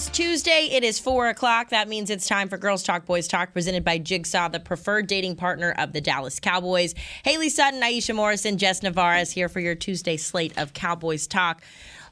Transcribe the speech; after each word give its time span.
Is 0.00 0.08
Tuesday. 0.08 0.68
It 0.72 0.82
is 0.82 0.98
four 0.98 1.28
o'clock. 1.28 1.68
That 1.68 1.86
means 1.86 2.08
it's 2.08 2.26
time 2.26 2.48
for 2.48 2.56
Girls 2.56 2.82
Talk 2.82 3.04
Boys 3.04 3.28
Talk, 3.28 3.52
presented 3.52 3.84
by 3.84 3.98
Jigsaw, 3.98 4.48
the 4.48 4.58
preferred 4.58 5.06
dating 5.06 5.36
partner 5.36 5.74
of 5.76 5.92
the 5.92 6.00
Dallas 6.00 6.40
Cowboys. 6.40 6.94
Haley 7.22 7.50
Sutton, 7.50 7.82
Aisha 7.82 8.14
Morrison, 8.14 8.56
Jess 8.56 8.82
Navarez 8.82 9.30
here 9.30 9.50
for 9.50 9.60
your 9.60 9.74
Tuesday 9.74 10.16
slate 10.16 10.56
of 10.56 10.72
Cowboys 10.72 11.26
Talk. 11.26 11.62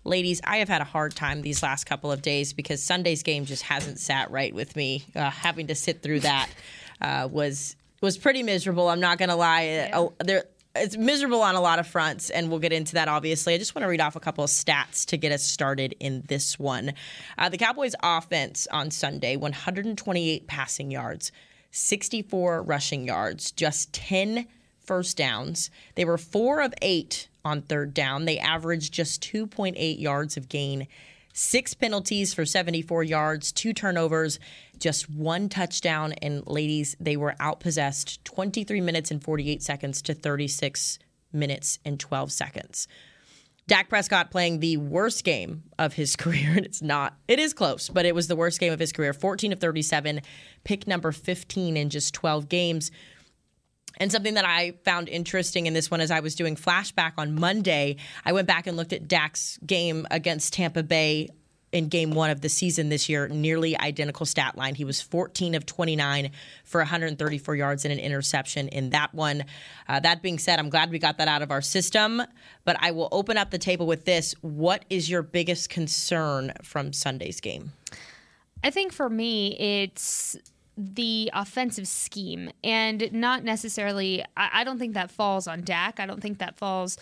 Ladies, 0.05 0.43
I 0.45 0.59
have 0.59 0.69
had 0.69 0.83
a 0.83 0.85
hard 0.85 1.15
time 1.15 1.41
these 1.41 1.63
last 1.63 1.85
couple 1.85 2.13
of 2.13 2.21
days 2.21 2.53
because 2.53 2.83
Sunday's 2.83 3.23
game 3.23 3.47
just 3.47 3.63
hasn't 3.63 3.99
sat 3.99 4.31
right 4.31 4.55
with 4.55 4.77
me. 4.77 5.05
Uh, 5.17 5.31
having 5.31 5.69
to 5.69 5.75
sit 5.75 6.03
through 6.03 6.21
that 6.21 6.51
uh, 7.01 7.27
was 7.31 7.75
was 8.03 8.19
pretty 8.19 8.43
miserable. 8.43 8.89
I'm 8.89 9.01
not 9.01 9.17
going 9.17 9.31
to 9.31 9.35
lie. 9.35 9.63
Yeah. 9.63 9.99
Uh, 9.99 10.09
there 10.19 10.45
it's 10.75 10.97
miserable 10.97 11.43
on 11.43 11.55
a 11.55 11.61
lot 11.61 11.79
of 11.79 11.87
fronts, 11.87 12.31
and 12.31 12.51
we'll 12.51 12.59
get 12.59 12.73
into 12.73 12.95
that 12.95 13.09
obviously. 13.09 13.55
I 13.55 13.59
just 13.59 13.75
want 13.75 13.85
to 13.85 13.89
read 13.89 14.01
off 14.01 14.17
a 14.17 14.21
couple 14.21 14.45
of 14.45 14.51
stats 14.51 15.05
to 15.07 15.17
get 15.17 15.33
us 15.33 15.43
started 15.43 15.95
in 16.01 16.25
this 16.29 16.59
one. 16.59 16.93
Uh, 17.37 17.49
the 17.49 17.59
Cowboys' 17.59 17.95
offense 18.03 18.67
on 18.71 18.91
Sunday 18.91 19.37
128 19.37 20.47
passing 20.47 20.91
yards, 20.91 21.33
64 21.71 22.63
rushing 22.63 23.05
yards, 23.05 23.51
just 23.51 23.93
10 23.93 24.47
first 24.81 25.17
downs. 25.17 25.71
They 25.95 26.05
were 26.05 26.19
four 26.19 26.63
of 26.63 26.73
eight 26.81 27.29
on 27.45 27.63
third 27.63 27.95
down. 27.95 28.25
They 28.25 28.39
averaged 28.39 28.93
just 28.93 29.23
2.8 29.23 30.01
yards 30.01 30.37
of 30.37 30.49
gain, 30.49 30.87
six 31.33 31.75
penalties 31.75 32.35
for 32.35 32.47
74 32.47 33.05
yards, 33.05 33.53
two 33.53 33.73
turnovers, 33.73 34.39
just 34.79 35.11
one 35.11 35.49
touchdown. 35.49 36.13
And 36.15 36.47
ladies, 36.47 36.97
they 37.01 37.17
were 37.17 37.35
outpossessed 37.41 38.23
23 38.25 38.81
minutes 38.81 39.11
and 39.11 39.23
48 39.23 39.63
seconds 39.63 40.03
to 40.03 40.15
36 40.15 40.99
minutes 41.33 41.79
and 41.85 41.99
12 41.99 42.33
seconds. 42.33 42.89
Dak 43.69 43.91
Prescott 43.91 44.31
playing 44.31 44.61
the 44.61 44.79
worst 44.79 45.25
game 45.25 45.63
of 45.79 45.93
his 45.93 46.17
career. 46.17 46.55
And 46.57 46.65
it's 46.65 46.83
not, 46.83 47.17
it 47.29 47.39
is 47.39 47.53
close, 47.53 47.89
but 47.89 48.07
it 48.07 48.15
was 48.15 48.27
the 48.27 48.37
worst 48.37 48.59
game 48.59 48.73
of 48.73 48.81
his 48.81 48.93
career. 48.93 49.13
14 49.13 49.53
of 49.53 49.61
37, 49.61 50.23
pick 50.65 50.87
number 50.87 51.13
15 51.13 51.77
in 51.77 51.91
just 51.91 52.15
12 52.15 52.49
games. 52.49 52.91
And 53.99 54.13
something 54.13 54.35
that 54.35 54.45
I 54.45 54.73
found 54.85 55.09
interesting 55.09 55.67
in 55.67 55.75
this 55.75 55.91
one 55.91 56.01
as 56.01 56.11
I 56.11 56.21
was 56.21 56.35
doing 56.35 56.57
flashback 56.57 57.13
on 57.19 57.35
Monday, 57.35 57.97
I 58.25 58.33
went 58.33 58.47
back 58.47 58.67
and 58.67 58.77
looked 58.77 58.93
at 58.93 59.09
Dak's 59.09 59.59
game 59.67 60.07
against 60.11 60.53
Tampa 60.53 60.83
Bay 60.83 61.29
in 61.73 61.89
game 61.89 62.13
one 62.13 62.31
of 62.31 62.41
the 62.41 62.49
season 62.49 62.89
this 62.89 63.09
year, 63.09 63.29
nearly 63.29 63.79
identical 63.79 64.25
stat 64.25 64.57
line. 64.57 64.75
He 64.75 64.85
was 64.85 65.01
14 65.01 65.55
of 65.55 65.67
29 65.67 66.31
for 66.65 66.81
134 66.81 67.57
yards 67.57 67.85
and 67.85 67.93
an 67.93 67.99
interception 67.99 68.69
in 68.69 68.91
that 68.91 69.15
one. 69.15 69.45
Uh, 69.89 70.01
that 70.01 70.23
being 70.23 70.39
said, 70.39 70.59
I'm 70.59 70.71
glad 70.71 70.91
we 70.91 70.99
got 70.99 71.19
that 71.19 71.29
out 71.29 71.43
of 71.43 71.51
our 71.51 71.61
system, 71.61 72.23
but 72.65 72.77
I 72.81 72.91
will 72.93 73.09
open 73.13 73.37
up 73.37 73.51
the 73.51 73.59
table 73.59 73.87
with 73.87 74.05
this. 74.05 74.35
What 74.41 74.85
is 74.89 75.11
your 75.11 75.23
biggest 75.23 75.69
concern 75.69 76.53
from 76.63 76.93
Sunday's 76.93 77.41
game? 77.41 77.73
I 78.65 78.71
think 78.71 78.93
for 78.93 79.09
me, 79.09 79.57
it's 79.59 80.37
the 80.77 81.31
offensive 81.35 81.89
scheme 81.89 82.51
and 82.63 83.13
not 83.13 83.43
necessarily, 83.43 84.25
I, 84.37 84.61
I 84.61 84.65
don't 84.65 84.79
think 84.79 84.95
that 84.95 85.11
falls 85.11 85.49
on 85.49 85.63
Dak. 85.63 85.99
I 86.01 86.07
don't 86.07 86.21
think 86.21 86.39
that 86.39 86.57
falls 86.57 86.97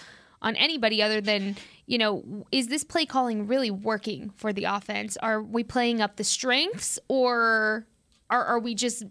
on 0.47 0.55
anybody 0.57 1.03
other 1.03 1.21
than, 1.21 1.57
you 1.87 1.99
know, 1.99 2.47
is 2.53 2.69
this 2.69 2.85
play 2.85 3.05
calling 3.05 3.47
really 3.47 3.71
working 3.71 4.31
for 4.37 4.53
the 4.53 4.65
offense? 4.65 5.17
Are 5.19 5.43
we 5.43 5.65
playing 5.65 6.01
up 6.01 6.17
the 6.17 6.25
strengths 6.25 6.99
or 7.09 7.87
are, 8.31 8.45
are 8.45 8.59
we 8.61 8.75
just 8.75 9.05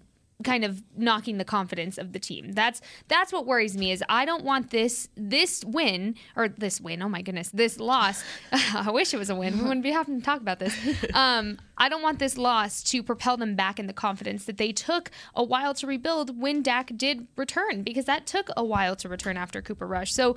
kind 0.43 0.65
of 0.65 0.83
knocking 0.97 1.37
the 1.37 1.45
confidence 1.45 1.97
of 1.97 2.11
the 2.11 2.19
team. 2.19 2.51
That's 2.51 2.81
that's 3.07 3.31
what 3.31 3.45
worries 3.45 3.77
me 3.77 3.91
is 3.91 4.03
I 4.09 4.25
don't 4.25 4.43
want 4.43 4.69
this 4.69 5.07
this 5.15 5.63
win 5.63 6.15
or 6.35 6.49
this 6.49 6.81
win. 6.81 7.01
Oh 7.01 7.07
my 7.07 7.21
goodness, 7.21 7.49
this 7.49 7.79
loss. 7.79 8.23
I 8.51 8.91
wish 8.91 9.13
it 9.13 9.17
was 9.17 9.29
a 9.29 9.35
win. 9.35 9.57
We 9.57 9.63
wouldn't 9.63 9.83
be 9.83 9.91
having 9.91 10.19
to 10.19 10.25
talk 10.25 10.41
about 10.41 10.59
this. 10.59 10.75
Um, 11.13 11.59
I 11.77 11.87
don't 11.87 12.01
want 12.01 12.19
this 12.19 12.37
loss 12.37 12.83
to 12.83 13.01
propel 13.01 13.37
them 13.37 13.55
back 13.55 13.79
in 13.79 13.87
the 13.87 13.93
confidence 13.93 14.45
that 14.45 14.57
they 14.57 14.73
took 14.73 15.11
a 15.33 15.43
while 15.43 15.73
to 15.75 15.87
rebuild 15.87 16.39
when 16.39 16.61
Dak 16.61 16.91
did 16.97 17.27
return 17.37 17.83
because 17.83 18.05
that 18.05 18.25
took 18.25 18.49
a 18.57 18.63
while 18.63 18.95
to 18.97 19.07
return 19.07 19.37
after 19.37 19.61
Cooper 19.61 19.87
Rush. 19.87 20.13
So 20.13 20.35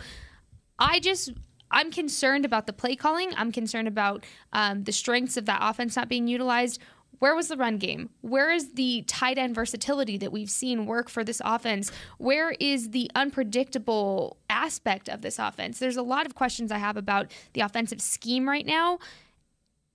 I 0.79 1.01
just 1.01 1.33
I'm 1.71 1.91
concerned 1.91 2.45
about 2.45 2.67
the 2.67 2.73
play 2.73 2.97
calling. 2.97 3.33
I'm 3.37 3.53
concerned 3.53 3.89
about 3.89 4.25
um, 4.53 4.85
the 4.85 4.93
strengths 4.93 5.37
of 5.37 5.47
that 5.47 5.61
offense 5.63 5.97
not 5.97 6.09
being 6.09 6.29
utilized. 6.29 6.81
Where 7.19 7.35
was 7.35 7.49
the 7.49 7.57
run 7.57 7.79
game? 7.79 8.11
Where 8.21 8.51
is 8.51 8.75
the 8.75 9.03
tight 9.07 9.39
end 9.39 9.55
versatility 9.55 10.17
that 10.19 10.31
we've 10.31 10.51
seen 10.51 10.87
work 10.87 11.09
for 11.09 11.25
this 11.25 11.43
offense? 11.45 11.91
Where 12.19 12.53
is 12.61 12.91
the 12.91 13.11
unpredictable 13.15 14.37
aspect 14.49 15.09
of 15.09 15.23
this 15.23 15.39
offense? 15.39 15.79
There's 15.79 15.97
a 15.97 16.03
lot 16.03 16.27
of 16.27 16.37
questions 16.37 16.71
I 16.71 16.79
have 16.79 16.97
about 16.97 17.33
the 17.55 17.61
offensive 17.63 18.01
scheme 18.01 18.49
right 18.49 18.65
now. 18.65 18.99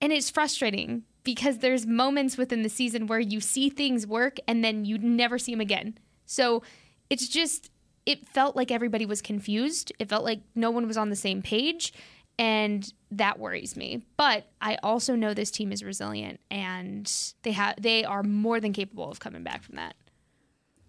And 0.02 0.12
it's 0.12 0.28
frustrating 0.28 1.04
because 1.22 1.58
there's 1.58 1.86
moments 1.86 2.36
within 2.36 2.62
the 2.62 2.68
season 2.68 3.06
where 3.06 3.20
you 3.20 3.40
see 3.40 3.70
things 3.70 4.06
work 4.06 4.36
and 4.46 4.62
then 4.62 4.84
you 4.84 4.98
never 4.98 5.38
see 5.38 5.52
them 5.52 5.62
again. 5.62 5.96
So 6.26 6.62
it's 7.08 7.26
just 7.26 7.70
it 8.06 8.28
felt 8.28 8.56
like 8.56 8.70
everybody 8.70 9.06
was 9.06 9.22
confused. 9.22 9.92
It 9.98 10.08
felt 10.08 10.24
like 10.24 10.40
no 10.54 10.70
one 10.70 10.86
was 10.86 10.96
on 10.96 11.10
the 11.10 11.16
same 11.16 11.42
page. 11.42 11.92
And 12.38 12.92
that 13.12 13.38
worries 13.38 13.76
me. 13.76 14.04
But 14.16 14.46
I 14.60 14.76
also 14.82 15.14
know 15.14 15.34
this 15.34 15.50
team 15.52 15.70
is 15.70 15.84
resilient 15.84 16.40
and 16.50 17.10
they 17.42 17.52
have 17.52 17.80
they 17.80 18.04
are 18.04 18.24
more 18.24 18.58
than 18.58 18.72
capable 18.72 19.08
of 19.08 19.20
coming 19.20 19.44
back 19.44 19.62
from 19.62 19.76
that. 19.76 19.94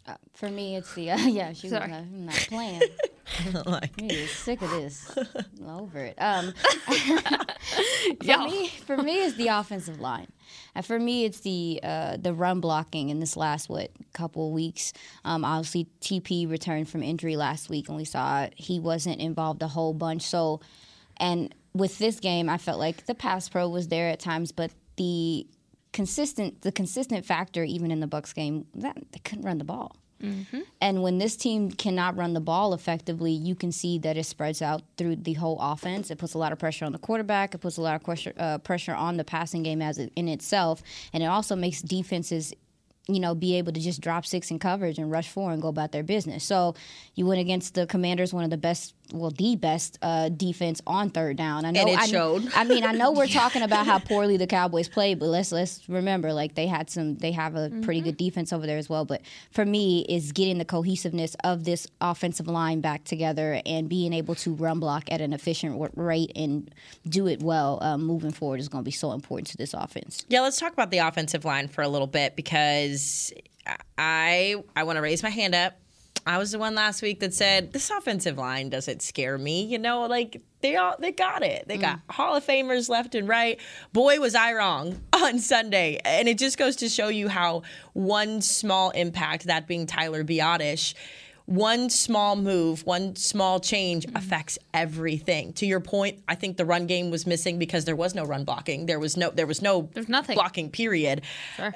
Uh, 0.07 0.15
for 0.33 0.49
me, 0.49 0.75
it's 0.75 0.93
the 0.95 1.11
uh, 1.11 1.17
yeah. 1.27 1.53
She's 1.53 1.71
not, 1.71 1.89
not 1.89 2.35
playing. 2.35 2.81
like. 3.65 3.99
Me 4.01 4.25
sick 4.27 4.61
of 4.61 4.69
this. 4.71 5.15
I'm 5.59 5.69
over 5.69 5.99
it. 5.99 6.15
Um, 6.17 6.53
for 8.23 8.37
me, 8.45 8.67
for 8.67 8.97
me, 8.97 9.23
it's 9.23 9.35
the 9.35 9.47
offensive 9.47 9.99
line. 9.99 10.27
And 10.75 10.85
for 10.85 10.99
me, 10.99 11.25
it's 11.25 11.39
the 11.39 11.79
uh, 11.83 12.17
the 12.17 12.33
run 12.33 12.59
blocking 12.59 13.09
in 13.09 13.19
this 13.19 13.35
last 13.35 13.69
what 13.69 13.91
couple 14.13 14.51
weeks. 14.51 14.93
Um, 15.23 15.43
obviously, 15.43 15.87
TP 16.01 16.49
returned 16.49 16.89
from 16.89 17.03
injury 17.03 17.35
last 17.35 17.69
week, 17.69 17.87
and 17.87 17.97
we 17.97 18.05
saw 18.05 18.47
he 18.55 18.79
wasn't 18.79 19.19
involved 19.19 19.61
a 19.61 19.67
whole 19.67 19.93
bunch. 19.93 20.21
So, 20.23 20.61
and 21.17 21.53
with 21.73 21.97
this 21.97 22.19
game, 22.19 22.49
I 22.49 22.57
felt 22.57 22.79
like 22.79 23.05
the 23.05 23.15
pass 23.15 23.49
pro 23.49 23.67
was 23.67 23.87
there 23.87 24.09
at 24.09 24.19
times, 24.19 24.51
but 24.51 24.71
the 24.97 25.47
consistent 25.93 26.61
the 26.61 26.73
consistent 26.73 27.25
factor 27.25 27.63
even 27.63 27.89
in 27.89 28.01
the 28.01 28.07
Bucs 28.07 28.35
game 28.35 28.65
that 28.75 28.97
they 29.11 29.19
couldn't 29.19 29.45
run 29.45 29.57
the 29.57 29.63
ball. 29.63 29.95
Mm-hmm. 30.23 30.61
And 30.81 31.03
when 31.03 31.17
this 31.17 31.35
team 31.35 31.71
cannot 31.71 32.15
run 32.15 32.33
the 32.33 32.39
ball 32.39 32.73
effectively, 32.73 33.31
you 33.31 33.55
can 33.55 33.71
see 33.71 33.97
that 33.99 34.17
it 34.17 34.25
spreads 34.25 34.61
out 34.61 34.81
through 34.97 35.17
the 35.17 35.33
whole 35.33 35.59
offense. 35.59 36.09
It 36.09 36.17
puts 36.17 36.33
a 36.33 36.37
lot 36.37 36.51
of 36.51 36.59
pressure 36.59 36.85
on 36.85 36.91
the 36.91 36.97
quarterback. 36.97 37.53
It 37.53 37.59
puts 37.59 37.77
a 37.77 37.81
lot 37.81 37.95
of 37.95 38.03
pressure 38.03 38.33
uh, 38.37 38.57
pressure 38.59 38.93
on 38.93 39.17
the 39.17 39.23
passing 39.23 39.63
game 39.63 39.81
as 39.81 39.97
it, 39.97 40.11
in 40.15 40.27
itself, 40.27 40.81
and 41.13 41.21
it 41.21 41.27
also 41.27 41.55
makes 41.55 41.81
defenses 41.81 42.53
you 43.07 43.19
know, 43.19 43.35
be 43.35 43.55
able 43.55 43.71
to 43.71 43.79
just 43.79 44.01
drop 44.01 44.25
six 44.25 44.49
in 44.49 44.59
coverage 44.59 44.97
and 44.97 45.11
rush 45.11 45.29
four 45.29 45.51
and 45.51 45.61
go 45.61 45.67
about 45.67 45.91
their 45.91 46.03
business. 46.03 46.43
So 46.43 46.75
you 47.13 47.25
went 47.25 47.39
against 47.39 47.75
the 47.75 47.85
Commanders, 47.85 48.33
one 48.33 48.43
of 48.43 48.49
the 48.49 48.57
best 48.57 48.95
well, 49.13 49.31
the 49.31 49.55
best 49.55 49.97
uh, 50.01 50.29
defense 50.29 50.81
on 50.87 51.09
third 51.09 51.37
down. 51.37 51.65
I 51.65 51.71
know. 51.71 51.81
And 51.81 51.89
it 51.89 51.99
I, 51.99 52.07
showed. 52.07 52.49
I 52.55 52.63
mean, 52.63 52.83
I 52.83 52.91
know 52.91 53.11
we're 53.11 53.27
talking 53.41 53.61
about 53.61 53.85
how 53.85 53.99
poorly 53.99 54.37
the 54.37 54.47
Cowboys 54.47 54.87
played, 54.87 55.19
but 55.19 55.27
let's 55.27 55.51
let's 55.51 55.87
remember, 55.87 56.33
like 56.33 56.55
they 56.55 56.67
had 56.67 56.89
some, 56.89 57.15
they 57.15 57.31
have 57.31 57.55
a 57.55 57.69
mm-hmm. 57.69 57.81
pretty 57.81 58.01
good 58.01 58.17
defense 58.17 58.53
over 58.53 58.65
there 58.65 58.77
as 58.77 58.89
well. 58.89 59.05
But 59.05 59.21
for 59.51 59.65
me, 59.65 60.05
is 60.09 60.31
getting 60.31 60.57
the 60.57 60.65
cohesiveness 60.65 61.35
of 61.43 61.63
this 61.63 61.87
offensive 62.01 62.47
line 62.47 62.81
back 62.81 63.03
together 63.03 63.61
and 63.65 63.89
being 63.89 64.13
able 64.13 64.35
to 64.35 64.53
run 64.53 64.79
block 64.79 65.11
at 65.11 65.21
an 65.21 65.33
efficient 65.33 65.91
rate 65.95 66.31
and 66.35 66.73
do 67.07 67.27
it 67.27 67.41
well 67.41 67.79
um, 67.81 68.03
moving 68.03 68.31
forward 68.31 68.59
is 68.59 68.69
going 68.69 68.83
to 68.83 68.85
be 68.85 68.91
so 68.91 69.11
important 69.11 69.47
to 69.47 69.57
this 69.57 69.73
offense. 69.73 70.25
Yeah, 70.29 70.41
let's 70.41 70.59
talk 70.59 70.73
about 70.73 70.91
the 70.91 70.99
offensive 70.99 71.45
line 71.45 71.67
for 71.67 71.81
a 71.81 71.87
little 71.87 72.07
bit 72.07 72.35
because 72.35 73.33
I 73.97 74.55
I 74.75 74.83
want 74.83 74.97
to 74.97 75.01
raise 75.01 75.23
my 75.23 75.29
hand 75.29 75.55
up 75.55 75.79
I 76.27 76.39
was 76.39 76.51
the 76.51 76.59
one 76.59 76.73
last 76.73 77.01
week 77.01 77.19
that 77.19 77.33
said 77.33 77.71
this 77.71 77.89
offensive 77.91 78.37
line 78.37 78.69
doesn't 78.69 79.01
scare 79.01 79.37
me. 79.37 79.63
You 79.63 79.77
know, 79.77 80.05
like 80.07 80.41
they 80.61 80.75
all 80.75 80.95
they 80.97 81.11
got 81.11 81.43
it. 81.43 81.67
They 81.67 81.77
got 81.77 81.99
mm. 81.99 82.13
Hall 82.13 82.35
of 82.35 82.45
Famers 82.45 82.89
left 82.89 83.13
and 83.13 83.27
right. 83.27 83.59
Boy, 83.93 84.19
was 84.19 84.33
I 84.33 84.53
wrong 84.53 85.01
on 85.13 85.39
Sunday. 85.39 85.99
And 86.03 86.27
it 86.27 86.37
just 86.39 86.57
goes 86.57 86.77
to 86.77 86.89
show 86.89 87.09
you 87.09 87.27
how 87.27 87.61
one 87.93 88.41
small 88.41 88.89
impact, 88.91 89.45
that 89.45 89.67
being 89.67 89.85
Tyler 89.85 90.23
Biadasz, 90.23 90.95
one 91.45 91.91
small 91.91 92.35
move, 92.35 92.83
one 92.87 93.15
small 93.15 93.59
change 93.59 94.07
mm-hmm. 94.07 94.17
affects 94.17 94.57
everything. 94.73 95.53
To 95.53 95.67
your 95.67 95.79
point, 95.79 96.23
I 96.27 96.33
think 96.33 96.57
the 96.57 96.65
run 96.65 96.87
game 96.87 97.11
was 97.11 97.27
missing 97.27 97.59
because 97.59 97.85
there 97.85 97.95
was 97.95 98.15
no 98.15 98.25
run 98.25 98.45
blocking. 98.45 98.87
There 98.87 98.99
was 98.99 99.15
no 99.15 99.29
there 99.29 99.45
was 99.45 99.61
no 99.61 99.89
There's 99.93 100.09
nothing. 100.09 100.33
blocking 100.33 100.71
period. 100.71 101.21
Sure 101.55 101.73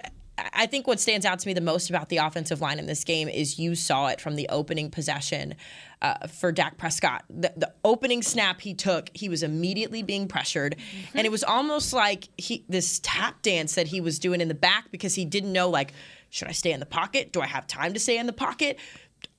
I 0.54 0.66
think 0.66 0.88
what 0.88 1.00
stands 1.00 1.26
out 1.26 1.40
to 1.40 1.48
me 1.48 1.54
the 1.54 1.62
most 1.62 1.90
about 1.90 2.10
the 2.10 2.18
offensive 2.18 2.62
line 2.62 2.80
in 2.80 2.86
this 2.86 3.04
game 3.04 3.28
is 3.28 3.60
you 3.60 3.76
saw 3.76 4.08
it 4.08 4.22
from 4.22 4.36
the 4.36 4.48
opening 4.50 4.90
possession 4.92 5.56
uh, 6.02 6.28
for 6.28 6.52
Dak 6.52 6.78
Prescott. 6.78 7.24
The, 7.30 7.54
the, 7.56 7.74
opening 7.84 8.22
snap 8.22 8.62
he 8.62 8.74
took, 8.74 9.10
he 9.14 9.30
was 9.30 9.44
immediately 9.44 10.04
being 10.04 10.28
pressured, 10.28 10.76
mm-hmm. 10.78 11.18
and 11.18 11.26
it 11.26 11.32
was 11.32 11.44
almost 11.44 11.94
like 11.94 12.30
he 12.38 12.64
this 12.70 13.00
tap 13.04 13.42
dance 13.42 13.76
that 13.76 13.88
he 13.88 14.00
was 14.02 14.20
doing 14.20 14.42
in 14.42 14.48
the 14.48 14.54
back 14.54 14.92
because 14.92 15.16
he 15.16 15.26
didn't 15.26 15.54
know 15.54 15.70
like. 15.70 15.94
Should 16.32 16.48
I 16.48 16.52
stay 16.52 16.72
in 16.72 16.80
the 16.80 16.86
pocket? 16.86 17.32
Do 17.32 17.42
I 17.42 17.48
have 17.48 17.66
time 17.66 17.96
to 17.96 18.00
stay 18.00 18.20
in 18.20 18.28
the 18.28 18.34
pocket? 18.34 18.78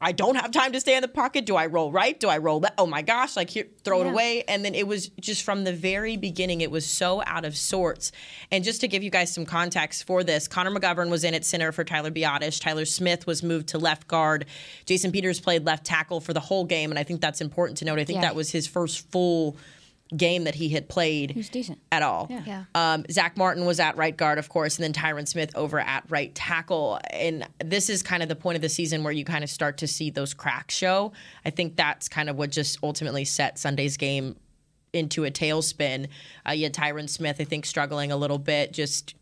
I 0.03 0.13
don't 0.13 0.37
have 0.37 0.51
time 0.51 0.73
to 0.73 0.81
stay 0.81 0.97
in 0.97 1.03
the 1.03 1.09
pocket. 1.09 1.45
Do 1.45 1.57
I 1.57 1.67
roll 1.67 1.93
right? 1.93 2.19
Do 2.19 2.29
I 2.31 2.39
roll 2.39 2.61
left? 2.61 2.75
Oh 2.79 2.87
my 2.87 3.03
gosh, 3.03 3.37
like 3.37 3.51
here, 3.51 3.67
throw 3.85 4.01
yeah. 4.01 4.07
it 4.07 4.11
away. 4.13 4.45
And 4.49 4.65
then 4.65 4.75
it 4.75 4.87
was 4.87 5.09
just 5.21 5.43
from 5.43 5.65
the 5.65 5.75
very 5.75 6.17
beginning, 6.17 6.63
it 6.63 6.71
was 6.71 6.87
so 6.87 7.23
out 7.27 7.45
of 7.45 7.55
sorts. 7.55 8.11
And 8.51 8.65
just 8.65 8.81
to 8.81 8.89
give 8.89 9.03
you 9.03 9.11
guys 9.11 9.33
some 9.33 9.45
context 9.45 10.05
for 10.05 10.25
this, 10.25 10.49
Connor 10.49 10.71
McGovern 10.71 11.11
was 11.11 11.23
in 11.23 11.35
at 11.35 11.45
center 11.45 11.71
for 11.71 11.85
Tyler 11.85 12.11
Biadasz. 12.11 12.63
Tyler 12.63 12.87
Smith 12.87 13.27
was 13.27 13.43
moved 13.43 13.69
to 13.69 13.79
left 13.79 14.09
guard. 14.09 14.47
Jason 14.87 15.13
Peters 15.13 15.39
played 15.39 15.67
left 15.67 15.85
tackle 15.85 16.21
for 16.21 16.33
the 16.33 16.41
whole 16.41 16.65
game. 16.65 16.91
And 16.91 16.99
I 16.99 17.03
think 17.03 17.21
that's 17.21 17.43
important 17.43 17.77
to 17.79 17.85
note. 17.85 17.99
I 17.99 18.05
think 18.05 18.19
yeah. 18.19 18.29
that 18.29 18.35
was 18.35 18.51
his 18.51 18.67
first 18.67 19.11
full 19.11 19.59
game 20.17 20.45
that 20.45 20.55
he 20.55 20.71
had 20.71 20.89
played 20.89 21.31
He's 21.31 21.49
decent. 21.49 21.79
at 21.93 22.03
all. 22.03 22.27
Yeah. 22.29 22.43
yeah. 22.47 22.65
Um, 22.75 23.05
Zack 23.11 23.37
Martin 23.37 23.65
was 23.65 23.79
at 23.79 23.97
right 23.97 24.17
guard, 24.17 24.39
of 24.39 24.49
course, 24.49 24.77
and 24.77 24.83
then 24.85 24.93
Tyron 24.93 25.27
Smith 25.29 25.53
over 25.55 25.79
at 25.79 26.05
right 26.09 26.35
tackle. 26.35 26.99
And 27.11 27.47
this 27.65 27.89
is 27.89 28.03
kind 28.03 28.23
of 28.23 28.29
the 28.29 28.37
point 28.37 28.57
of 28.57 28.63
the 28.63 28.69
season 28.69 29.05
where 29.05 29.13
you 29.13 29.25
kind 29.25 29.45
of 29.45 29.51
start 29.51 29.79
to 29.79 29.87
see 29.87 30.11
those 30.11 30.35
cracks 30.35 30.75
show. 30.75 31.13
I 31.45 31.51
think 31.51 31.77
that's 31.77 32.09
kind 32.09 32.29
of 32.29 32.37
what 32.37 32.51
just 32.51 32.79
ultimately 32.83 33.25
set 33.25 33.59
Sunday's 33.59 33.97
game 33.97 34.37
into 34.93 35.25
a 35.25 35.31
tailspin. 35.31 36.09
Uh, 36.47 36.53
you 36.53 36.65
had 36.65 36.75
Tyron 36.75 37.09
Smith, 37.09 37.37
I 37.39 37.45
think, 37.45 37.65
struggling 37.65 38.11
a 38.11 38.17
little 38.17 38.39
bit, 38.39 38.73
just 38.73 39.15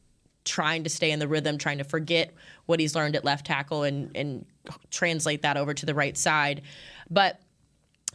trying 0.44 0.84
to 0.84 0.90
stay 0.90 1.10
in 1.10 1.18
the 1.18 1.28
rhythm, 1.28 1.58
trying 1.58 1.76
to 1.76 1.84
forget 1.84 2.32
what 2.64 2.80
he's 2.80 2.94
learned 2.94 3.14
at 3.14 3.24
left 3.24 3.44
tackle 3.46 3.82
and, 3.82 4.10
and 4.16 4.46
translate 4.90 5.42
that 5.42 5.58
over 5.58 5.74
to 5.74 5.84
the 5.84 5.94
right 5.94 6.16
side. 6.16 6.62
But 7.10 7.38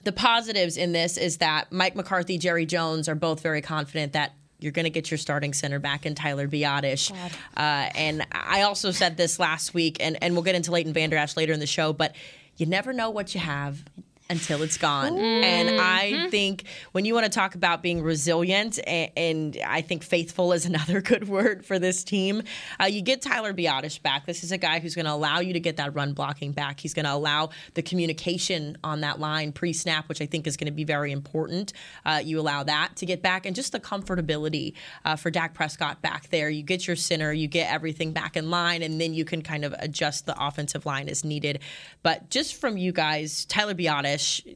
the 0.03 0.11
positives 0.11 0.77
in 0.77 0.91
this 0.91 1.17
is 1.17 1.37
that 1.37 1.71
Mike 1.71 1.95
McCarthy, 1.95 2.37
Jerry 2.37 2.65
Jones 2.65 3.07
are 3.07 3.15
both 3.15 3.41
very 3.41 3.61
confident 3.61 4.13
that 4.13 4.33
you're 4.59 4.71
going 4.71 4.85
to 4.85 4.89
get 4.89 5.11
your 5.11 5.17
starting 5.17 5.53
center 5.53 5.79
back 5.79 6.05
in 6.05 6.15
Tyler 6.15 6.47
Biadasz. 6.47 7.11
Uh, 7.57 7.89
and 7.95 8.25
I 8.31 8.61
also 8.61 8.91
said 8.91 9.17
this 9.17 9.37
last 9.39 9.73
week, 9.73 9.97
and, 9.99 10.17
and 10.21 10.33
we'll 10.35 10.43
get 10.43 10.55
into 10.55 10.71
Leighton 10.71 10.93
Vander 10.93 11.17
Esch 11.17 11.35
later 11.35 11.51
in 11.51 11.59
the 11.59 11.67
show, 11.67 11.91
but 11.91 12.15
you 12.55 12.65
never 12.65 12.93
know 12.93 13.09
what 13.09 13.33
you 13.33 13.41
have 13.41 13.83
until 14.29 14.63
it's 14.63 14.77
gone. 14.77 15.13
Mm-hmm. 15.13 15.43
And 15.43 15.81
I 15.81 16.29
think 16.29 16.63
when 16.93 17.05
you 17.05 17.13
want 17.13 17.25
to 17.25 17.29
talk 17.29 17.55
about 17.55 17.83
being 17.83 18.01
resilient, 18.01 18.79
and, 18.87 19.11
and 19.17 19.57
I 19.65 19.81
think 19.81 20.03
faithful 20.03 20.53
is 20.53 20.65
another 20.73 21.01
good 21.01 21.27
word 21.27 21.65
for 21.65 21.77
this 21.79 22.03
team, 22.03 22.43
uh, 22.81 22.85
you 22.85 23.01
get 23.01 23.21
Tyler 23.21 23.53
Biadasz 23.53 24.01
back. 24.01 24.25
This 24.25 24.43
is 24.43 24.51
a 24.51 24.57
guy 24.57 24.79
who's 24.79 24.95
going 24.95 25.05
to 25.05 25.11
allow 25.11 25.39
you 25.39 25.53
to 25.53 25.59
get 25.59 25.77
that 25.77 25.93
run 25.93 26.13
blocking 26.13 26.51
back. 26.51 26.79
He's 26.79 26.93
going 26.93 27.05
to 27.05 27.13
allow 27.13 27.49
the 27.73 27.81
communication 27.81 28.77
on 28.83 29.01
that 29.01 29.19
line 29.19 29.51
pre 29.51 29.73
snap, 29.73 30.09
which 30.09 30.21
I 30.21 30.25
think 30.25 30.47
is 30.47 30.57
going 30.57 30.67
to 30.67 30.71
be 30.71 30.83
very 30.83 31.11
important. 31.11 31.73
Uh, 32.05 32.21
you 32.23 32.39
allow 32.39 32.63
that 32.63 32.95
to 32.97 33.05
get 33.05 33.21
back, 33.21 33.45
and 33.45 33.55
just 33.55 33.71
the 33.71 33.79
comfortability 33.79 34.73
uh, 35.05 35.15
for 35.15 35.29
Dak 35.31 35.53
Prescott 35.53 36.01
back 36.01 36.29
there. 36.29 36.49
You 36.49 36.63
get 36.63 36.87
your 36.87 36.95
center, 36.95 37.33
you 37.33 37.47
get 37.47 37.71
everything 37.71 38.13
back 38.13 38.37
in 38.37 38.49
line, 38.49 38.81
and 38.81 38.99
then 38.99 39.13
you 39.13 39.25
can 39.25 39.41
kind 39.41 39.65
of 39.65 39.73
adjust 39.79 40.25
the 40.25 40.35
offensive 40.43 40.85
line 40.85 41.09
as 41.09 41.23
needed. 41.23 41.59
But 42.01 42.29
just 42.29 42.55
from 42.55 42.77
you 42.77 42.91
guys, 42.91 43.45
Tyler 43.45 43.73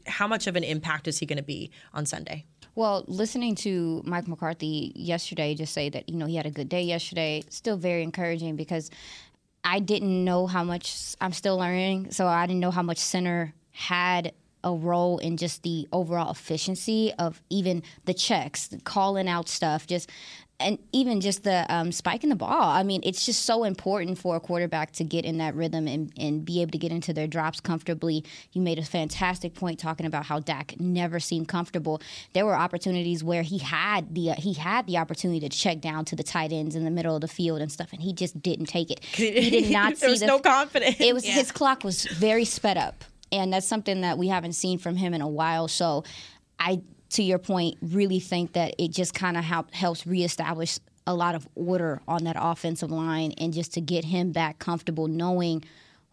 How 0.06 0.27
much 0.27 0.48
of 0.48 0.56
an 0.56 0.63
impact 0.63 1.07
is 1.07 1.19
he 1.19 1.25
going 1.25 1.38
to 1.38 1.44
be 1.44 1.71
on 1.94 2.06
Sunday? 2.06 2.45
Well, 2.75 3.06
listening 3.07 3.56
to 3.56 4.04
Mike 4.06 4.27
McCarthy 4.27 4.92
yesterday 4.95 5.56
just 5.56 5.74
say 5.74 5.89
that, 5.89 6.07
you 6.07 6.15
know, 6.15 6.27
he 6.27 6.36
had 6.36 6.45
a 6.45 6.51
good 6.51 6.69
day 6.69 6.83
yesterday, 6.83 7.44
still 7.50 7.75
very 7.77 8.04
encouraging 8.04 8.56
because 8.56 8.92
I 9.63 9.80
didn't 9.80 10.24
know 10.24 10.48
how 10.48 10.63
much 10.63 11.15
I'm 11.19 11.33
still 11.33 11.57
learning. 11.57 12.12
So 12.12 12.27
I 12.27 12.45
didn't 12.45 12.59
know 12.59 12.71
how 12.71 12.83
much 12.83 13.00
center 13.00 13.54
had 13.71 14.33
a 14.63 14.74
role 14.74 15.18
in 15.19 15.38
just 15.38 15.63
the 15.63 15.88
overall 15.92 16.31
efficiency 16.31 17.13
of 17.18 17.42
even 17.50 17.83
the 18.06 18.13
checks, 18.13 18.69
calling 18.83 19.27
out 19.27 19.50
stuff, 19.50 19.88
just 19.88 20.09
and 20.59 20.80
even 20.92 21.21
just 21.21 21.44
the 21.44 21.65
um, 21.69 21.92
in 22.21 22.30
the 22.30 22.36
ball. 22.36 22.71
I 22.71 22.81
mean, 22.81 23.01
it's 23.04 23.25
just 23.25 23.44
so 23.44 23.63
important 23.63 24.18
for 24.18 24.36
a 24.36 24.39
quarterback 24.39 24.92
to 24.94 25.04
get 25.04 25.24
in 25.24 25.38
that 25.38 25.54
rhythm 25.54 25.88
and, 25.88 26.12
and 26.18 26.44
be 26.44 26.62
able 26.62 26.71
to 26.71 26.77
get 26.77 26.92
into 26.92 27.13
their 27.13 27.27
drops 27.27 27.59
comfortably. 27.59 28.24
You 28.54 28.62
made 28.62 28.80
a 28.80 28.83
fantastic 28.83 29.54
point 29.54 29.80
talking 29.80 30.06
about 30.06 30.25
how 30.25 30.39
Dak 30.39 30.80
never 30.80 31.19
seemed 31.19 31.48
comfortable. 31.48 32.01
There 32.33 32.45
were 32.45 32.56
opportunities 32.56 33.24
where 33.24 33.44
he 33.44 33.59
had 33.59 34.15
the 34.15 34.31
uh, 34.31 34.36
he 34.36 34.54
had 34.54 34.88
the 34.88 34.98
opportunity 34.98 35.48
to 35.48 35.50
check 35.50 35.80
down 35.80 36.06
to 36.06 36.15
the 36.15 36.24
tight 36.24 36.51
ends 36.51 36.75
in 36.75 36.86
the 36.86 36.92
middle 36.92 37.13
of 37.13 37.21
the 37.21 37.27
field 37.27 37.62
and 37.62 37.71
stuff, 37.71 37.94
and 37.94 38.01
he 38.01 38.12
just 38.13 38.42
didn't 38.42 38.65
take 38.65 38.89
it. 38.89 39.04
He 39.04 39.50
did 39.50 39.71
not 39.71 39.98
see. 39.98 40.18
the, 40.18 40.25
no 40.25 40.39
confidence. 40.39 41.00
It 41.00 41.13
was 41.13 41.25
yeah. 41.25 41.33
his 41.33 41.51
clock 41.51 41.83
was 41.83 42.06
very 42.06 42.45
sped 42.45 42.77
up, 42.77 43.04
and 43.31 43.54
that's 43.54 43.68
something 43.68 44.01
that 44.01 44.18
we 44.18 44.27
haven't 44.27 44.54
seen 44.54 44.80
from 44.80 44.95
him 44.95 45.13
in 45.13 45.21
a 45.21 45.27
while. 45.27 45.68
So, 45.68 46.04
I 46.59 46.81
to 47.09 47.24
your 47.24 47.39
point, 47.39 47.77
really 47.81 48.19
think 48.19 48.54
that 48.54 48.75
it 48.77 48.92
just 48.92 49.13
kind 49.13 49.38
of 49.38 49.44
help, 49.44 49.74
helps 49.74 50.06
reestablish 50.06 50.80
a 51.06 51.13
lot 51.13 51.36
of 51.36 51.48
order 51.56 52.01
on 52.07 52.25
that 52.25 52.36
offensive 52.38 52.92
line 52.92 53.31
and 53.38 53.54
just 53.54 53.74
to 53.74 53.81
get 53.81 54.06
him 54.06 54.31
back 54.31 54.59
comfortable 54.59 55.07
knowing 55.07 55.63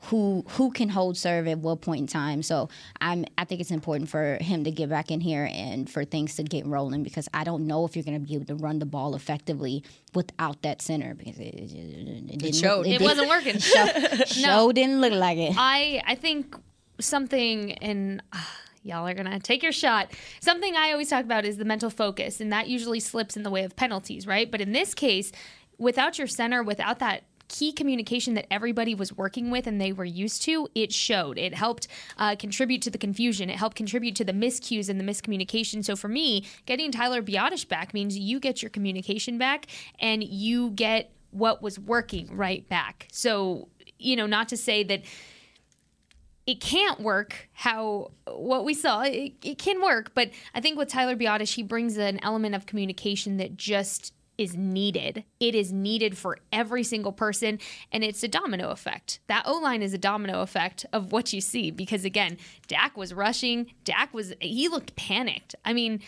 who 0.09 0.45
who 0.51 0.71
can 0.71 0.89
hold 0.91 1.17
serve 1.17 1.49
at 1.49 1.59
what 1.59 1.81
point 1.81 2.01
in 2.03 2.07
time. 2.07 2.43
So 2.43 2.69
I'm 3.01 3.25
I 3.39 3.45
think 3.45 3.61
it's 3.61 3.71
important 3.71 4.09
for 4.09 4.39
him 4.41 4.65
to 4.65 4.71
get 4.71 4.89
back 4.89 5.11
in 5.11 5.21
here 5.21 5.49
and 5.51 5.89
for 5.89 6.05
things 6.05 6.37
to 6.37 6.43
get 6.43 6.67
rolling 6.67 7.03
because 7.03 7.29
I 7.33 7.45
don't 7.45 7.67
know 7.67 7.85
if 7.87 7.97
you're 7.97 8.05
going 8.05 8.21
to 8.21 8.27
be 8.27 8.35
able 8.35 8.47
to 8.47 8.55
run 8.55 8.79
the 8.79 8.87
ball 8.87 9.15
effectively 9.15 9.83
without 10.15 10.61
that 10.63 10.83
center 10.83 11.15
because 11.15 11.39
it, 11.39 11.55
it, 11.55 11.73
it, 11.75 12.43
it 12.45 12.55
showed 12.55 12.87
it, 12.87 13.01
it 13.01 13.03
wasn't 13.03 13.29
working. 13.29 13.59
show, 13.59 13.87
show 14.27 14.67
no. 14.67 14.73
didn't 14.73 15.01
look 15.01 15.13
like 15.13 15.39
it. 15.39 15.55
I 15.57 16.03
I 16.07 16.15
think 16.15 16.55
something 17.01 17.71
in. 17.71 18.23
Uh, 18.33 18.39
y'all 18.85 19.09
are 19.09 19.15
gonna 19.15 19.41
take 19.41 19.63
your 19.63 19.73
shot. 19.73 20.13
Something 20.41 20.77
I 20.77 20.93
always 20.93 21.09
talk 21.09 21.25
about 21.25 21.45
is 21.45 21.57
the 21.57 21.65
mental 21.65 21.91
focus, 21.91 22.41
and 22.41 22.53
that 22.53 22.69
usually 22.69 23.01
slips 23.01 23.37
in 23.37 23.43
the 23.43 23.51
way 23.51 23.65
of 23.65 23.75
penalties, 23.75 24.27
right? 24.27 24.49
But 24.49 24.61
in 24.61 24.73
this 24.73 24.95
case, 24.95 25.33
without 25.79 26.19
your 26.19 26.29
center, 26.29 26.63
without 26.63 27.01
that 27.01 27.25
key 27.49 27.73
communication 27.73 28.35
that 28.35 28.47
everybody 28.51 28.95
was 28.95 29.13
working 29.13 29.51
with 29.51 29.67
and 29.67 29.81
they 29.81 29.93
were 29.93 30.05
used 30.05 30.43
to, 30.43 30.69
it 30.75 30.93
showed. 30.93 31.39
It 31.39 31.55
helped 31.55 31.89
uh, 32.19 32.37
contribute 32.37 32.83
to 32.83 32.91
the 32.91 32.99
confusion. 32.99 33.51
It 33.51 33.57
helped 33.57 33.77
contribute 33.77 34.17
to 34.17 34.25
the 34.25 34.33
miscues 34.33 34.89
and 34.89 34.99
the 34.99 35.05
miscommunication. 35.05 35.85
So 35.85 35.95
for 35.95 36.09
me, 36.09 36.45
getting 36.67 36.91
Tyler 36.91 37.23
Biadasz 37.23 37.69
back 37.69 37.95
means 37.95 38.17
you 38.17 38.41
get 38.41 38.63
your 38.63 38.71
communication 38.71 39.39
back 39.39 39.67
and 39.99 40.25
you 40.25 40.71
get 40.71 41.13
what 41.31 41.63
was 41.63 41.79
working 41.79 42.35
right 42.35 42.69
back. 42.69 43.09
So, 43.13 43.69
you 43.99 44.17
know, 44.17 44.27
not 44.27 44.49
to 44.49 44.57
say 44.57 44.85
that 44.85 45.03
it 46.47 46.61
can't 46.61 47.01
work 47.01 47.49
how 47.53 48.11
what 48.27 48.65
we 48.65 48.75
saw 48.75 49.03
it, 49.03 49.33
it 49.43 49.59
can 49.59 49.81
work 49.83 50.13
but 50.15 50.31
i 50.55 50.61
think 50.61 50.79
with 50.79 50.89
tyler 50.89 51.17
Biadasz, 51.17 51.55
he 51.55 51.63
brings 51.63 51.97
an 51.97 52.19
element 52.23 52.55
of 52.55 52.67
communication 52.67 53.37
that 53.39 53.57
just 53.57 54.13
is 54.37 54.57
needed 54.57 55.25
it 55.39 55.55
is 55.55 55.73
needed 55.73 56.19
for 56.19 56.39
every 56.53 56.83
single 56.83 57.13
person 57.13 57.59
and 57.93 58.03
it's 58.03 58.23
a 58.23 58.29
domino 58.29 58.71
effect 58.71 59.21
that 59.29 59.45
o-line 59.47 59.81
is 59.81 59.95
a 59.95 59.99
domino 59.99 60.41
effect 60.41 60.85
of 60.93 61.13
what 61.13 61.33
you 61.33 61.41
see 61.41 61.71
because 61.71 62.05
again 62.05 62.37
dak 62.67 62.97
was 62.97 63.15
rushing 63.15 63.67
dak 63.85 64.13
was 64.13 64.35
he 64.41 64.69
looked 64.69 64.97
panicked 64.97 65.55
i 65.65 65.73
mean 65.73 66.01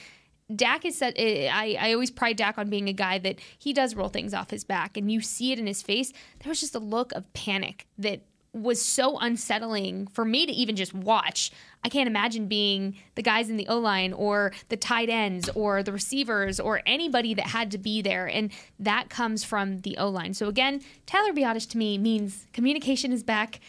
Dak 0.54 0.84
is 0.84 0.96
said. 0.96 1.14
Eh, 1.16 1.50
I, 1.52 1.76
I 1.78 1.92
always 1.92 2.10
pride 2.10 2.36
Dak 2.36 2.56
on 2.56 2.70
being 2.70 2.88
a 2.88 2.92
guy 2.92 3.18
that 3.18 3.40
he 3.58 3.72
does 3.72 3.96
roll 3.96 4.08
things 4.08 4.32
off 4.32 4.50
his 4.50 4.62
back, 4.62 4.96
and 4.96 5.10
you 5.10 5.20
see 5.20 5.50
it 5.52 5.58
in 5.58 5.66
his 5.66 5.82
face. 5.82 6.12
There 6.38 6.50
was 6.50 6.60
just 6.60 6.74
a 6.74 6.78
look 6.78 7.12
of 7.12 7.32
panic 7.32 7.86
that 7.98 8.20
was 8.52 8.82
so 8.82 9.18
unsettling 9.18 10.06
for 10.06 10.24
me 10.24 10.46
to 10.46 10.52
even 10.52 10.76
just 10.76 10.94
watch. 10.94 11.50
I 11.84 11.88
can't 11.88 12.08
imagine 12.08 12.48
being 12.48 12.96
the 13.14 13.22
guys 13.22 13.50
in 13.50 13.56
the 13.56 13.68
O 13.68 13.78
line 13.78 14.12
or 14.12 14.52
the 14.68 14.76
tight 14.76 15.08
ends 15.08 15.48
or 15.54 15.82
the 15.82 15.92
receivers 15.92 16.58
or 16.58 16.80
anybody 16.86 17.34
that 17.34 17.48
had 17.48 17.70
to 17.72 17.78
be 17.78 18.02
there. 18.02 18.26
And 18.26 18.50
that 18.78 19.08
comes 19.08 19.44
from 19.44 19.80
the 19.80 19.96
O 19.98 20.08
line. 20.08 20.34
So 20.34 20.48
again, 20.48 20.80
Tyler 21.06 21.32
Biadasz 21.32 21.68
to 21.70 21.78
me 21.78 21.98
means 21.98 22.46
communication 22.52 23.12
is 23.12 23.22
back. 23.22 23.60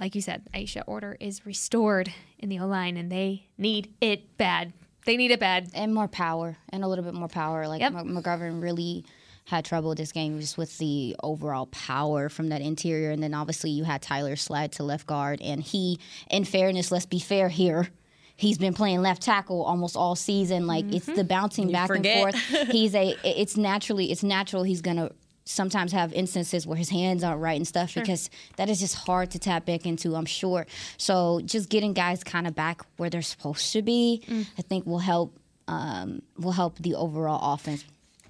Like 0.00 0.14
you 0.14 0.22
said, 0.22 0.46
Aisha, 0.54 0.84
order 0.86 1.16
is 1.18 1.44
restored 1.44 2.12
in 2.38 2.48
the 2.48 2.60
O 2.60 2.66
line 2.66 2.96
and 2.96 3.10
they 3.10 3.48
need 3.58 3.92
it 4.00 4.38
bad. 4.38 4.72
They 5.04 5.16
need 5.16 5.32
it 5.32 5.40
bad. 5.40 5.70
And 5.74 5.92
more 5.92 6.08
power 6.08 6.56
and 6.68 6.84
a 6.84 6.88
little 6.88 7.04
bit 7.04 7.14
more 7.14 7.28
power. 7.28 7.66
Like 7.66 7.80
yep. 7.80 7.92
McGovern 7.92 8.62
really 8.62 9.04
had 9.48 9.64
trouble 9.64 9.94
this 9.94 10.12
game 10.12 10.38
just 10.40 10.58
with 10.58 10.76
the 10.76 11.16
overall 11.22 11.66
power 11.66 12.28
from 12.28 12.50
that 12.50 12.60
interior. 12.60 13.10
And 13.10 13.22
then 13.22 13.32
obviously 13.32 13.70
you 13.70 13.84
had 13.84 14.02
Tyler 14.02 14.36
slide 14.36 14.72
to 14.72 14.82
left 14.82 15.06
guard. 15.06 15.40
And 15.40 15.62
he, 15.62 15.98
in 16.30 16.44
fairness, 16.44 16.92
let's 16.92 17.06
be 17.06 17.18
fair 17.18 17.48
here. 17.48 17.88
He's 18.36 18.58
been 18.58 18.74
playing 18.74 19.00
left 19.00 19.22
tackle 19.22 19.64
almost 19.64 19.96
all 19.96 20.14
season. 20.16 20.66
Like 20.66 20.84
mm-hmm. 20.84 20.96
it's 20.96 21.06
the 21.06 21.24
bouncing 21.24 21.68
you 21.68 21.72
back 21.72 21.88
forget. 21.88 22.34
and 22.34 22.36
forth. 22.36 22.68
He's 22.70 22.94
a. 22.94 23.16
It's 23.24 23.56
naturally. 23.56 24.12
It's 24.12 24.22
natural. 24.22 24.64
He's 24.64 24.82
gonna 24.82 25.10
sometimes 25.46 25.92
have 25.92 26.12
instances 26.12 26.66
where 26.66 26.76
his 26.76 26.90
hands 26.90 27.24
aren't 27.24 27.40
right 27.40 27.56
and 27.56 27.66
stuff 27.66 27.90
sure. 27.90 28.02
because 28.02 28.28
that 28.56 28.68
is 28.68 28.80
just 28.80 28.94
hard 28.94 29.30
to 29.30 29.38
tap 29.38 29.64
back 29.64 29.86
into, 29.86 30.14
I'm 30.14 30.26
sure. 30.26 30.66
So 30.98 31.40
just 31.42 31.70
getting 31.70 31.94
guys 31.94 32.22
kind 32.22 32.46
of 32.46 32.54
back 32.54 32.82
where 32.98 33.08
they're 33.08 33.22
supposed 33.22 33.72
to 33.72 33.80
be, 33.80 34.22
mm. 34.28 34.46
I 34.58 34.62
think 34.62 34.84
will 34.84 34.98
help 34.98 35.38
um, 35.66 36.22
will 36.36 36.52
help 36.52 36.78
the 36.78 36.94
overall 36.94 37.54
offense 37.54 37.84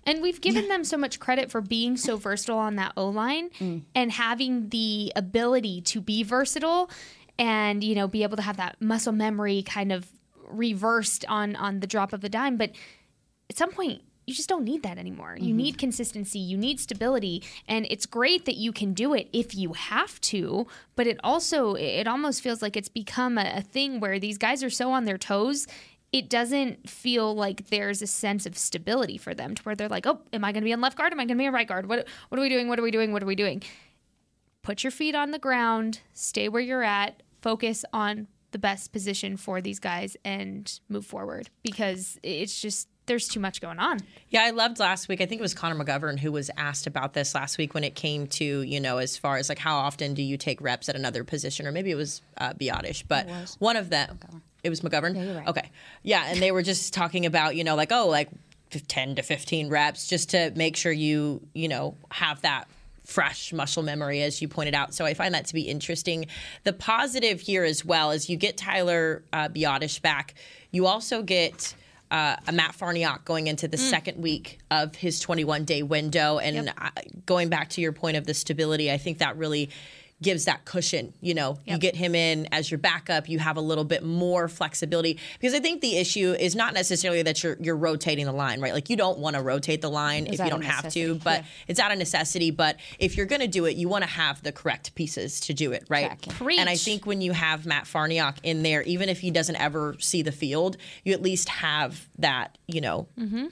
And 0.08 0.22
we've 0.22 0.40
given 0.40 0.64
yeah. 0.64 0.68
them 0.68 0.84
so 0.84 0.96
much 0.96 1.20
credit 1.20 1.50
for 1.50 1.60
being 1.60 1.98
so 1.98 2.16
versatile 2.16 2.56
on 2.56 2.76
that 2.76 2.92
O 2.96 3.10
line 3.10 3.50
mm. 3.50 3.82
and 3.94 4.10
having 4.10 4.70
the 4.70 5.12
ability 5.14 5.82
to 5.82 6.00
be 6.00 6.22
versatile 6.22 6.90
and, 7.38 7.84
you 7.84 7.94
know, 7.94 8.08
be 8.08 8.22
able 8.22 8.36
to 8.36 8.42
have 8.42 8.56
that 8.56 8.80
muscle 8.80 9.12
memory 9.12 9.62
kind 9.62 9.92
of 9.92 10.06
reversed 10.48 11.26
on 11.28 11.54
on 11.56 11.80
the 11.80 11.86
drop 11.86 12.14
of 12.14 12.24
a 12.24 12.30
dime. 12.30 12.56
But 12.56 12.70
at 13.50 13.58
some 13.58 13.70
point, 13.70 14.00
you 14.26 14.34
just 14.34 14.48
don't 14.48 14.64
need 14.64 14.82
that 14.82 14.96
anymore. 14.96 15.34
Mm-hmm. 15.34 15.44
You 15.44 15.54
need 15.54 15.76
consistency, 15.78 16.38
you 16.38 16.56
need 16.56 16.80
stability, 16.80 17.42
and 17.66 17.86
it's 17.90 18.06
great 18.06 18.46
that 18.46 18.56
you 18.56 18.72
can 18.72 18.94
do 18.94 19.12
it 19.12 19.28
if 19.32 19.54
you 19.54 19.74
have 19.74 20.20
to, 20.22 20.66
but 20.96 21.06
it 21.06 21.18
also 21.22 21.74
it 21.74 22.06
almost 22.06 22.42
feels 22.42 22.62
like 22.62 22.76
it's 22.76 22.88
become 22.88 23.36
a, 23.36 23.52
a 23.56 23.60
thing 23.62 24.00
where 24.00 24.18
these 24.18 24.38
guys 24.38 24.62
are 24.62 24.70
so 24.70 24.90
on 24.90 25.04
their 25.04 25.18
toes 25.18 25.66
it 26.12 26.30
doesn't 26.30 26.88
feel 26.88 27.34
like 27.34 27.68
there's 27.68 28.00
a 28.00 28.06
sense 28.06 28.46
of 28.46 28.56
stability 28.56 29.18
for 29.18 29.34
them 29.34 29.54
to 29.54 29.62
where 29.62 29.74
they're 29.74 29.88
like, 29.88 30.06
oh, 30.06 30.20
am 30.32 30.44
I 30.44 30.52
going 30.52 30.62
to 30.62 30.64
be 30.64 30.72
on 30.72 30.80
left 30.80 30.96
guard? 30.96 31.12
Am 31.12 31.20
I 31.20 31.24
going 31.24 31.36
to 31.36 31.42
be 31.42 31.46
on 31.46 31.52
right 31.52 31.68
guard? 31.68 31.88
What, 31.88 32.06
what 32.28 32.38
are 32.38 32.42
we 32.42 32.48
doing? 32.48 32.68
What 32.68 32.78
are 32.78 32.82
we 32.82 32.90
doing? 32.90 33.12
What 33.12 33.22
are 33.22 33.26
we 33.26 33.34
doing? 33.34 33.62
Put 34.62 34.84
your 34.84 34.90
feet 34.90 35.14
on 35.14 35.30
the 35.30 35.38
ground, 35.38 36.00
stay 36.14 36.48
where 36.48 36.62
you're 36.62 36.82
at, 36.82 37.22
focus 37.40 37.84
on 37.92 38.26
the 38.50 38.58
best 38.58 38.92
position 38.92 39.36
for 39.36 39.60
these 39.60 39.78
guys 39.78 40.16
and 40.24 40.80
move 40.88 41.04
forward 41.04 41.50
because 41.62 42.18
it's 42.22 42.60
just 42.60 42.88
there's 43.06 43.28
too 43.28 43.40
much 43.40 43.60
going 43.60 43.78
on. 43.78 43.98
Yeah, 44.28 44.44
I 44.44 44.50
loved 44.50 44.78
last 44.78 45.08
week. 45.08 45.20
I 45.20 45.26
think 45.26 45.40
it 45.40 45.42
was 45.42 45.54
Connor 45.54 45.82
McGovern 45.82 46.18
who 46.18 46.30
was 46.30 46.50
asked 46.56 46.86
about 46.86 47.14
this 47.14 47.34
last 47.34 47.56
week 47.58 47.74
when 47.74 47.84
it 47.84 47.94
came 47.94 48.26
to, 48.28 48.62
you 48.62 48.80
know, 48.80 48.98
as 48.98 49.16
far 49.16 49.36
as 49.38 49.48
like 49.48 49.58
how 49.58 49.76
often 49.78 50.14
do 50.14 50.22
you 50.22 50.36
take 50.36 50.60
reps 50.60 50.88
at 50.88 50.96
another 50.96 51.24
position, 51.24 51.66
or 51.66 51.72
maybe 51.72 51.90
it 51.90 51.94
was 51.94 52.22
uh, 52.38 52.52
Biadasz, 52.52 53.02
but 53.06 53.26
one 53.58 53.76
of 53.76 53.90
them. 53.90 54.18
Okay. 54.22 54.38
It 54.62 54.70
was 54.70 54.80
McGovern? 54.80 55.14
Yeah, 55.14 55.38
right. 55.38 55.48
Okay. 55.48 55.70
Yeah, 56.02 56.24
and 56.26 56.40
they 56.40 56.50
were 56.50 56.62
just 56.62 56.92
talking 56.92 57.26
about, 57.26 57.56
you 57.56 57.64
know, 57.64 57.76
like, 57.76 57.92
oh, 57.92 58.08
like 58.08 58.28
10 58.70 59.16
to 59.16 59.22
15 59.22 59.68
reps 59.68 60.08
just 60.08 60.30
to 60.30 60.52
make 60.56 60.76
sure 60.76 60.92
you, 60.92 61.40
you 61.54 61.68
know, 61.68 61.96
have 62.10 62.42
that 62.42 62.66
fresh 63.04 63.54
muscle 63.54 63.82
memory, 63.82 64.22
as 64.22 64.42
you 64.42 64.48
pointed 64.48 64.74
out. 64.74 64.92
So 64.92 65.06
I 65.06 65.14
find 65.14 65.32
that 65.34 65.46
to 65.46 65.54
be 65.54 65.62
interesting. 65.62 66.26
The 66.64 66.74
positive 66.74 67.40
here 67.40 67.64
as 67.64 67.84
well 67.84 68.10
is 68.10 68.28
you 68.28 68.36
get 68.36 68.58
Tyler 68.58 69.22
uh, 69.32 69.48
Biadasz 69.48 70.02
back. 70.02 70.34
You 70.72 70.86
also 70.86 71.22
get 71.22 71.74
uh, 72.10 72.36
a 72.46 72.52
Matt 72.52 72.76
Farniok 72.76 73.24
going 73.24 73.46
into 73.46 73.68
the 73.68 73.76
mm. 73.76 73.90
second 73.90 74.20
week 74.20 74.58
of 74.70 74.94
his 74.94 75.20
21 75.20 75.64
day 75.64 75.82
window. 75.82 76.38
And 76.38 76.66
yep. 76.66 76.76
going 77.24 77.48
back 77.48 77.70
to 77.70 77.80
your 77.80 77.92
point 77.92 78.18
of 78.18 78.26
the 78.26 78.34
stability, 78.34 78.92
I 78.92 78.98
think 78.98 79.18
that 79.18 79.36
really 79.36 79.70
gives 80.22 80.46
that 80.46 80.64
cushion. 80.64 81.14
You 81.20 81.34
know, 81.34 81.58
yep. 81.64 81.74
you 81.74 81.78
get 81.78 81.96
him 81.96 82.14
in 82.14 82.48
as 82.52 82.70
your 82.70 82.78
backup, 82.78 83.28
you 83.28 83.38
have 83.38 83.56
a 83.56 83.60
little 83.60 83.84
bit 83.84 84.02
more 84.02 84.48
flexibility 84.48 85.18
because 85.38 85.54
I 85.54 85.60
think 85.60 85.80
the 85.80 85.96
issue 85.96 86.34
is 86.38 86.56
not 86.56 86.74
necessarily 86.74 87.22
that 87.22 87.42
you're 87.42 87.56
you're 87.60 87.76
rotating 87.76 88.26
the 88.26 88.32
line, 88.32 88.60
right? 88.60 88.72
Like 88.72 88.90
you 88.90 88.96
don't 88.96 89.18
want 89.18 89.36
to 89.36 89.42
rotate 89.42 89.80
the 89.80 89.90
line 89.90 90.26
it's 90.26 90.38
if 90.38 90.44
you 90.44 90.50
don't 90.50 90.62
have 90.62 90.92
to, 90.92 91.16
but 91.16 91.40
yeah. 91.40 91.46
it's 91.68 91.80
out 91.80 91.92
of 91.92 91.98
necessity. 91.98 92.50
But 92.50 92.78
if 92.98 93.16
you're 93.16 93.26
going 93.26 93.40
to 93.40 93.48
do 93.48 93.64
it, 93.66 93.76
you 93.76 93.88
want 93.88 94.04
to 94.04 94.10
have 94.10 94.42
the 94.42 94.52
correct 94.52 94.94
pieces 94.94 95.40
to 95.40 95.54
do 95.54 95.72
it, 95.72 95.84
right? 95.88 96.04
And 96.60 96.68
I 96.68 96.76
think 96.76 97.06
when 97.06 97.20
you 97.20 97.32
have 97.32 97.66
Matt 97.66 97.84
Farniok 97.84 98.38
in 98.42 98.62
there, 98.62 98.82
even 98.82 99.08
if 99.08 99.20
he 99.20 99.30
doesn't 99.30 99.56
ever 99.56 99.96
see 99.98 100.22
the 100.22 100.32
field, 100.32 100.76
you 101.04 101.12
at 101.12 101.22
least 101.22 101.48
have 101.48 102.08
that, 102.18 102.58
you 102.66 102.80
know, 102.80 103.08
mm-hmm. 103.18 103.46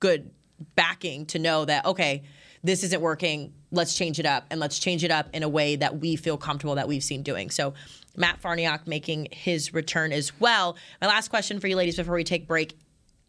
good 0.00 0.30
backing 0.74 1.26
to 1.26 1.38
know 1.38 1.64
that 1.64 1.84
okay 1.84 2.24
this 2.62 2.84
isn't 2.84 3.00
working. 3.00 3.52
Let's 3.70 3.94
change 3.94 4.18
it 4.18 4.26
up 4.26 4.46
and 4.50 4.60
let's 4.60 4.78
change 4.78 5.04
it 5.04 5.10
up 5.10 5.28
in 5.32 5.42
a 5.42 5.48
way 5.48 5.76
that 5.76 5.98
we 6.00 6.16
feel 6.16 6.36
comfortable 6.36 6.74
that 6.76 6.88
we've 6.88 7.02
seen 7.02 7.22
doing. 7.22 7.50
So 7.50 7.74
Matt 8.16 8.42
Farniok 8.42 8.86
making 8.86 9.28
his 9.30 9.72
return 9.72 10.12
as 10.12 10.38
well. 10.40 10.76
My 11.00 11.06
last 11.06 11.28
question 11.28 11.60
for 11.60 11.68
you 11.68 11.76
ladies 11.76 11.96
before 11.96 12.14
we 12.14 12.24
take 12.24 12.46
break 12.46 12.76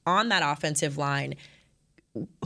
on 0.06 0.30
that 0.30 0.42
offensive 0.44 0.98
line, 0.98 1.36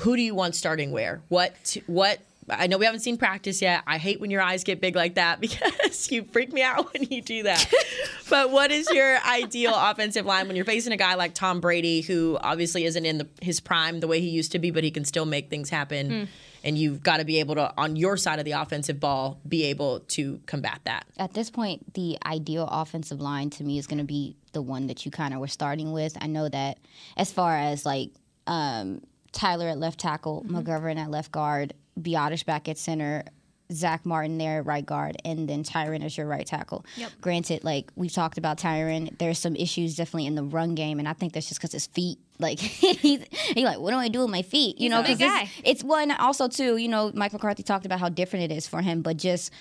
who 0.01 0.15
do 0.15 0.21
you 0.21 0.35
want 0.35 0.55
starting 0.55 0.91
where? 0.91 1.21
What 1.29 1.77
what 1.87 2.19
I 2.49 2.67
know 2.67 2.77
we 2.77 2.85
haven't 2.85 2.99
seen 2.99 3.17
practice 3.17 3.61
yet. 3.61 3.83
I 3.87 3.97
hate 3.97 4.19
when 4.19 4.29
your 4.29 4.41
eyes 4.41 4.65
get 4.65 4.81
big 4.81 4.97
like 4.97 5.15
that 5.15 5.39
because 5.41 6.11
you 6.11 6.25
freak 6.25 6.51
me 6.51 6.61
out 6.61 6.93
when 6.93 7.03
you 7.03 7.21
do 7.21 7.43
that. 7.43 7.71
but 8.29 8.51
what 8.51 8.71
is 8.71 8.89
your 8.89 9.17
ideal 9.19 9.73
offensive 9.73 10.25
line 10.25 10.47
when 10.47 10.57
you're 10.57 10.65
facing 10.65 10.91
a 10.91 10.97
guy 10.97 11.13
like 11.15 11.33
Tom 11.33 11.61
Brady, 11.61 12.01
who 12.01 12.37
obviously 12.41 12.83
isn't 12.83 13.05
in 13.05 13.19
the, 13.19 13.27
his 13.41 13.61
prime 13.61 14.01
the 14.01 14.07
way 14.07 14.19
he 14.19 14.29
used 14.29 14.51
to 14.51 14.59
be, 14.59 14.71
but 14.71 14.83
he 14.83 14.91
can 14.91 15.05
still 15.05 15.25
make 15.25 15.49
things 15.49 15.69
happen? 15.69 16.09
Mm 16.09 16.27
and 16.63 16.77
you've 16.77 17.03
got 17.03 17.17
to 17.17 17.25
be 17.25 17.39
able 17.39 17.55
to 17.55 17.73
on 17.77 17.95
your 17.95 18.17
side 18.17 18.39
of 18.39 18.45
the 18.45 18.51
offensive 18.51 18.99
ball 18.99 19.39
be 19.47 19.63
able 19.65 19.99
to 20.01 20.39
combat 20.45 20.79
that 20.85 21.05
at 21.17 21.33
this 21.33 21.49
point 21.49 21.93
the 21.93 22.17
ideal 22.25 22.67
offensive 22.71 23.21
line 23.21 23.49
to 23.49 23.63
me 23.63 23.77
is 23.77 23.87
going 23.87 23.97
to 23.99 24.03
be 24.03 24.35
the 24.53 24.61
one 24.61 24.87
that 24.87 25.05
you 25.05 25.11
kind 25.11 25.33
of 25.33 25.39
were 25.39 25.47
starting 25.47 25.91
with 25.91 26.17
i 26.21 26.27
know 26.27 26.47
that 26.49 26.77
as 27.17 27.31
far 27.31 27.57
as 27.57 27.85
like 27.85 28.11
um, 28.47 29.01
tyler 29.31 29.67
at 29.67 29.77
left 29.77 29.99
tackle 29.99 30.41
mm-hmm. 30.41 30.57
mcgovern 30.57 30.97
at 30.97 31.09
left 31.09 31.31
guard 31.31 31.73
Biadasz 31.99 32.45
back 32.45 32.67
at 32.67 32.77
center 32.77 33.23
Zack 33.71 34.05
Martin 34.05 34.37
there 34.37 34.59
at 34.59 34.65
right 34.65 34.85
guard, 34.85 35.17
and 35.25 35.47
then 35.47 35.63
Tyron 35.63 36.03
as 36.03 36.17
your 36.17 36.27
right 36.27 36.45
tackle. 36.45 36.85
Yep. 36.97 37.11
Granted, 37.21 37.63
like 37.63 37.91
we've 37.95 38.11
talked 38.11 38.37
about 38.37 38.57
Tyron, 38.57 39.17
there's 39.19 39.39
some 39.39 39.55
issues 39.55 39.95
definitely 39.95 40.27
in 40.27 40.35
the 40.35 40.43
run 40.43 40.75
game, 40.75 40.99
and 40.99 41.07
I 41.07 41.13
think 41.13 41.33
that's 41.33 41.47
just 41.47 41.59
because 41.59 41.71
his 41.71 41.87
feet. 41.87 42.19
Like 42.43 42.59
he's 42.59 43.25
he 43.31 43.65
like, 43.65 43.79
what 43.79 43.91
do 43.91 43.97
I 43.97 44.09
do 44.09 44.19
with 44.19 44.29
my 44.29 44.43
feet? 44.43 44.77
You 44.77 44.83
he's 44.83 44.91
know, 44.91 45.01
because 45.01 45.19
it's, 45.19 45.51
it's 45.63 45.83
one 45.83 46.11
also 46.11 46.47
too. 46.47 46.77
You 46.77 46.89
know, 46.89 47.11
Mike 47.15 47.33
McCarthy 47.33 47.63
talked 47.63 47.85
about 47.85 47.99
how 47.99 48.09
different 48.09 48.51
it 48.51 48.55
is 48.55 48.67
for 48.67 48.81
him, 48.81 49.01
but 49.01 49.17
just 49.17 49.51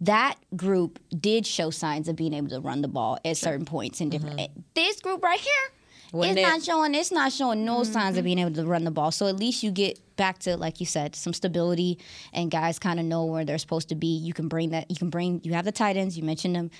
that 0.00 0.36
group 0.56 0.98
did 1.18 1.46
show 1.46 1.70
signs 1.70 2.08
of 2.08 2.16
being 2.16 2.34
able 2.34 2.48
to 2.48 2.60
run 2.60 2.82
the 2.82 2.88
ball 2.88 3.16
at 3.24 3.36
sure. 3.36 3.52
certain 3.52 3.64
points 3.64 4.00
in 4.00 4.10
different. 4.10 4.38
Mm-hmm. 4.38 4.60
This 4.74 5.00
group 5.00 5.22
right 5.22 5.40
here 5.40 5.72
it's 6.14 6.38
it? 6.38 6.42
not 6.42 6.62
showing. 6.62 6.94
It's 6.94 7.10
not 7.10 7.32
showing 7.32 7.64
no 7.64 7.80
mm-hmm. 7.80 7.92
signs 7.92 8.18
of 8.18 8.24
being 8.24 8.38
able 8.38 8.52
to 8.52 8.66
run 8.66 8.84
the 8.84 8.90
ball. 8.90 9.10
So 9.10 9.26
at 9.26 9.36
least 9.36 9.62
you 9.62 9.70
get 9.70 9.98
back 10.16 10.38
to 10.40 10.56
like 10.56 10.78
you 10.80 10.86
said, 10.86 11.16
some 11.16 11.32
stability, 11.32 11.98
and 12.32 12.50
guys 12.50 12.78
kind 12.78 13.00
of 13.00 13.06
know 13.06 13.24
where 13.24 13.44
they're 13.44 13.58
supposed 13.58 13.88
to 13.88 13.94
be. 13.94 14.08
You 14.08 14.34
can 14.34 14.48
bring 14.48 14.70
that. 14.70 14.90
You 14.90 14.96
can 14.96 15.10
bring. 15.10 15.40
You 15.42 15.54
have 15.54 15.64
the 15.64 15.72
tight 15.72 15.96
ends. 15.96 16.16
You 16.16 16.24
mentioned 16.24 16.54
them. 16.54 16.70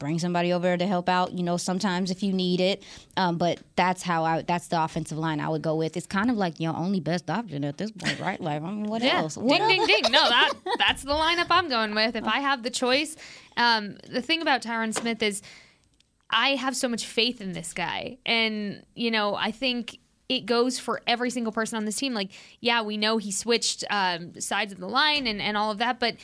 Bring 0.00 0.18
somebody 0.18 0.52
over 0.52 0.76
to 0.76 0.86
help 0.86 1.08
out. 1.08 1.32
You 1.32 1.44
know, 1.44 1.56
sometimes 1.56 2.10
if 2.10 2.24
you 2.24 2.32
need 2.32 2.60
it. 2.60 2.82
Um, 3.16 3.38
but 3.38 3.60
that's 3.76 4.02
how 4.02 4.24
I. 4.24 4.42
That's 4.42 4.66
the 4.66 4.82
offensive 4.82 5.18
line 5.18 5.38
I 5.38 5.48
would 5.48 5.62
go 5.62 5.76
with. 5.76 5.96
It's 5.96 6.06
kind 6.06 6.30
of 6.30 6.36
like 6.36 6.58
your 6.58 6.74
only 6.74 6.98
best 6.98 7.30
option 7.30 7.64
at 7.64 7.78
this 7.78 7.92
point, 7.92 8.18
right? 8.18 8.40
Like, 8.40 8.60
I 8.60 8.66
mean, 8.66 8.84
what 8.84 9.02
yeah. 9.02 9.18
else? 9.18 9.36
What 9.36 9.58
ding, 9.58 9.86
ding, 9.86 10.02
ding. 10.02 10.12
No, 10.12 10.28
that 10.28 10.52
that's 10.78 11.04
the 11.04 11.12
lineup 11.12 11.46
I'm 11.50 11.68
going 11.68 11.94
with. 11.94 12.16
If 12.16 12.24
I 12.24 12.40
have 12.40 12.64
the 12.64 12.70
choice, 12.70 13.16
um, 13.56 13.98
the 14.08 14.22
thing 14.22 14.42
about 14.42 14.62
Tyron 14.62 14.92
Smith 14.92 15.22
is 15.22 15.42
I 16.32 16.54
have 16.56 16.76
so 16.76 16.88
much 16.88 17.06
faith 17.06 17.40
in 17.40 17.52
this 17.52 17.72
guy. 17.72 18.18
And, 18.24 18.84
you 18.94 19.10
know, 19.10 19.34
I 19.34 19.50
think 19.50 19.98
it 20.28 20.46
goes 20.46 20.78
for 20.78 21.02
every 21.06 21.30
single 21.30 21.52
person 21.52 21.76
on 21.76 21.84
this 21.84 21.96
team. 21.96 22.14
Like, 22.14 22.30
yeah, 22.60 22.82
we 22.82 22.96
know 22.96 23.18
he 23.18 23.32
switched 23.32 23.84
um, 23.90 24.40
sides 24.40 24.72
of 24.72 24.78
the 24.78 24.88
line 24.88 25.26
and, 25.26 25.42
and 25.42 25.56
all 25.56 25.72
of 25.72 25.78
that, 25.78 25.98
but 25.98 26.16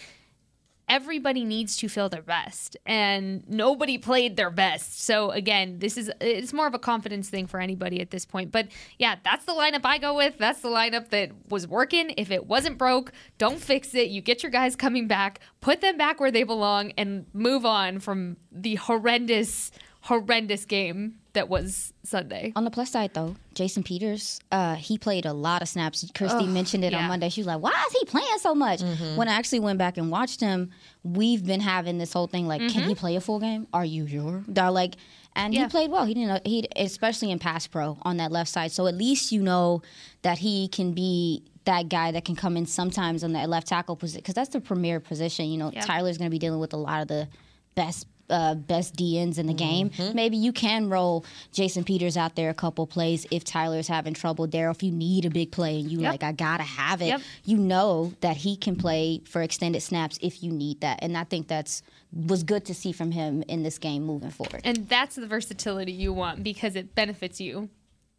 everybody 0.88 1.44
needs 1.44 1.76
to 1.76 1.88
feel 1.88 2.08
their 2.08 2.22
best 2.22 2.76
and 2.86 3.42
nobody 3.48 3.98
played 3.98 4.36
their 4.36 4.50
best. 4.50 5.02
So 5.02 5.30
again 5.30 5.78
this 5.78 5.96
is 5.96 6.10
it's 6.20 6.52
more 6.52 6.66
of 6.66 6.74
a 6.74 6.78
confidence 6.78 7.28
thing 7.28 7.46
for 7.46 7.60
anybody 7.60 8.00
at 8.00 8.10
this 8.10 8.24
point 8.24 8.52
but 8.52 8.68
yeah 8.98 9.16
that's 9.24 9.44
the 9.44 9.52
lineup 9.52 9.80
i 9.84 9.98
go 9.98 10.16
with. 10.16 10.38
That's 10.38 10.60
the 10.60 10.68
lineup 10.68 11.10
that 11.10 11.30
was 11.48 11.66
working. 11.66 12.14
If 12.16 12.30
it 12.30 12.46
wasn't 12.46 12.78
broke 12.78 13.12
don't 13.38 13.60
fix 13.60 13.94
it. 13.94 14.08
You 14.08 14.20
get 14.20 14.42
your 14.42 14.50
guys 14.50 14.76
coming 14.76 15.08
back 15.08 15.40
put 15.60 15.80
them 15.80 15.96
back 15.96 16.20
where 16.20 16.30
they 16.30 16.44
belong 16.44 16.92
and 16.96 17.26
move 17.32 17.66
on 17.66 17.98
from 17.98 18.36
the 18.52 18.76
horrendous 18.76 19.72
horrendous 20.02 20.64
game 20.64 21.18
that 21.36 21.48
was 21.48 21.92
Sunday. 22.02 22.52
On 22.56 22.64
the 22.64 22.70
plus 22.70 22.90
side, 22.90 23.12
though, 23.14 23.36
Jason 23.54 23.82
Peters, 23.82 24.40
uh, 24.50 24.74
he 24.74 24.98
played 24.98 25.26
a 25.26 25.32
lot 25.32 25.62
of 25.62 25.68
snaps. 25.68 26.10
Kirsty 26.14 26.46
mentioned 26.46 26.82
it 26.82 26.92
yeah. 26.92 27.02
on 27.02 27.08
Monday. 27.08 27.28
She 27.28 27.40
was 27.40 27.46
like, 27.46 27.60
"Why 27.60 27.72
is 27.86 27.92
he 27.92 28.04
playing 28.06 28.38
so 28.38 28.54
much?" 28.54 28.80
Mm-hmm. 28.80 29.16
When 29.16 29.28
I 29.28 29.34
actually 29.34 29.60
went 29.60 29.78
back 29.78 29.98
and 29.98 30.10
watched 30.10 30.40
him, 30.40 30.70
we've 31.04 31.46
been 31.46 31.60
having 31.60 31.98
this 31.98 32.12
whole 32.12 32.26
thing 32.26 32.48
like, 32.48 32.60
mm-hmm. 32.60 32.72
"Can 32.72 32.82
he 32.82 32.94
mm-hmm. 32.94 33.00
play 33.00 33.16
a 33.16 33.20
full 33.20 33.38
game? 33.38 33.66
Are 33.72 33.84
you 33.84 34.08
sure?" 34.08 34.44
They're 34.48 34.70
like, 34.70 34.96
and 35.34 35.52
yeah. 35.52 35.64
he 35.64 35.68
played 35.68 35.90
well. 35.90 36.06
He 36.06 36.14
didn't. 36.14 36.46
He 36.46 36.66
especially 36.74 37.30
in 37.30 37.38
pass 37.38 37.66
pro 37.66 37.98
on 38.02 38.16
that 38.16 38.32
left 38.32 38.50
side. 38.50 38.72
So 38.72 38.86
at 38.86 38.94
least 38.94 39.30
you 39.30 39.42
know 39.42 39.82
that 40.22 40.38
he 40.38 40.68
can 40.68 40.92
be 40.92 41.44
that 41.66 41.88
guy 41.88 42.12
that 42.12 42.24
can 42.24 42.36
come 42.36 42.56
in 42.56 42.64
sometimes 42.64 43.22
on 43.22 43.32
that 43.32 43.48
left 43.48 43.66
tackle 43.66 43.96
position 43.96 44.20
because 44.20 44.34
that's 44.34 44.50
the 44.50 44.60
premier 44.60 45.00
position. 45.00 45.46
You 45.46 45.58
know, 45.58 45.70
yep. 45.70 45.84
Tyler's 45.84 46.16
going 46.16 46.30
to 46.30 46.34
be 46.34 46.38
dealing 46.38 46.60
with 46.60 46.72
a 46.72 46.78
lot 46.78 47.02
of 47.02 47.08
the 47.08 47.28
best 47.74 48.06
uh, 48.30 48.54
best 48.54 48.96
DNs 48.96 49.38
in 49.38 49.46
the 49.46 49.54
game. 49.54 49.90
Mm-hmm. 49.90 50.14
Maybe 50.14 50.36
you 50.36 50.52
can 50.52 50.88
roll 50.88 51.24
Jason 51.52 51.84
Peters 51.84 52.16
out 52.16 52.36
there 52.36 52.50
a 52.50 52.54
couple 52.54 52.86
plays 52.86 53.26
if 53.30 53.44
Tyler's 53.44 53.88
having 53.88 54.14
trouble 54.14 54.46
there. 54.46 54.70
If 54.70 54.82
you 54.82 54.92
need 54.92 55.24
a 55.24 55.30
big 55.30 55.52
play 55.52 55.80
and 55.80 55.90
you 55.90 56.00
yep. 56.00 56.12
like, 56.12 56.22
I 56.22 56.32
gotta 56.32 56.64
have 56.64 57.02
it, 57.02 57.06
yep. 57.06 57.20
you 57.44 57.56
know 57.56 58.12
that 58.20 58.36
he 58.36 58.56
can 58.56 58.76
play 58.76 59.22
for 59.24 59.42
extended 59.42 59.82
snaps 59.82 60.18
if 60.22 60.42
you 60.42 60.52
need 60.52 60.80
that. 60.80 61.00
And 61.02 61.16
I 61.16 61.24
think 61.24 61.48
that's 61.48 61.82
was 62.12 62.42
good 62.42 62.64
to 62.64 62.74
see 62.74 62.92
from 62.92 63.10
him 63.10 63.42
in 63.48 63.62
this 63.62 63.78
game 63.78 64.04
moving 64.04 64.30
forward. 64.30 64.60
And 64.64 64.88
that's 64.88 65.16
the 65.16 65.26
versatility 65.26 65.92
you 65.92 66.12
want 66.12 66.42
because 66.42 66.76
it 66.76 66.94
benefits 66.94 67.40
you 67.40 67.68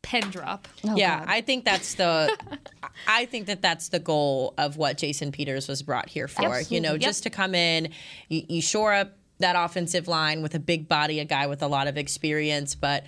pen 0.08 0.30
drop. 0.30 0.68
Oh, 0.86 0.96
yeah, 0.96 1.20
God. 1.20 1.28
I 1.30 1.42
think 1.42 1.66
that's 1.66 1.96
the 1.96 2.38
I 3.08 3.26
think 3.26 3.48
that 3.48 3.62
that's 3.62 3.90
the 3.90 4.00
goal 4.00 4.54
of 4.58 4.78
what 4.78 4.98
Jason 4.98 5.32
Peters 5.32 5.68
was 5.68 5.82
brought 5.82 6.10
here 6.10 6.28
for. 6.28 6.46
Absolutely. 6.46 6.76
You 6.76 6.82
know, 6.82 6.94
yep. 6.94 7.02
just 7.02 7.24
to 7.24 7.30
come 7.30 7.54
in, 7.54 7.90
you, 8.30 8.44
you, 8.48 8.62
shore 8.62 8.94
up 8.94 9.18
that 9.39 9.56
offensive 9.58 10.08
line 10.08 10.41
with 10.41 10.56
a 10.56 10.60
big 10.60 10.88
body, 10.88 11.20
a 11.20 11.25
guy 11.25 11.48
with 11.48 11.62
a 11.62 11.67
lot 11.67 11.88
of 11.88 11.98
experience. 11.98 12.75
But 12.75 13.06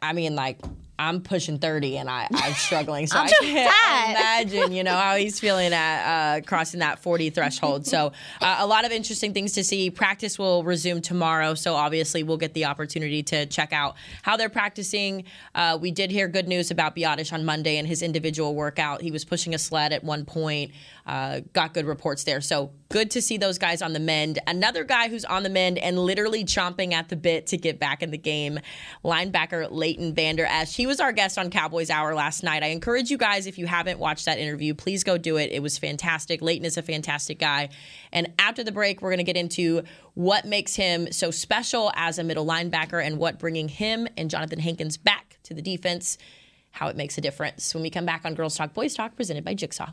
I 0.00 0.12
mean, 0.12 0.34
like 0.34 0.58
I'm 0.98 1.20
pushing 1.20 1.58
30 1.58 1.98
and 1.98 2.08
I, 2.08 2.26
I'm 2.32 2.54
struggling. 2.54 3.06
So 3.06 3.18
I 3.18 3.28
can't 3.28 3.70
fat. 3.70 4.10
imagine, 4.10 4.72
you 4.72 4.82
know, 4.82 4.94
how 4.94 5.16
he's 5.16 5.38
feeling 5.38 5.72
at 5.72 6.38
uh, 6.38 6.40
crossing 6.42 6.80
that 6.80 6.98
40 7.00 7.30
threshold. 7.30 7.86
So 7.86 8.12
uh, 8.40 8.56
a 8.60 8.66
lot 8.66 8.86
of 8.86 8.92
interesting 8.92 9.34
things 9.34 9.52
to 9.52 9.64
see. 9.64 9.90
Practice 9.90 10.38
will 10.38 10.64
resume 10.64 11.02
tomorrow. 11.02 11.54
So 11.54 11.74
obviously 11.74 12.22
we'll 12.22 12.38
get 12.38 12.54
the 12.54 12.64
opportunity 12.64 13.22
to 13.24 13.46
check 13.46 13.72
out 13.72 13.96
how 14.22 14.36
they're 14.36 14.48
practicing. 14.48 15.24
Uh, 15.54 15.78
we 15.80 15.90
did 15.90 16.10
hear 16.10 16.28
good 16.28 16.48
news 16.48 16.70
about 16.70 16.96
Biadasz 16.96 17.32
on 17.32 17.44
Monday 17.44 17.76
and 17.76 17.86
his 17.86 18.00
individual 18.00 18.54
workout. 18.54 19.02
He 19.02 19.10
was 19.10 19.24
pushing 19.24 19.54
a 19.54 19.58
sled 19.58 19.92
at 19.92 20.02
one 20.02 20.24
point. 20.24 20.72
Uh, 21.06 21.40
got 21.52 21.72
good 21.72 21.86
reports 21.86 22.24
there. 22.24 22.40
So 22.40 22.72
good 22.88 23.12
to 23.12 23.22
see 23.22 23.36
those 23.36 23.58
guys 23.58 23.80
on 23.80 23.92
the 23.92 24.00
mend. 24.00 24.40
Another 24.48 24.82
guy 24.82 25.08
who's 25.08 25.24
on 25.24 25.44
the 25.44 25.48
mend 25.48 25.78
and 25.78 25.96
literally 26.00 26.44
chomping 26.44 26.92
at 26.92 27.08
the 27.08 27.14
bit 27.14 27.46
to 27.48 27.56
get 27.56 27.78
back 27.78 28.02
in 28.02 28.10
the 28.10 28.18
game, 28.18 28.58
linebacker 29.04 29.68
Leighton 29.70 30.14
Vander 30.14 30.44
Esch. 30.46 30.74
He 30.74 30.84
was 30.84 30.98
our 30.98 31.12
guest 31.12 31.38
on 31.38 31.48
Cowboys 31.48 31.90
Hour 31.90 32.16
last 32.16 32.42
night. 32.42 32.64
I 32.64 32.68
encourage 32.68 33.08
you 33.08 33.18
guys, 33.18 33.46
if 33.46 33.56
you 33.56 33.68
haven't 33.68 34.00
watched 34.00 34.24
that 34.24 34.38
interview, 34.38 34.74
please 34.74 35.04
go 35.04 35.16
do 35.16 35.36
it. 35.36 35.52
It 35.52 35.62
was 35.62 35.78
fantastic. 35.78 36.42
Leighton 36.42 36.66
is 36.66 36.76
a 36.76 36.82
fantastic 36.82 37.38
guy. 37.38 37.68
And 38.12 38.32
after 38.40 38.64
the 38.64 38.72
break, 38.72 39.00
we're 39.00 39.10
going 39.10 39.18
to 39.18 39.24
get 39.24 39.36
into 39.36 39.84
what 40.14 40.44
makes 40.44 40.74
him 40.74 41.12
so 41.12 41.30
special 41.30 41.92
as 41.94 42.18
a 42.18 42.24
middle 42.24 42.44
linebacker 42.44 43.04
and 43.04 43.18
what 43.18 43.38
bringing 43.38 43.68
him 43.68 44.08
and 44.16 44.28
Jonathan 44.28 44.58
Hankins 44.58 44.96
back 44.96 45.38
to 45.44 45.54
the 45.54 45.62
defense, 45.62 46.18
how 46.72 46.88
it 46.88 46.96
makes 46.96 47.16
a 47.16 47.20
difference. 47.20 47.74
When 47.74 47.82
we 47.84 47.90
come 47.90 48.06
back 48.06 48.22
on 48.24 48.34
Girls 48.34 48.56
Talk 48.56 48.74
Boys 48.74 48.94
Talk, 48.94 49.14
presented 49.14 49.44
by 49.44 49.54
Jigsaw. 49.54 49.92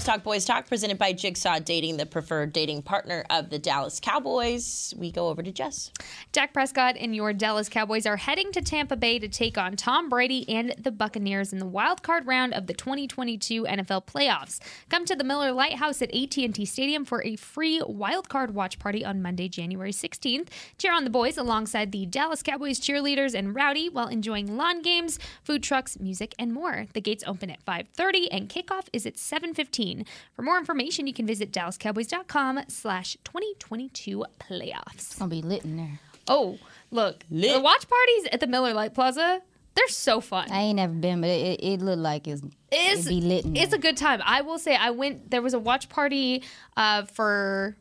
Girls 0.00 0.06
Talk 0.06 0.22
Boys 0.22 0.46
Talk, 0.46 0.66
presented 0.66 0.96
by 0.96 1.12
Jigsaw 1.12 1.58
Dating, 1.58 1.98
the 1.98 2.06
preferred 2.06 2.54
dating 2.54 2.80
partner 2.80 3.26
of 3.28 3.50
the 3.50 3.58
Dallas 3.58 4.00
Cowboys. 4.00 4.94
We 4.96 5.12
go 5.12 5.28
over 5.28 5.42
to 5.42 5.52
Jess. 5.52 5.90
Dak 6.32 6.54
Prescott 6.54 6.96
and 6.98 7.14
your 7.14 7.34
Dallas 7.34 7.68
Cowboys 7.68 8.06
are 8.06 8.16
heading 8.16 8.50
to 8.52 8.62
Tampa 8.62 8.96
Bay 8.96 9.18
to 9.18 9.28
take 9.28 9.58
on 9.58 9.76
Tom 9.76 10.08
Brady 10.08 10.48
and 10.48 10.74
the 10.78 10.90
Buccaneers 10.90 11.52
in 11.52 11.58
the 11.58 11.66
wild 11.66 12.02
card 12.02 12.26
round 12.26 12.54
of 12.54 12.66
the 12.66 12.72
2022 12.72 13.64
NFL 13.64 14.06
playoffs. 14.06 14.58
Come 14.88 15.04
to 15.04 15.14
the 15.14 15.22
Miller 15.22 15.52
Lite 15.52 15.74
House 15.74 16.00
at 16.00 16.14
AT&T 16.14 16.64
Stadium 16.64 17.04
for 17.04 17.22
a 17.22 17.36
free 17.36 17.82
wild 17.86 18.30
card 18.30 18.54
watch 18.54 18.78
party 18.78 19.04
on 19.04 19.20
Monday, 19.20 19.50
January 19.50 19.92
16th. 19.92 20.48
Cheer 20.78 20.94
on 20.94 21.04
the 21.04 21.10
boys 21.10 21.36
alongside 21.36 21.92
the 21.92 22.06
Dallas 22.06 22.42
Cowboys 22.42 22.80
cheerleaders 22.80 23.34
and 23.34 23.54
Rowdy 23.54 23.90
while 23.90 24.08
enjoying 24.08 24.56
lawn 24.56 24.80
games, 24.80 25.18
food 25.44 25.62
trucks, 25.62 26.00
music, 26.00 26.34
and 26.38 26.54
more. 26.54 26.86
The 26.94 27.02
gates 27.02 27.24
open 27.26 27.50
at 27.50 27.62
5:30 27.66 28.28
and 28.32 28.48
kickoff 28.48 28.88
is 28.94 29.04
at 29.04 29.18
7:15. 29.18 29.89
For 30.34 30.42
more 30.42 30.58
information, 30.58 31.06
you 31.06 31.12
can 31.12 31.26
visit 31.26 31.52
DallasCowboys.com 31.52 32.60
slash 32.68 33.16
2022 33.24 34.24
playoffs. 34.38 34.94
It's 34.94 35.18
going 35.18 35.30
to 35.30 35.36
be 35.36 35.42
lit 35.42 35.64
in 35.64 35.76
there. 35.76 36.00
Oh, 36.28 36.58
look. 36.90 37.24
Lit. 37.30 37.54
The 37.54 37.60
watch 37.60 37.86
parties 37.88 38.28
at 38.32 38.40
the 38.40 38.46
Miller 38.46 38.72
Lite 38.74 38.94
Plaza, 38.94 39.42
they're 39.74 39.88
so 39.88 40.20
fun. 40.20 40.50
I 40.50 40.60
ain't 40.60 40.76
never 40.76 40.92
been, 40.92 41.20
but 41.20 41.30
it, 41.30 41.60
it, 41.60 41.64
it 41.64 41.82
looked 41.82 42.02
like 42.02 42.28
it's, 42.28 42.42
it's 42.70 43.08
be 43.08 43.20
lit 43.20 43.44
It's 43.54 43.72
a 43.72 43.78
good 43.78 43.96
time. 43.96 44.20
I 44.24 44.42
will 44.42 44.58
say 44.58 44.76
I 44.76 44.90
went, 44.90 45.30
there 45.30 45.42
was 45.42 45.54
a 45.54 45.58
watch 45.58 45.88
party 45.88 46.42
uh, 46.76 47.04
for 47.04 47.76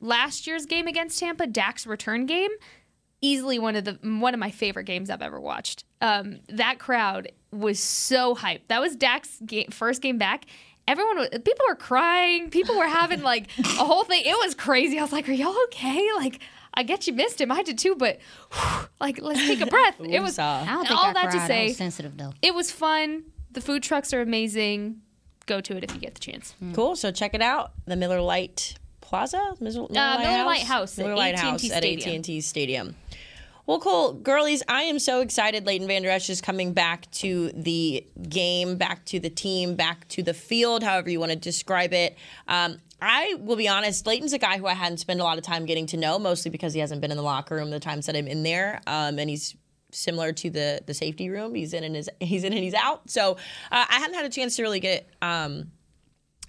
last 0.00 0.46
year's 0.46 0.66
game 0.66 0.86
against 0.86 1.18
Tampa, 1.18 1.46
Dak's 1.46 1.86
return 1.86 2.26
game 2.26 2.50
easily 3.24 3.58
one 3.58 3.74
of 3.74 3.84
the 3.84 3.98
one 4.02 4.34
of 4.34 4.40
my 4.40 4.50
favorite 4.50 4.84
games 4.84 5.08
I've 5.08 5.22
ever 5.22 5.40
watched. 5.40 5.84
Um, 6.00 6.40
that 6.48 6.78
crowd 6.78 7.32
was 7.50 7.80
so 7.80 8.34
hyped. 8.34 8.68
That 8.68 8.80
was 8.80 8.94
Dak's 8.94 9.40
game, 9.46 9.68
first 9.70 10.02
game 10.02 10.18
back, 10.18 10.44
everyone 10.86 11.28
people 11.28 11.64
were 11.68 11.74
crying. 11.74 12.50
People 12.50 12.76
were 12.76 12.88
having 12.88 13.22
like 13.22 13.48
a 13.58 13.84
whole 13.84 14.04
thing. 14.04 14.22
It 14.24 14.36
was 14.38 14.54
crazy. 14.54 14.98
I 14.98 15.02
was 15.02 15.12
like 15.12 15.28
are 15.28 15.32
y'all 15.32 15.56
okay? 15.64 16.06
Like 16.16 16.40
i 16.74 16.82
get 16.82 17.06
you 17.06 17.12
missed 17.12 17.40
him. 17.40 17.52
I 17.52 17.62
did 17.62 17.78
too 17.78 17.94
but 17.96 18.18
whew, 18.52 18.88
like 19.00 19.20
let's 19.20 19.40
take 19.46 19.60
a 19.60 19.66
breath. 19.66 19.96
It 20.00 20.20
was 20.20 20.38
I 20.38 20.64
don't 20.66 20.86
think 20.86 20.98
all 20.98 21.06
I 21.06 21.12
that 21.14 21.30
cried. 21.30 21.40
to 21.40 21.46
say 21.46 21.72
sensitive 21.72 22.16
though. 22.16 22.32
it 22.42 22.54
was 22.54 22.70
fun. 22.70 23.24
The 23.52 23.60
food 23.60 23.82
trucks 23.82 24.12
are 24.12 24.20
amazing. 24.20 25.00
Go 25.46 25.60
to 25.60 25.76
it 25.76 25.84
if 25.84 25.94
you 25.94 26.00
get 26.00 26.14
the 26.14 26.20
chance. 26.20 26.54
Mm. 26.62 26.74
cool. 26.74 26.96
So 26.96 27.10
check 27.12 27.34
it 27.34 27.42
out. 27.42 27.72
The 27.86 27.96
miller 27.96 28.20
Lite 28.20 28.76
plaza? 29.00 29.54
Miller, 29.60 29.86
miller, 29.90 30.00
uh, 30.00 30.18
miller 30.18 30.44
Lite 30.44 30.62
House, 30.62 30.98
miller 30.98 31.14
Lite 31.14 31.38
House 31.38 31.70
at 31.70 31.84
AT&T 31.84 32.40
Stadium 32.40 32.96
well, 33.66 33.80
cool. 33.80 34.12
Girlies, 34.12 34.62
I 34.68 34.82
am 34.82 34.98
so 34.98 35.20
excited 35.20 35.64
Leighton 35.64 35.88
Vander 35.88 36.10
Esch 36.10 36.28
is 36.28 36.42
coming 36.42 36.74
back 36.74 37.10
to 37.12 37.50
the 37.54 38.06
game, 38.28 38.76
back 38.76 39.06
to 39.06 39.18
the 39.18 39.30
team, 39.30 39.74
back 39.74 40.06
to 40.08 40.22
the 40.22 40.34
field, 40.34 40.82
however 40.82 41.08
you 41.10 41.18
want 41.18 41.32
to 41.32 41.36
describe 41.36 41.94
it. 41.94 42.16
Um, 42.46 42.80
I 43.00 43.36
will 43.38 43.56
be 43.56 43.68
honest, 43.68 44.06
Leighton's 44.06 44.34
a 44.34 44.38
guy 44.38 44.58
who 44.58 44.66
I 44.66 44.74
hadn't 44.74 44.98
spent 44.98 45.20
a 45.20 45.24
lot 45.24 45.38
of 45.38 45.44
time 45.44 45.64
getting 45.64 45.86
to 45.86 45.96
know, 45.96 46.18
mostly 46.18 46.50
because 46.50 46.74
he 46.74 46.80
hasn't 46.80 47.00
been 47.00 47.10
in 47.10 47.16
the 47.16 47.22
locker 47.22 47.54
room 47.54 47.70
the 47.70 47.80
times 47.80 48.06
that 48.06 48.16
I'm 48.16 48.26
in 48.26 48.42
there. 48.42 48.80
Um, 48.86 49.18
and 49.18 49.30
he's 49.30 49.56
similar 49.92 50.32
to 50.32 50.50
the 50.50 50.82
the 50.86 50.94
safety 50.94 51.30
room. 51.30 51.54
He's 51.54 51.72
in 51.72 51.84
and 51.84 51.96
his, 51.96 52.10
he's 52.20 52.44
in 52.44 52.52
and 52.52 52.62
he's 52.62 52.74
out. 52.74 53.08
So 53.08 53.32
uh, 53.72 53.86
I 53.88 53.98
hadn't 53.98 54.14
had 54.14 54.26
a 54.26 54.30
chance 54.30 54.56
to 54.56 54.62
really 54.62 54.80
get 54.80 55.08
um, 55.22 55.70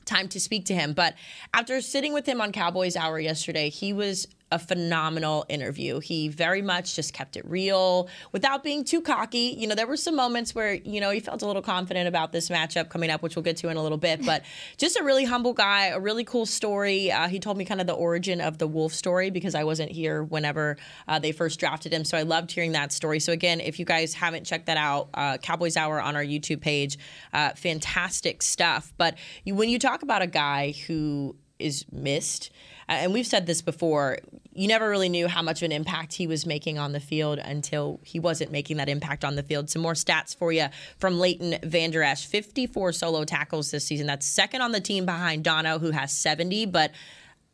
time 0.05 0.27
to 0.29 0.39
speak 0.39 0.65
to 0.65 0.75
him. 0.75 0.93
But 0.93 1.15
after 1.53 1.79
sitting 1.81 2.13
with 2.13 2.25
him 2.25 2.41
on 2.41 2.51
Cowboys 2.51 2.95
Hour 2.95 3.19
yesterday, 3.19 3.69
he 3.69 3.93
was 3.93 4.27
a 4.55 4.59
phenomenal 4.59 5.45
interview. 5.49 5.99
He 5.99 6.29
very 6.29 6.61
much 6.61 6.95
just 6.95 7.11
kept 7.11 7.35
it 7.35 7.45
real 7.45 8.07
without 8.31 8.63
being 8.63 8.85
too 8.85 9.01
cocky. 9.01 9.53
You 9.57 9.67
know, 9.67 9.75
there 9.75 9.85
were 9.85 9.97
some 9.97 10.15
moments 10.15 10.55
where, 10.55 10.75
you 10.75 11.01
know, 11.01 11.11
he 11.11 11.19
felt 11.19 11.41
a 11.41 11.45
little 11.45 11.61
confident 11.61 12.07
about 12.07 12.31
this 12.31 12.47
matchup 12.47 12.87
coming 12.87 13.09
up, 13.09 13.21
which 13.21 13.35
we'll 13.35 13.43
get 13.43 13.57
to 13.57 13.67
in 13.67 13.75
a 13.75 13.83
little 13.83 13.97
bit, 13.97 14.25
but 14.25 14.43
just 14.77 14.97
a 14.97 15.03
really 15.03 15.25
humble 15.25 15.51
guy, 15.51 15.87
a 15.87 15.99
really 15.99 16.23
cool 16.23 16.45
story. 16.45 17.11
Uh, 17.11 17.27
he 17.27 17.37
told 17.37 17.57
me 17.57 17.65
kind 17.65 17.81
of 17.81 17.87
the 17.87 17.93
origin 17.93 18.39
of 18.39 18.57
the 18.57 18.65
Wolf 18.65 18.93
story 18.93 19.29
because 19.29 19.55
I 19.55 19.65
wasn't 19.65 19.91
here 19.91 20.23
whenever 20.23 20.77
uh, 21.09 21.19
they 21.19 21.33
first 21.33 21.59
drafted 21.59 21.91
him. 21.91 22.05
So 22.05 22.17
I 22.17 22.21
loved 22.21 22.49
hearing 22.49 22.71
that 22.71 22.93
story. 22.93 23.19
So 23.19 23.33
again, 23.33 23.59
if 23.59 23.77
you 23.77 23.83
guys 23.83 24.13
haven't 24.13 24.45
checked 24.45 24.67
that 24.67 24.77
out, 24.77 25.09
uh, 25.13 25.37
Cowboys 25.37 25.75
Hour 25.75 25.99
on 25.99 26.15
our 26.15 26.23
YouTube 26.23 26.61
page, 26.61 26.97
uh, 27.33 27.49
fantastic 27.55 28.41
stuff. 28.41 28.93
But 28.95 29.17
you, 29.43 29.53
when 29.53 29.67
you 29.67 29.79
talk 29.79 30.01
about 30.01 30.21
a 30.21 30.27
guy 30.27 30.73
who 30.87 31.35
is 31.59 31.85
missed, 31.91 32.51
and 32.87 33.13
we've 33.13 33.27
said 33.27 33.45
this 33.45 33.61
before, 33.61 34.19
you 34.55 34.67
never 34.67 34.89
really 34.89 35.09
knew 35.09 35.27
how 35.27 35.41
much 35.41 35.61
of 35.61 35.65
an 35.65 35.71
impact 35.73 36.13
he 36.13 36.27
was 36.27 36.45
making 36.45 36.79
on 36.79 36.93
the 36.93 36.99
field 36.99 37.39
until 37.39 37.99
he 38.03 38.19
wasn't 38.19 38.51
making 38.51 38.77
that 38.77 38.87
impact 38.87 39.25
on 39.25 39.35
the 39.35 39.43
field. 39.43 39.69
Some 39.69 39.81
more 39.81 39.93
stats 39.93 40.35
for 40.35 40.51
you 40.51 40.67
from 40.97 41.19
Leighton 41.19 41.57
Vander 41.61 42.01
Esch 42.01 42.25
54 42.25 42.93
solo 42.93 43.25
tackles 43.25 43.71
this 43.71 43.85
season. 43.85 44.07
That's 44.07 44.25
second 44.25 44.61
on 44.61 44.71
the 44.71 44.79
team 44.79 45.05
behind 45.05 45.43
Dono, 45.43 45.77
who 45.77 45.91
has 45.91 46.11
70. 46.13 46.67
But 46.67 46.91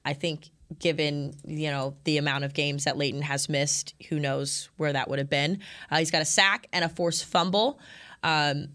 I 0.05 0.13
think 0.13 0.49
given 0.79 1.33
you 1.45 1.69
know 1.69 1.95
the 2.05 2.17
amount 2.17 2.43
of 2.43 2.53
games 2.53 2.85
that 2.85 2.97
Leighton 2.97 3.23
has 3.23 3.49
missed, 3.49 3.95
who 4.09 4.19
knows 4.19 4.69
where 4.77 4.93
that 4.93 5.09
would 5.09 5.19
have 5.19 5.29
been. 5.29 5.59
Uh, 5.89 5.97
he's 5.97 6.11
got 6.11 6.21
a 6.21 6.25
sack 6.25 6.67
and 6.71 6.85
a 6.85 6.89
forced 6.89 7.25
fumble. 7.25 7.79
Um, 8.23 8.67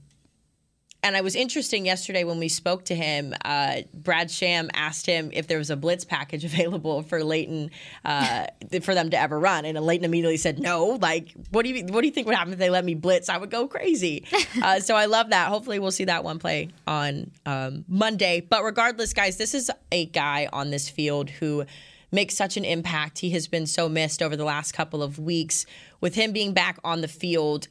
and 1.07 1.16
I 1.16 1.21
was 1.21 1.37
interesting 1.37 1.87
yesterday 1.87 2.25
when 2.25 2.40
we 2.40 2.49
spoke 2.49 2.87
to 2.87 2.95
him. 2.95 3.33
Uh, 3.45 3.83
Brad 3.95 4.29
Sham 4.29 4.71
asked 4.75 5.07
him 5.07 5.31
if 5.33 5.47
there 5.47 5.59
was 5.59 5.71
a 5.71 5.77
blitz 5.77 6.05
package 6.05 6.45
available 6.53 7.03
for 7.03 7.23
Leighton 7.23 7.71
uh, 8.05 8.47
for 8.83 8.92
them 8.95 9.11
to 9.11 9.19
ever 9.19 9.38
run, 9.38 9.64
and 9.64 9.79
Leighton 9.79 10.05
immediately 10.05 10.37
said 10.37 10.59
no. 10.59 10.99
Like, 11.01 11.33
what 11.51 11.64
do 11.64 11.71
you 11.71 11.85
what 11.87 12.01
do 12.01 12.09
you 12.09 12.12
think 12.12 12.27
would 12.27 12.35
happen 12.35 12.53
if 12.53 12.59
they 12.59 12.71
let 12.71 12.85
me 12.85 12.95
blitz? 12.95 13.29
I 13.29 13.37
would 13.37 13.51
go 13.51 13.69
crazy. 13.69 14.25
Uh, 14.62 14.81
so 14.81 14.97
I 14.97 15.05
love 15.05 15.31
that. 15.31 15.49
Hopefully, 15.49 15.79
we'll 15.79 15.90
see 15.90 16.05
that 16.05 16.25
one 16.25 16.38
play 16.38 16.71
on 16.87 17.31
um, 17.45 17.85
Monday. 17.88 18.40
But 18.40 18.64
regardless, 18.64 19.12
guys, 19.12 19.37
this 19.37 19.55
is 19.55 19.71
a 19.92 20.07
guy 20.07 20.49
on 20.53 20.71
this 20.71 20.88
field 20.88 21.29
who 21.29 21.66
makes 22.11 22.35
such 22.35 22.57
an 22.57 22.64
impact. 22.64 23.19
He 23.19 23.31
has 23.31 23.49
been 23.49 23.66
so 23.66 23.88
missed 23.88 24.23
over 24.23 24.35
the 24.35 24.45
last 24.45 24.73
couple 24.73 25.03
of 25.03 25.19
weeks. 25.19 25.66
With 26.01 26.14
him 26.14 26.33
being 26.33 26.55
back 26.55 26.79
on 26.85 27.01
the 27.01 27.09
field, 27.09 27.69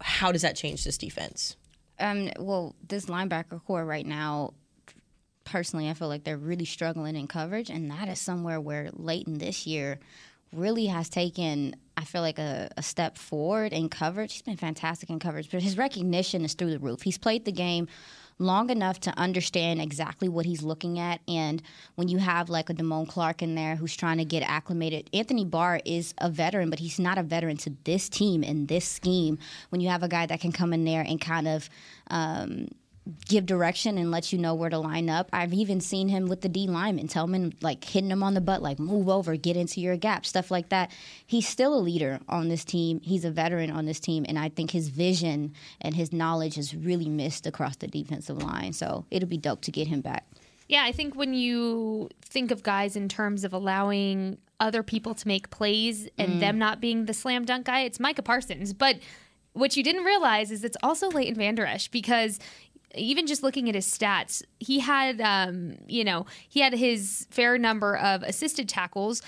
how 0.00 0.32
does 0.32 0.42
that 0.42 0.56
change 0.56 0.84
this 0.84 0.98
defense? 0.98 1.56
Um, 1.98 2.30
well, 2.38 2.74
this 2.86 3.06
linebacker 3.06 3.62
corps 3.64 3.84
right 3.84 4.06
now, 4.06 4.54
personally, 5.44 5.88
I 5.88 5.94
feel 5.94 6.08
like 6.08 6.24
they're 6.24 6.36
really 6.36 6.64
struggling 6.64 7.16
in 7.16 7.26
coverage, 7.26 7.70
and 7.70 7.90
that 7.90 8.08
is 8.08 8.20
somewhere 8.20 8.60
where 8.60 8.90
Leighton 8.92 9.38
this 9.38 9.66
year 9.66 9.98
really 10.52 10.86
has 10.86 11.08
taken, 11.08 11.76
I 11.96 12.04
feel 12.04 12.22
like, 12.22 12.38
a, 12.38 12.70
a, 12.76 12.82
step 12.82 13.18
forward 13.18 13.72
in 13.72 13.88
coverage. 13.88 14.32
He's 14.32 14.42
been 14.42 14.56
fantastic 14.56 15.10
in 15.10 15.18
coverage, 15.18 15.50
but 15.50 15.62
his 15.62 15.76
recognition 15.76 16.44
is 16.44 16.54
through 16.54 16.70
the 16.70 16.78
roof. 16.78 17.02
He's 17.02 17.18
played 17.18 17.44
the 17.44 17.52
game 17.52 17.88
long 18.38 18.70
enough 18.70 19.00
to 19.00 19.10
understand 19.18 19.80
exactly 19.80 20.28
what 20.28 20.46
he's 20.46 20.62
looking 20.62 20.98
at. 20.98 21.20
And 21.28 21.62
when 21.94 22.08
you 22.08 22.18
have 22.18 22.48
like 22.48 22.70
a 22.70 22.74
Damone 22.74 23.08
Clark 23.08 23.42
in 23.42 23.54
there 23.54 23.76
who's 23.76 23.96
trying 23.96 24.18
to 24.18 24.24
get 24.24 24.42
acclimated, 24.42 25.08
Anthony 25.12 25.44
Barr 25.44 25.80
is 25.84 26.14
a 26.18 26.30
veteran, 26.30 26.70
but 26.70 26.78
he's 26.78 26.98
not 26.98 27.18
a 27.18 27.22
veteran 27.22 27.56
to 27.58 27.72
this 27.84 28.08
team 28.08 28.42
and 28.42 28.68
this 28.68 28.86
scheme. 28.86 29.38
When 29.70 29.80
you 29.80 29.88
have 29.88 30.02
a 30.02 30.08
guy 30.08 30.26
that 30.26 30.40
can 30.40 30.52
come 30.52 30.72
in 30.72 30.84
there 30.84 31.02
and 31.02 31.20
kind 31.20 31.48
of 31.48 31.68
um, 32.08 32.68
give 33.28 33.44
direction 33.44 33.98
and 33.98 34.10
let 34.10 34.32
you 34.32 34.38
know 34.38 34.54
where 34.54 34.70
to 34.70 34.78
line 34.78 35.10
up. 35.10 35.28
I've 35.32 35.52
even 35.52 35.80
seen 35.80 36.08
him 36.08 36.26
with 36.26 36.40
the 36.40 36.48
D 36.48 36.66
lineman, 36.66 37.08
tell 37.08 37.26
him 37.26 37.52
like 37.60 37.84
hitting 37.84 38.10
him 38.10 38.22
on 38.22 38.34
the 38.34 38.40
butt, 38.40 38.62
like 38.62 38.78
move 38.78 39.08
over, 39.08 39.36
get 39.36 39.56
into 39.56 39.80
your 39.80 39.96
gap, 39.96 40.24
stuff 40.24 40.50
like 40.50 40.70
that. 40.70 40.90
He's 41.26 41.46
still 41.46 41.74
a 41.74 41.80
leader 41.80 42.20
on 42.28 42.48
this 42.48 42.64
team. 42.64 43.00
He's 43.02 43.24
a 43.24 43.30
veteran 43.30 43.70
on 43.70 43.84
this 43.84 44.00
team, 44.00 44.24
and 44.26 44.38
I 44.38 44.48
think 44.48 44.70
his 44.70 44.88
vision 44.88 45.52
and 45.80 45.94
his 45.94 46.12
knowledge 46.12 46.56
is 46.56 46.74
really 46.74 47.08
missed 47.08 47.46
across 47.46 47.76
the 47.76 47.88
defensive 47.88 48.42
line. 48.42 48.72
So 48.72 49.04
it'll 49.10 49.28
be 49.28 49.38
dope 49.38 49.60
to 49.62 49.70
get 49.70 49.88
him 49.88 50.00
back. 50.00 50.26
Yeah, 50.66 50.84
I 50.84 50.92
think 50.92 51.14
when 51.14 51.34
you 51.34 52.08
think 52.22 52.50
of 52.50 52.62
guys 52.62 52.96
in 52.96 53.08
terms 53.08 53.44
of 53.44 53.52
allowing 53.52 54.38
other 54.60 54.82
people 54.82 55.14
to 55.14 55.28
make 55.28 55.50
plays 55.50 56.08
and 56.16 56.34
mm. 56.34 56.40
them 56.40 56.58
not 56.58 56.80
being 56.80 57.04
the 57.04 57.12
slam 57.12 57.44
dunk 57.44 57.66
guy, 57.66 57.80
it's 57.80 58.00
Micah 58.00 58.22
Parsons. 58.22 58.72
But 58.72 58.98
what 59.54 59.76
you 59.76 59.82
didn't 59.82 60.04
realize 60.04 60.50
is 60.50 60.64
it's 60.64 60.76
also 60.82 61.08
Leighton 61.08 61.36
Vander 61.36 61.64
Esch 61.64 61.88
because 61.88 62.38
even 62.96 63.26
just 63.26 63.42
looking 63.42 63.68
at 63.68 63.74
his 63.74 63.86
stats, 63.86 64.42
he 64.58 64.80
had, 64.80 65.20
um, 65.20 65.76
you 65.86 66.04
know, 66.04 66.26
he 66.48 66.60
had 66.60 66.72
his 66.72 67.26
fair 67.30 67.58
number 67.58 67.96
of 67.96 68.22
assisted 68.22 68.68
tackles. 68.68 69.22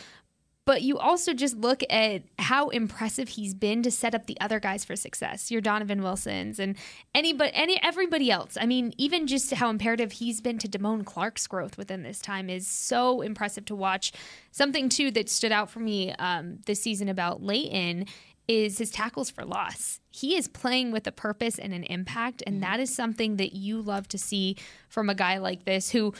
But 0.66 0.82
you 0.82 0.98
also 0.98 1.32
just 1.32 1.56
look 1.56 1.84
at 1.88 2.24
how 2.40 2.70
impressive 2.70 3.28
he's 3.28 3.54
been 3.54 3.84
to 3.84 3.90
set 3.92 4.16
up 4.16 4.26
the 4.26 4.36
other 4.40 4.58
guys 4.58 4.84
for 4.84 4.96
success. 4.96 5.48
Your 5.48 5.60
Donovan 5.60 6.02
Wilsons 6.02 6.58
and 6.58 6.74
anybody, 7.14 7.52
any 7.54 7.80
everybody 7.84 8.32
else. 8.32 8.58
I 8.60 8.66
mean, 8.66 8.92
even 8.98 9.28
just 9.28 9.54
how 9.54 9.70
imperative 9.70 10.10
he's 10.10 10.40
been 10.40 10.58
to 10.58 10.68
Damone 10.68 11.06
Clark's 11.06 11.46
growth 11.46 11.78
within 11.78 12.02
this 12.02 12.18
time 12.18 12.50
is 12.50 12.66
so 12.66 13.20
impressive 13.20 13.64
to 13.66 13.76
watch. 13.76 14.10
Something 14.50 14.88
too 14.88 15.12
that 15.12 15.30
stood 15.30 15.52
out 15.52 15.70
for 15.70 15.78
me 15.78 16.12
um, 16.14 16.58
this 16.66 16.82
season 16.82 17.08
about 17.08 17.44
Leighton 17.44 18.06
is 18.48 18.78
his 18.78 18.90
tackles 18.90 19.30
for 19.30 19.44
loss. 19.44 20.00
He 20.10 20.36
is 20.36 20.48
playing 20.48 20.92
with 20.92 21.06
a 21.06 21.12
purpose 21.12 21.58
and 21.58 21.72
an 21.74 21.84
impact, 21.84 22.42
and 22.46 22.56
mm-hmm. 22.56 22.70
that 22.70 22.80
is 22.80 22.94
something 22.94 23.36
that 23.36 23.54
you 23.54 23.80
love 23.80 24.08
to 24.08 24.18
see 24.18 24.56
from 24.88 25.10
a 25.10 25.14
guy 25.14 25.38
like 25.38 25.64
this 25.64 25.90
who, 25.90 26.14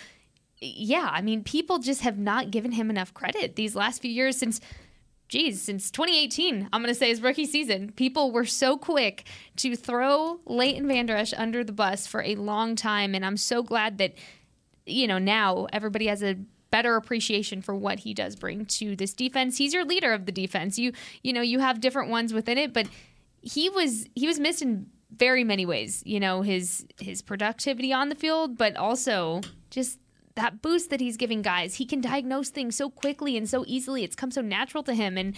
yeah, 0.61 1.09
I 1.12 1.23
mean, 1.23 1.45
people 1.45 1.79
just 1.79 2.01
have 2.03 2.19
not 2.19 2.51
given 2.51 2.73
him 2.73 2.91
enough 2.91 3.15
credit 3.15 3.57
these 3.57 3.77
last 3.77 4.03
few 4.03 4.11
years 4.11 4.37
since. 4.37 4.61
Geez, 5.29 5.61
since 5.61 5.91
2018, 5.91 6.69
I'm 6.73 6.83
going 6.83 6.95
to 6.95 6.97
say 6.97 7.09
his 7.09 7.21
rookie 7.21 7.47
season, 7.47 7.91
people 7.91 8.31
were 8.31 8.45
so 8.45 8.77
quick 8.77 9.25
to 9.57 9.75
throw 9.75 10.39
Leighton 10.47 10.87
Vander 10.87 11.17
Esch 11.17 11.35
under 11.37 11.65
the 11.65 11.73
bus 11.73 12.07
for 12.07 12.23
a 12.23 12.37
long 12.37 12.77
time. 12.77 13.12
And 13.12 13.27
I'm 13.27 13.37
so 13.37 13.65
glad 13.65 13.99
that, 13.99 14.15
you 14.85 15.09
know, 15.09 15.19
now 15.19 15.67
everybody 15.73 16.07
has 16.07 16.23
a 16.23 16.37
better 16.70 16.96
appreciation 16.96 17.62
for 17.62 17.74
what 17.74 18.00
he 18.00 18.14
does 18.14 18.37
bring 18.37 18.66
to 18.66 18.96
this 18.96 19.12
defense. 19.12 19.59
He's 19.59 19.72
your 19.72 19.85
leader 19.85 20.12
of 20.12 20.26
the 20.26 20.33
defense. 20.33 20.79
You 20.79 20.92
you 21.22 21.33
know, 21.33 21.42
you 21.42 21.59
have 21.59 21.81
different 21.81 22.11
ones 22.11 22.33
within 22.33 22.59
it, 22.59 22.72
but 22.72 22.88
he 23.40 23.68
was 23.68 24.07
he 24.14 24.26
was 24.26 24.38
missed 24.38 24.62
in 24.62 24.87
very 25.14 25.44
many 25.44 25.64
ways. 25.66 26.02
You 26.07 26.20
know, 26.20 26.42
his 26.42 26.87
his 27.00 27.22
productivity 27.22 27.92
on 27.92 28.09
the 28.09 28.14
field, 28.14 28.59
but 28.59 28.76
also 28.76 29.40
just 29.70 29.98
that 30.35 30.61
boost 30.61 30.90
that 30.90 31.00
he's 31.00 31.16
giving 31.16 31.42
guys. 31.42 31.76
He 31.76 31.87
can 31.87 32.00
diagnose 32.00 32.50
things 32.50 32.76
so 32.76 32.90
quickly 32.90 33.37
and 33.37 33.48
so 33.48 33.64
easily. 33.66 34.05
It's 34.05 34.16
come 34.16 34.31
so 34.31 34.42
natural 34.42 34.83
to 34.83 34.94
him 34.94 35.16
and 35.16 35.35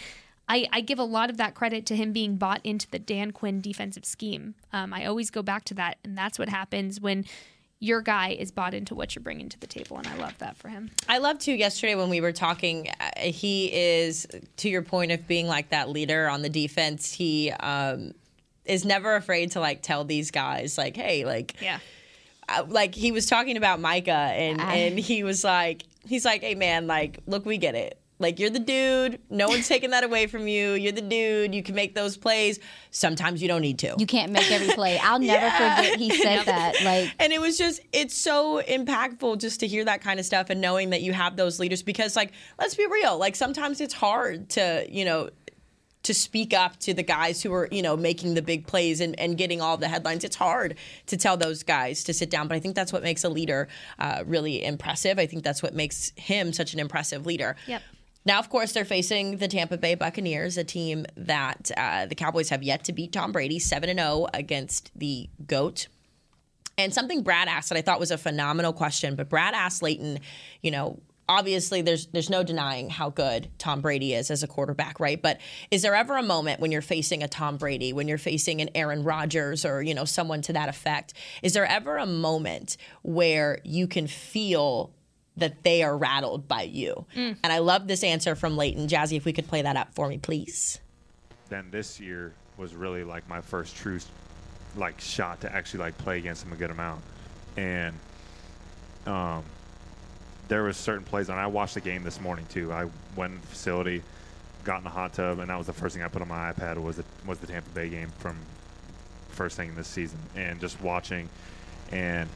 I, 0.49 0.67
I, 0.73 0.81
give 0.81 0.99
a 0.99 1.05
lot 1.05 1.29
of 1.29 1.37
that 1.37 1.55
credit 1.55 1.85
to 1.87 1.97
him 1.97 2.13
being 2.13 2.37
bought 2.37 2.61
into 2.65 2.91
the 2.91 2.99
Dan 2.99 3.33
Quinn 3.33 3.61
defensive 3.61 4.05
scheme. 4.05 4.55
Um, 4.73 4.95
I 4.95 5.05
always 5.05 5.31
go 5.31 5.43
back 5.43 5.65
to 5.65 5.75
that, 5.75 5.99
and 6.03 6.17
that's 6.17 6.39
what 6.39 6.49
happens 6.49 7.01
when 7.01 7.27
your 7.81 8.01
guy 8.01 8.31
is 8.31 8.51
bought 8.51 8.75
into 8.75 8.95
what 8.95 9.15
you're 9.15 9.23
bringing 9.23 9.49
to 9.49 9.61
the 9.61 9.67
table, 9.67 9.99
and 9.99 10.07
I 10.07 10.17
love 10.17 10.37
that 10.39 10.57
for 10.57 10.69
him. 10.69 10.91
I 11.09 11.19
love 11.19 11.39
too. 11.39 11.53
Yesterday 11.53 11.95
when 11.95 12.09
we 12.09 12.21
were 12.21 12.33
talking, 12.33 12.89
uh, 13.01 13.11
he 13.21 13.73
is 13.73 14.27
to 14.59 14.69
your 14.69 14.83
point 14.83 15.13
of 15.13 15.27
being 15.29 15.47
like 15.47 15.71
that 15.71 15.89
leader 15.89 16.29
on 16.29 16.43
the 16.43 16.49
defense. 16.49 17.13
He 17.13 17.51
um, 17.53 18.13
is 18.65 18.85
never 18.85 19.15
afraid 19.15 19.53
to 19.53 19.61
like 19.61 19.83
tell 19.83 20.05
these 20.05 20.31
guys, 20.31 20.77
like, 20.77 20.97
hey, 20.97 21.25
like, 21.25 21.61
yeah. 21.61 21.79
Uh, 22.49 22.65
like 22.67 22.95
he 22.95 23.13
was 23.13 23.27
talking 23.27 23.57
about 23.57 23.79
Micah, 23.81 24.11
and 24.11 24.61
I... 24.61 24.75
and 24.77 24.99
he 24.99 25.23
was 25.23 25.45
like, 25.45 25.85
he's 26.07 26.25
like, 26.25 26.43
hey 26.43 26.55
man, 26.55 26.87
like, 26.87 27.21
look, 27.27 27.47
we 27.47 27.59
get 27.59 27.75
it 27.75 28.01
like 28.19 28.39
you're 28.39 28.51
the 28.51 28.59
dude. 28.59 29.21
No 29.31 29.49
one's 29.49 29.69
taking 29.69 29.91
that 29.91 30.05
away 30.05 30.27
from 30.27 30.49
you. 30.49 30.73
You're 30.73 30.93
the 30.93 31.01
dude. 31.01 31.55
You 31.55 31.63
can 31.63 31.75
make 31.75 31.95
those 31.95 32.17
plays. 32.17 32.59
Sometimes 32.91 33.41
you 33.41 33.49
don't 33.49 33.63
need 33.63 33.79
to. 33.81 33.95
You 33.99 34.07
can't 34.07 34.33
make 34.33 34.51
every 34.51 34.69
play. 34.75 34.99
I'll 34.99 35.19
never 35.19 35.47
yeah. 35.47 35.77
forget 35.77 35.99
he 35.99 36.11
said 36.11 36.45
that. 36.45 36.83
Like 36.83 37.13
And 37.19 37.33
it 37.33 37.41
was 37.41 37.59
just 37.59 37.81
it's 37.93 38.17
so 38.17 38.63
impactful 38.63 39.39
just 39.39 39.61
to 39.61 39.67
hear 39.67 39.85
that 39.85 40.01
kind 40.01 40.19
of 40.19 40.27
stuff 40.27 40.51
and 40.51 40.61
knowing 40.61 40.91
that 40.91 41.03
you 41.03 41.13
have 41.13 41.37
those 41.37 41.59
leaders 41.59 41.83
because 41.83 42.17
like 42.17 42.33
let's 42.59 42.75
be 42.75 42.87
real, 42.87 43.19
like 43.19 43.37
sometimes 43.37 43.81
it's 43.81 43.95
hard 43.95 44.49
to, 44.51 44.87
you 44.91 45.05
know, 45.05 45.31
to 46.05 46.15
speak 46.15 46.55
up 46.55 46.79
to 46.79 46.95
the 46.95 47.03
guys 47.03 47.43
who 47.43 47.53
are, 47.53 47.69
you 47.71 47.83
know, 47.83 47.97
making 47.97 48.35
the 48.35 48.43
big 48.43 48.67
plays 48.67 49.01
and, 49.01 49.19
and 49.21 49.37
getting 49.37 49.61
all 49.61 49.77
the 49.77 49.89
headlines. 49.89 50.25
It's 50.25 50.37
hard 50.37 50.77
to 51.07 51.17
tell 51.17 51.37
those 51.37 51.63
guys 51.63 52.05
to 52.05 52.15
sit 52.15 52.31
down, 52.31 52.49
but 52.49 52.55
I 52.55 52.61
think 52.61 52.75
that's 52.75 52.93
what 52.93 53.03
makes 53.03 53.25
a 53.25 53.29
leader 53.29 53.69
uh, 53.99 54.25
really 54.27 54.65
impressive. 54.65 55.19
I 55.19 55.27
think 55.27 55.45
that's 55.45 55.63
what 55.63 55.75
makes 55.75 56.13
him 56.17 56.53
such 56.53 56.73
an 56.73 56.81
impressive 56.81 57.27
leader. 57.27 57.57
Yep. 57.67 57.83
Now, 58.25 58.39
of 58.39 58.51
course, 58.51 58.73
they're 58.73 58.85
facing 58.85 59.39
the 59.39 59.49
Tampa 59.49 59.79
Bay 59.79 59.95
Buccaneers, 59.95 60.59
a 60.59 60.65
team 60.65 61.07
that 61.17 61.71
uh, 61.77 62.07
the 62.07 62.15
Cowboys 62.15 62.51
have 62.51 62.63
yet 62.63 62.85
to 62.85 62.93
beat 62.93 63.13
Tom 63.13 63.33
Brady, 63.33 63.59
7 63.59 63.97
0 63.97 64.27
against 64.35 64.91
the 64.95 65.29
GOAT. 65.47 65.89
And 66.77 66.95
something 66.95 67.23
Brad 67.23 67.49
asked 67.49 67.71
that 67.71 67.79
I 67.79 67.83
thought 67.83 67.99
was 67.99 68.11
a 68.11 68.19
phenomenal 68.19 68.73
question, 68.73 69.17
but 69.17 69.29
Brad 69.29 69.55
asked 69.55 69.83
Leighton, 69.83 70.21
you 70.63 70.71
know, 70.71 71.01
obviously 71.29 71.83
there's 71.83 72.07
there's 72.07 72.31
no 72.31 72.43
denying 72.43 72.89
how 72.89 73.11
good 73.11 73.49
Tom 73.59 73.81
Brady 73.81 74.15
is 74.15 74.31
as 74.31 74.43
a 74.43 74.47
quarterback, 74.47 74.99
right? 74.99 75.21
But 75.21 75.41
is 75.71 75.83
there 75.83 75.95
ever 75.95 76.17
a 76.17 76.23
moment 76.23 76.61
when 76.61 76.73
you're 76.73 76.81
facing 76.81 77.23
a 77.23 77.29
Tom 77.29 77.57
Brady, 77.57 77.93
when 77.93 78.09
you're 78.09 78.19
facing 78.19 78.61
an 78.61 78.71
Aaron 78.75 79.05
Rodgers 79.05 79.65
or, 79.65 79.83
you 79.83 79.95
know, 79.95 80.05
someone 80.05 80.41
to 80.43 80.53
that 80.55 80.69
effect, 80.69 81.15
is 81.43 81.53
there 81.53 81.67
ever 81.67 81.97
a 81.97 82.07
moment 82.07 82.77
where 83.03 83.59
you 83.65 83.87
can 83.87 84.07
feel 84.07 84.95
that 85.39 85.63
they 85.63 85.83
are 85.83 85.97
rattled 85.97 86.49
by 86.49 86.63
you. 86.63 87.07
Mm. 87.15 87.37
And 87.43 87.53
I 87.53 87.59
love 87.59 87.87
this 87.87 88.05
answer 88.05 88.35
from 88.35 88.57
Leighton. 88.57 88.89
Jazzy, 88.89 89.17
if 89.17 89.25
we 89.25 89.33
could 89.33 89.49
play 89.49 89.63
that 89.63 89.77
up 89.77 89.95
for 89.95 90.09
me, 90.09 90.19
please. 90.19 90.81
Then 91.49 91.71
this 91.71 91.99
year 92.01 92.33
was 92.57 92.75
really 92.75 93.05
like 93.05 93.29
my 93.29 93.41
first 93.41 93.77
true 93.77 93.99
like 94.77 95.01
shot 95.01 95.41
to 95.41 95.53
actually 95.55 95.81
like 95.81 95.97
play 95.99 96.19
against 96.19 96.45
him 96.45 96.53
a 96.53 96.57
good 96.57 96.71
amount. 96.71 97.03
And 97.57 97.95
um 99.07 99.45
there 100.49 100.63
was 100.63 100.77
certain 100.77 101.05
plays 101.05 101.29
and 101.29 101.39
I 101.39 101.47
watched 101.47 101.75
the 101.75 101.81
game 101.81 102.03
this 102.03 102.21
morning 102.21 102.47
too. 102.49 102.73
I 102.73 102.89
went 103.17 103.35
in 103.35 103.41
the 103.41 103.47
facility, 103.47 104.03
got 104.65 104.79
in 104.79 104.85
the 104.85 104.91
hot 104.91 105.15
tub 105.15 105.39
and 105.39 105.49
that 105.51 105.57
was 105.57 105.67
the 105.67 105.73
first 105.73 105.95
thing 105.95 106.05
I 106.05 106.09
put 106.09 106.23
on 106.23 106.29
my 106.29 106.53
iPad 106.53 106.79
was 106.83 106.97
the 106.97 107.05
was 107.27 107.39
the 107.39 107.47
Tampa 107.47 107.71
Bay 107.71 107.89
game 107.89 108.11
from 108.19 108.37
first 109.31 109.57
thing 109.57 109.75
this 109.75 109.87
season 109.87 110.19
and 110.35 110.61
just 110.61 110.81
watching 110.83 111.29
and 111.93 112.29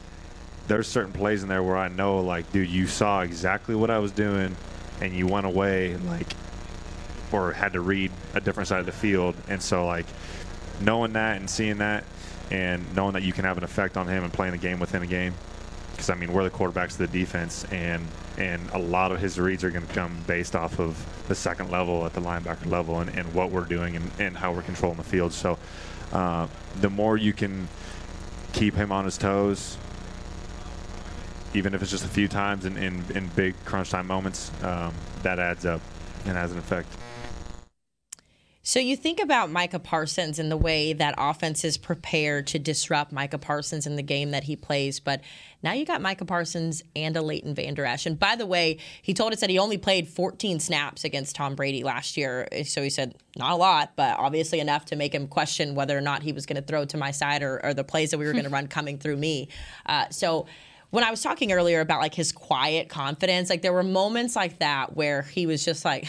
there's 0.67 0.87
certain 0.87 1.11
plays 1.11 1.43
in 1.43 1.49
there 1.49 1.63
where 1.63 1.77
I 1.77 1.89
know, 1.89 2.19
like, 2.19 2.51
dude, 2.51 2.69
you 2.69 2.87
saw 2.87 3.21
exactly 3.21 3.75
what 3.75 3.89
I 3.89 3.99
was 3.99 4.11
doing, 4.11 4.55
and 5.01 5.13
you 5.13 5.27
went 5.27 5.45
away, 5.45 5.97
like, 5.97 6.33
or 7.31 7.51
had 7.51 7.73
to 7.73 7.81
read 7.81 8.11
a 8.33 8.41
different 8.41 8.69
side 8.69 8.79
of 8.79 8.85
the 8.85 8.91
field. 8.91 9.35
And 9.49 9.61
so, 9.61 9.85
like, 9.85 10.05
knowing 10.79 11.13
that 11.13 11.37
and 11.37 11.49
seeing 11.49 11.79
that, 11.79 12.03
and 12.51 12.95
knowing 12.95 13.13
that 13.13 13.23
you 13.23 13.33
can 13.33 13.45
have 13.45 13.57
an 13.57 13.63
effect 13.63 13.97
on 13.97 14.07
him 14.07 14.23
and 14.23 14.31
playing 14.31 14.51
the 14.51 14.57
game 14.57 14.79
within 14.79 15.01
a 15.01 15.07
game, 15.07 15.33
because 15.91 16.09
I 16.09 16.15
mean, 16.15 16.33
we're 16.33 16.43
the 16.43 16.49
quarterbacks 16.49 16.91
of 16.91 16.97
the 16.99 17.07
defense, 17.07 17.65
and 17.65 18.07
and 18.37 18.67
a 18.71 18.79
lot 18.79 19.11
of 19.11 19.19
his 19.19 19.39
reads 19.39 19.63
are 19.63 19.69
going 19.69 19.85
to 19.85 19.93
come 19.93 20.17
based 20.25 20.55
off 20.55 20.79
of 20.79 21.05
the 21.27 21.35
second 21.35 21.69
level 21.69 22.03
at 22.05 22.13
the 22.13 22.21
linebacker 22.21 22.65
level 22.65 22.99
and, 22.99 23.15
and 23.15 23.31
what 23.33 23.51
we're 23.51 23.65
doing 23.65 23.95
and, 23.95 24.11
and 24.17 24.35
how 24.35 24.51
we're 24.51 24.63
controlling 24.63 24.97
the 24.97 25.03
field. 25.03 25.33
So, 25.33 25.59
uh, 26.11 26.47
the 26.81 26.89
more 26.89 27.15
you 27.15 27.31
can 27.31 27.67
keep 28.53 28.73
him 28.75 28.91
on 28.91 29.05
his 29.05 29.17
toes 29.17 29.77
even 31.53 31.73
if 31.73 31.81
it's 31.81 31.91
just 31.91 32.05
a 32.05 32.09
few 32.09 32.27
times 32.27 32.65
in, 32.65 32.77
in, 32.77 33.03
in 33.15 33.27
big 33.29 33.55
crunch 33.65 33.89
time 33.89 34.07
moments, 34.07 34.51
um, 34.63 34.93
that 35.21 35.39
adds 35.39 35.65
up 35.65 35.81
and 36.25 36.35
has 36.35 36.51
an 36.51 36.57
effect. 36.57 36.87
So 38.65 38.79
you 38.79 38.95
think 38.95 39.19
about 39.19 39.51
Micah 39.51 39.77
Parsons 39.77 40.39
and 40.39 40.49
the 40.49 40.55
way 40.55 40.93
that 40.93 41.15
offenses 41.17 41.77
prepare 41.77 42.41
to 42.43 42.57
disrupt 42.57 43.11
Micah 43.11 43.37
Parsons 43.37 43.85
in 43.85 43.97
the 43.97 44.01
game 44.01 44.31
that 44.31 44.45
he 44.45 44.55
plays, 44.55 45.01
but 45.01 45.19
now 45.61 45.73
you 45.73 45.85
got 45.85 46.01
Micah 46.01 46.23
Parsons 46.23 46.81
and 46.95 47.17
a 47.17 47.21
Leighton 47.21 47.53
Vander 47.53 47.85
Esch. 47.85 48.05
And 48.05 48.17
by 48.17 48.37
the 48.37 48.45
way, 48.45 48.77
he 49.01 49.13
told 49.13 49.33
us 49.33 49.41
that 49.41 49.49
he 49.49 49.59
only 49.59 49.77
played 49.77 50.07
14 50.07 50.61
snaps 50.61 51.03
against 51.03 51.35
Tom 51.35 51.55
Brady 51.55 51.83
last 51.83 52.15
year. 52.15 52.47
So 52.63 52.81
he 52.81 52.89
said 52.89 53.15
not 53.35 53.51
a 53.51 53.55
lot, 53.57 53.97
but 53.97 54.17
obviously 54.17 54.61
enough 54.61 54.85
to 54.85 54.95
make 54.95 55.13
him 55.13 55.27
question 55.27 55.75
whether 55.75 55.97
or 55.97 56.01
not 56.01 56.23
he 56.23 56.31
was 56.31 56.45
going 56.45 56.55
to 56.55 56.65
throw 56.65 56.85
to 56.85 56.95
my 56.95 57.11
side 57.11 57.43
or, 57.43 57.59
or 57.65 57.73
the 57.73 57.83
plays 57.83 58.11
that 58.11 58.17
we 58.17 58.25
were 58.25 58.31
going 58.31 58.43
to 58.45 58.49
run 58.49 58.67
coming 58.67 58.97
through 58.97 59.17
me. 59.17 59.49
Uh, 59.85 60.05
so 60.09 60.45
when 60.93 61.03
I 61.03 61.09
was 61.09 61.23
talking 61.23 61.51
earlier 61.51 61.79
about 61.79 62.01
like 62.01 62.13
his 62.13 62.31
quiet 62.31 62.87
confidence, 62.87 63.49
like 63.49 63.63
there 63.63 63.73
were 63.73 63.81
moments 63.81 64.35
like 64.35 64.59
that 64.59 64.95
where 64.95 65.23
he 65.23 65.47
was 65.47 65.65
just 65.65 65.83
like, 65.83 66.07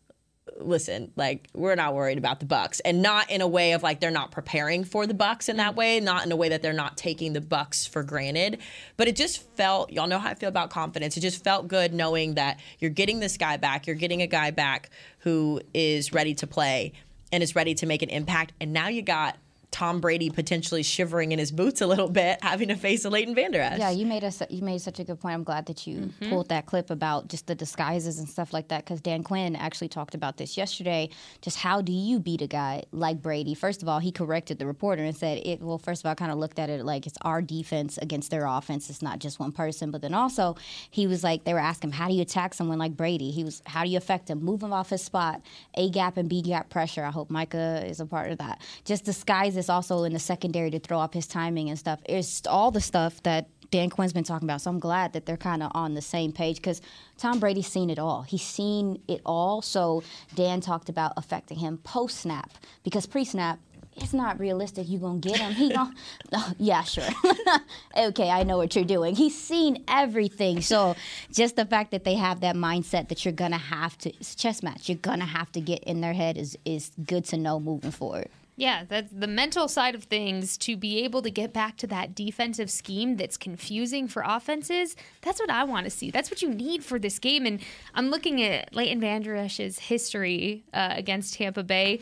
listen, 0.56 1.10
like 1.16 1.48
we're 1.52 1.74
not 1.74 1.96
worried 1.96 2.16
about 2.16 2.38
the 2.38 2.46
Bucs, 2.46 2.80
and 2.84 3.02
not 3.02 3.28
in 3.28 3.40
a 3.40 3.48
way 3.48 3.72
of 3.72 3.82
like 3.82 3.98
they're 3.98 4.12
not 4.12 4.30
preparing 4.30 4.84
for 4.84 5.04
the 5.04 5.14
Bucs 5.14 5.48
in 5.48 5.56
that 5.56 5.70
mm-hmm. 5.70 5.78
way, 5.78 5.98
not 5.98 6.24
in 6.24 6.30
a 6.30 6.36
way 6.36 6.48
that 6.48 6.62
they're 6.62 6.72
not 6.72 6.96
taking 6.96 7.32
the 7.32 7.40
Bucs 7.40 7.88
for 7.88 8.04
granted. 8.04 8.58
But 8.96 9.08
it 9.08 9.16
just 9.16 9.50
felt, 9.56 9.90
y'all 9.90 10.06
know 10.06 10.20
how 10.20 10.28
I 10.30 10.34
feel 10.34 10.48
about 10.48 10.70
confidence. 10.70 11.16
It 11.16 11.22
just 11.22 11.42
felt 11.42 11.66
good 11.66 11.92
knowing 11.92 12.34
that 12.34 12.60
you're 12.78 12.92
getting 12.92 13.18
this 13.18 13.36
guy 13.36 13.56
back, 13.56 13.88
you're 13.88 13.96
getting 13.96 14.22
a 14.22 14.28
guy 14.28 14.52
back 14.52 14.90
who 15.18 15.60
is 15.74 16.12
ready 16.12 16.34
to 16.34 16.46
play 16.46 16.92
and 17.32 17.42
is 17.42 17.56
ready 17.56 17.74
to 17.74 17.84
make 17.84 18.02
an 18.02 18.10
impact, 18.10 18.52
and 18.60 18.72
now 18.72 18.86
you 18.86 19.02
got 19.02 19.38
Tom 19.70 20.00
Brady 20.00 20.30
potentially 20.30 20.82
shivering 20.82 21.32
in 21.32 21.38
his 21.38 21.52
boots 21.52 21.80
a 21.80 21.86
little 21.86 22.08
bit, 22.08 22.38
having 22.42 22.68
to 22.68 22.74
face 22.74 23.04
a 23.04 23.10
Leighton 23.10 23.34
Vander 23.34 23.60
Esch. 23.60 23.78
Yeah, 23.78 23.90
you 23.90 24.06
made 24.06 24.24
us. 24.24 24.42
You 24.50 24.62
made 24.62 24.80
such 24.80 24.98
a 24.98 25.04
good 25.04 25.20
point. 25.20 25.34
I'm 25.34 25.44
glad 25.44 25.66
that 25.66 25.86
you 25.86 25.96
mm-hmm. 25.96 26.30
pulled 26.30 26.48
that 26.48 26.66
clip 26.66 26.90
about 26.90 27.28
just 27.28 27.46
the 27.46 27.54
disguises 27.54 28.18
and 28.18 28.28
stuff 28.28 28.52
like 28.52 28.68
that. 28.68 28.84
Because 28.84 29.00
Dan 29.00 29.22
Quinn 29.22 29.56
actually 29.56 29.88
talked 29.88 30.14
about 30.14 30.36
this 30.36 30.56
yesterday. 30.56 31.10
Just 31.40 31.58
how 31.58 31.80
do 31.80 31.92
you 31.92 32.18
beat 32.18 32.42
a 32.42 32.46
guy 32.46 32.84
like 32.92 33.22
Brady? 33.22 33.54
First 33.54 33.82
of 33.82 33.88
all, 33.88 33.98
he 33.98 34.12
corrected 34.12 34.58
the 34.58 34.66
reporter 34.66 35.04
and 35.04 35.16
said 35.16 35.38
it. 35.44 35.60
Well, 35.60 35.78
first 35.78 36.02
of 36.02 36.06
all, 36.06 36.12
I 36.12 36.14
kind 36.14 36.32
of 36.32 36.38
looked 36.38 36.58
at 36.58 36.70
it 36.70 36.84
like 36.84 37.06
it's 37.06 37.18
our 37.22 37.40
defense 37.42 37.98
against 37.98 38.30
their 38.30 38.46
offense. 38.46 38.90
It's 38.90 39.02
not 39.02 39.18
just 39.18 39.38
one 39.38 39.52
person. 39.52 39.90
But 39.90 40.02
then 40.02 40.14
also, 40.14 40.56
he 40.90 41.06
was 41.06 41.22
like, 41.22 41.44
they 41.44 41.52
were 41.52 41.60
asking 41.60 41.90
him, 41.90 41.92
how 41.92 42.08
do 42.08 42.14
you 42.14 42.22
attack 42.22 42.54
someone 42.54 42.78
like 42.78 42.96
Brady? 42.96 43.30
He 43.30 43.44
was, 43.44 43.62
how 43.66 43.84
do 43.84 43.90
you 43.90 43.98
affect 43.98 44.28
him? 44.28 44.42
Move 44.42 44.62
him 44.62 44.72
off 44.72 44.90
his 44.90 45.02
spot. 45.02 45.42
A 45.74 45.90
gap 45.90 46.16
and 46.16 46.28
B 46.28 46.42
gap 46.42 46.70
pressure. 46.70 47.04
I 47.04 47.10
hope 47.10 47.30
Micah 47.30 47.84
is 47.86 48.00
a 48.00 48.06
part 48.06 48.32
of 48.32 48.38
that. 48.38 48.60
Just 48.84 49.04
disguise 49.04 49.56
this 49.60 49.68
also 49.68 50.04
in 50.04 50.14
the 50.14 50.18
secondary 50.18 50.70
to 50.70 50.78
throw 50.78 50.98
up 50.98 51.12
his 51.12 51.26
timing 51.26 51.68
and 51.68 51.78
stuff. 51.78 52.00
It's 52.06 52.46
all 52.46 52.70
the 52.70 52.80
stuff 52.80 53.22
that 53.24 53.46
Dan 53.70 53.90
Quinn's 53.90 54.14
been 54.14 54.24
talking 54.24 54.46
about. 54.46 54.62
So 54.62 54.70
I'm 54.70 54.78
glad 54.78 55.12
that 55.12 55.26
they're 55.26 55.36
kind 55.36 55.62
of 55.62 55.70
on 55.74 55.92
the 55.92 56.00
same 56.00 56.32
page 56.32 56.56
because 56.56 56.80
Tom 57.18 57.38
Brady's 57.38 57.66
seen 57.66 57.90
it 57.90 57.98
all. 57.98 58.22
He's 58.22 58.42
seen 58.42 59.02
it 59.06 59.20
all. 59.26 59.60
So 59.60 60.02
Dan 60.34 60.62
talked 60.62 60.88
about 60.88 61.12
affecting 61.18 61.58
him 61.58 61.76
post 61.78 62.20
snap 62.20 62.50
because 62.82 63.04
pre 63.04 63.22
snap, 63.22 63.58
it's 63.96 64.14
not 64.14 64.40
realistic 64.40 64.86
you're 64.88 65.00
gonna 65.00 65.18
get 65.18 65.36
him. 65.36 65.52
He 65.52 65.68
gonna, 65.74 65.92
oh, 66.32 66.52
yeah, 66.58 66.82
sure. 66.82 67.04
okay, 67.96 68.30
I 68.30 68.42
know 68.44 68.56
what 68.56 68.74
you're 68.74 68.84
doing. 68.84 69.14
He's 69.14 69.38
seen 69.38 69.84
everything. 69.88 70.62
So 70.62 70.96
just 71.30 71.56
the 71.56 71.66
fact 71.66 71.90
that 71.90 72.04
they 72.04 72.14
have 72.14 72.40
that 72.40 72.56
mindset 72.56 73.10
that 73.10 73.26
you're 73.26 73.32
gonna 73.32 73.58
have 73.58 73.98
to 73.98 74.10
it's 74.14 74.34
chess 74.34 74.62
match. 74.62 74.88
You're 74.88 74.98
gonna 74.98 75.26
have 75.26 75.52
to 75.52 75.60
get 75.60 75.84
in 75.84 76.00
their 76.00 76.14
head 76.14 76.38
is 76.38 76.56
is 76.64 76.92
good 77.06 77.26
to 77.26 77.36
know 77.36 77.60
moving 77.60 77.90
forward. 77.90 78.30
Yeah, 78.60 78.84
that's 78.86 79.10
the 79.10 79.26
mental 79.26 79.68
side 79.68 79.94
of 79.94 80.04
things 80.04 80.58
to 80.58 80.76
be 80.76 81.02
able 81.02 81.22
to 81.22 81.30
get 81.30 81.50
back 81.50 81.78
to 81.78 81.86
that 81.86 82.14
defensive 82.14 82.70
scheme 82.70 83.16
that's 83.16 83.38
confusing 83.38 84.06
for 84.06 84.22
offenses. 84.22 84.96
That's 85.22 85.40
what 85.40 85.48
I 85.48 85.64
want 85.64 85.84
to 85.84 85.90
see. 85.90 86.10
That's 86.10 86.30
what 86.30 86.42
you 86.42 86.50
need 86.50 86.84
for 86.84 86.98
this 86.98 87.18
game. 87.18 87.46
And 87.46 87.60
I'm 87.94 88.10
looking 88.10 88.42
at 88.42 88.74
Leighton 88.74 89.00
Vander 89.00 89.34
Esch's 89.34 89.78
history 89.78 90.62
uh, 90.74 90.92
against 90.94 91.32
Tampa 91.36 91.62
Bay. 91.62 92.00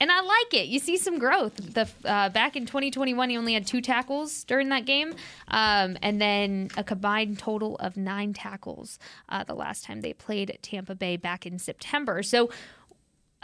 And 0.00 0.12
I 0.12 0.20
like 0.20 0.54
it. 0.54 0.68
You 0.68 0.78
see 0.78 0.96
some 0.96 1.18
growth. 1.18 1.56
The 1.56 1.88
uh, 2.04 2.28
back 2.28 2.54
in 2.54 2.64
2021, 2.64 3.30
he 3.30 3.36
only 3.36 3.54
had 3.54 3.66
two 3.66 3.80
tackles 3.80 4.44
during 4.44 4.68
that 4.68 4.86
game, 4.86 5.12
um, 5.48 5.98
and 6.00 6.20
then 6.20 6.70
a 6.76 6.84
combined 6.84 7.40
total 7.40 7.74
of 7.78 7.96
nine 7.96 8.32
tackles 8.32 9.00
uh, 9.28 9.42
the 9.42 9.54
last 9.54 9.82
time 9.82 10.02
they 10.02 10.12
played 10.12 10.56
Tampa 10.62 10.94
Bay 10.94 11.16
back 11.16 11.44
in 11.44 11.58
September. 11.58 12.22
So 12.22 12.50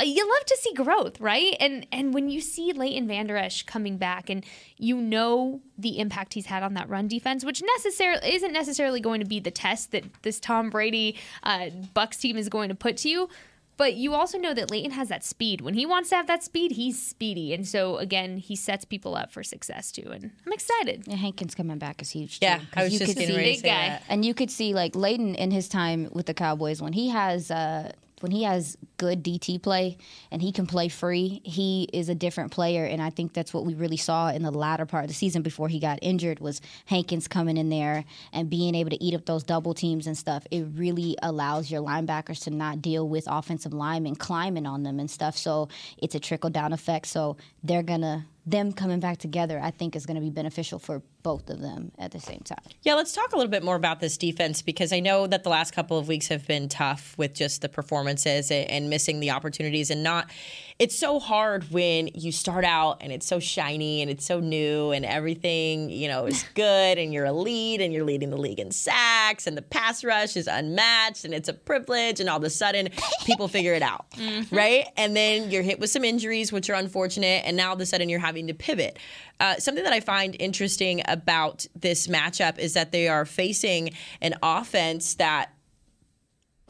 you 0.02 0.28
love 0.28 0.44
to 0.46 0.56
see 0.56 0.74
growth, 0.74 1.20
right? 1.20 1.56
And 1.60 1.86
and 1.92 2.12
when 2.12 2.28
you 2.28 2.40
see 2.40 2.72
Leighton 2.72 3.06
Vander 3.06 3.36
Esch 3.36 3.62
coming 3.62 3.96
back, 3.96 4.28
and 4.28 4.44
you 4.76 4.96
know 4.96 5.60
the 5.78 5.98
impact 5.98 6.34
he's 6.34 6.46
had 6.46 6.62
on 6.62 6.74
that 6.74 6.88
run 6.88 7.06
defense, 7.06 7.44
which 7.44 7.62
necessarily 7.62 8.34
isn't 8.34 8.52
necessarily 8.52 9.00
going 9.00 9.20
to 9.20 9.26
be 9.26 9.38
the 9.38 9.52
test 9.52 9.92
that 9.92 10.04
this 10.22 10.40
Tom 10.40 10.70
Brady 10.70 11.16
uh, 11.44 11.70
Bucs 11.94 12.18
team 12.18 12.36
is 12.36 12.48
going 12.48 12.70
to 12.70 12.74
put 12.74 12.96
to 12.98 13.08
you. 13.08 13.28
But 13.76 13.94
you 13.94 14.14
also 14.14 14.38
know 14.38 14.54
that 14.54 14.70
Leighton 14.70 14.92
has 14.92 15.08
that 15.08 15.24
speed. 15.24 15.60
When 15.60 15.74
he 15.74 15.84
wants 15.84 16.08
to 16.10 16.16
have 16.16 16.28
that 16.28 16.44
speed, 16.44 16.72
he's 16.72 17.00
speedy, 17.00 17.52
and 17.52 17.66
so 17.66 17.96
again, 17.98 18.38
he 18.38 18.54
sets 18.54 18.84
people 18.84 19.16
up 19.16 19.32
for 19.32 19.42
success 19.42 19.90
too. 19.90 20.10
And 20.12 20.30
I'm 20.46 20.52
excited. 20.52 21.04
Yeah, 21.06 21.16
Hankins 21.16 21.54
coming 21.54 21.78
back 21.78 22.00
is 22.00 22.10
huge. 22.10 22.38
Yeah, 22.40 22.58
too, 22.58 22.64
I 22.76 22.84
was 22.84 22.98
just 22.98 23.16
getting 23.16 23.36
ready 23.36 23.54
to 23.54 23.60
say 23.60 23.68
guy. 23.68 23.88
That. 23.88 24.02
And 24.08 24.24
you 24.24 24.32
could 24.32 24.50
see 24.50 24.74
like 24.74 24.94
Leighton 24.94 25.34
in 25.34 25.50
his 25.50 25.68
time 25.68 26.08
with 26.12 26.26
the 26.26 26.34
Cowboys 26.34 26.82
when 26.82 26.92
he 26.92 27.10
has. 27.10 27.50
Uh, 27.50 27.92
when 28.24 28.30
he 28.30 28.44
has 28.44 28.78
good 28.96 29.22
DT 29.22 29.60
play 29.60 29.98
and 30.30 30.40
he 30.40 30.50
can 30.50 30.66
play 30.66 30.88
free, 30.88 31.42
he 31.44 31.90
is 31.92 32.08
a 32.08 32.14
different 32.14 32.52
player. 32.52 32.86
And 32.86 33.02
I 33.02 33.10
think 33.10 33.34
that's 33.34 33.52
what 33.52 33.66
we 33.66 33.74
really 33.74 33.98
saw 33.98 34.30
in 34.30 34.42
the 34.42 34.50
latter 34.50 34.86
part 34.86 35.04
of 35.04 35.08
the 35.08 35.14
season 35.14 35.42
before 35.42 35.68
he 35.68 35.78
got 35.78 35.98
injured 36.00 36.40
was 36.40 36.62
Hankins 36.86 37.28
coming 37.28 37.58
in 37.58 37.68
there 37.68 38.06
and 38.32 38.48
being 38.48 38.74
able 38.74 38.88
to 38.88 39.04
eat 39.04 39.12
up 39.12 39.26
those 39.26 39.42
double 39.42 39.74
teams 39.74 40.06
and 40.06 40.16
stuff. 40.16 40.46
It 40.50 40.64
really 40.74 41.18
allows 41.22 41.70
your 41.70 41.82
linebackers 41.82 42.42
to 42.44 42.50
not 42.50 42.80
deal 42.80 43.06
with 43.06 43.24
offensive 43.26 43.74
linemen 43.74 44.16
climbing 44.16 44.64
on 44.64 44.84
them 44.84 45.00
and 45.00 45.10
stuff. 45.10 45.36
So 45.36 45.68
it's 45.98 46.14
a 46.14 46.18
trickle 46.18 46.48
down 46.48 46.72
effect. 46.72 47.08
So 47.08 47.36
they're 47.62 47.82
gonna 47.82 48.24
them 48.46 48.72
coming 48.72 49.00
back 49.00 49.18
together, 49.18 49.60
I 49.62 49.70
think, 49.70 49.96
is 49.96 50.06
going 50.06 50.16
to 50.16 50.20
be 50.20 50.30
beneficial 50.30 50.78
for 50.78 51.02
both 51.24 51.50
of 51.50 51.60
them 51.60 51.90
at 51.98 52.12
the 52.12 52.20
same 52.20 52.40
time. 52.40 52.58
Yeah, 52.82 52.94
let's 52.94 53.12
talk 53.12 53.32
a 53.32 53.36
little 53.36 53.50
bit 53.50 53.64
more 53.64 53.74
about 53.74 53.98
this 53.98 54.16
defense 54.16 54.62
because 54.62 54.92
I 54.92 55.00
know 55.00 55.26
that 55.26 55.42
the 55.42 55.48
last 55.48 55.72
couple 55.72 55.98
of 55.98 56.06
weeks 56.06 56.28
have 56.28 56.46
been 56.46 56.68
tough 56.68 57.16
with 57.18 57.34
just 57.34 57.62
the 57.62 57.68
performances 57.68 58.50
and 58.52 58.90
missing 58.90 59.18
the 59.18 59.30
opportunities 59.30 59.90
and 59.90 60.04
not. 60.04 60.30
It's 60.78 60.98
so 60.98 61.18
hard 61.18 61.70
when 61.70 62.10
you 62.14 62.30
start 62.30 62.64
out 62.64 62.98
and 63.00 63.10
it's 63.10 63.26
so 63.26 63.40
shiny 63.40 64.02
and 64.02 64.10
it's 64.10 64.26
so 64.26 64.38
new 64.38 64.90
and 64.90 65.04
everything, 65.04 65.88
you 65.88 66.08
know, 66.08 66.26
is 66.26 66.44
good 66.54 66.98
and 66.98 67.12
you're 67.12 67.24
a 67.24 67.32
lead 67.32 67.80
and 67.80 67.92
you're 67.92 68.04
leading 68.04 68.30
the 68.30 68.36
league 68.36 68.60
in 68.60 68.70
sacks 68.70 69.46
and 69.46 69.56
the 69.56 69.62
pass 69.62 70.04
rush 70.04 70.36
is 70.36 70.46
unmatched 70.46 71.24
and 71.24 71.32
it's 71.32 71.48
a 71.48 71.54
privilege 71.54 72.20
and 72.20 72.28
all 72.28 72.36
of 72.36 72.44
a 72.44 72.50
sudden 72.50 72.90
people 73.24 73.48
figure 73.48 73.72
it 73.72 73.82
out, 73.82 74.10
mm-hmm. 74.16 74.54
right? 74.54 74.86
And 74.98 75.16
then 75.16 75.50
you're 75.50 75.62
hit 75.62 75.80
with 75.80 75.88
some 75.88 76.04
injuries, 76.04 76.52
which 76.52 76.68
are 76.68 76.74
unfortunate, 76.74 77.44
and 77.46 77.56
now 77.56 77.68
all 77.68 77.76
of 77.76 77.80
a 77.80 77.86
sudden 77.86 78.10
you're 78.10 78.20
having 78.20 78.48
to 78.48 78.54
pivot. 78.54 78.98
Uh, 79.40 79.56
something 79.56 79.82
that 79.82 79.92
I 79.92 80.00
find 80.00 80.36
interesting 80.38 81.02
about 81.14 81.66
this 81.74 82.06
matchup 82.06 82.58
is 82.58 82.74
that 82.74 82.92
they 82.92 83.08
are 83.08 83.24
facing 83.24 83.90
an 84.20 84.34
offense 84.42 85.14
that 85.14 85.50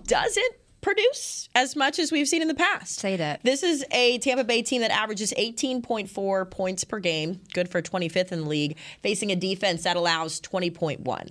doesn't 0.07 0.54
produce 0.85 1.48
as 1.54 1.74
much 1.74 1.98
as 1.98 2.12
we've 2.12 2.28
seen 2.28 2.42
in 2.42 2.48
the 2.48 2.54
past. 2.54 2.98
Say 2.98 3.16
that. 3.16 3.42
This 3.42 3.62
is 3.62 3.85
a 3.90 4.18
Tampa 4.18 4.44
Bay 4.44 4.62
team 4.62 4.83
that 4.83 4.90
averages 4.90 5.33
18.4 5.37 6.50
points 6.50 6.85
per 6.85 7.00
game, 7.00 7.40
good 7.54 7.68
for 7.70 7.80
25th 7.80 8.30
in 8.30 8.42
the 8.42 8.48
league, 8.48 8.76
facing 9.02 9.33
a 9.33 9.37
defense 9.37 9.83
that 9.85 9.96
allows 9.96 10.40
20.1. 10.42 11.30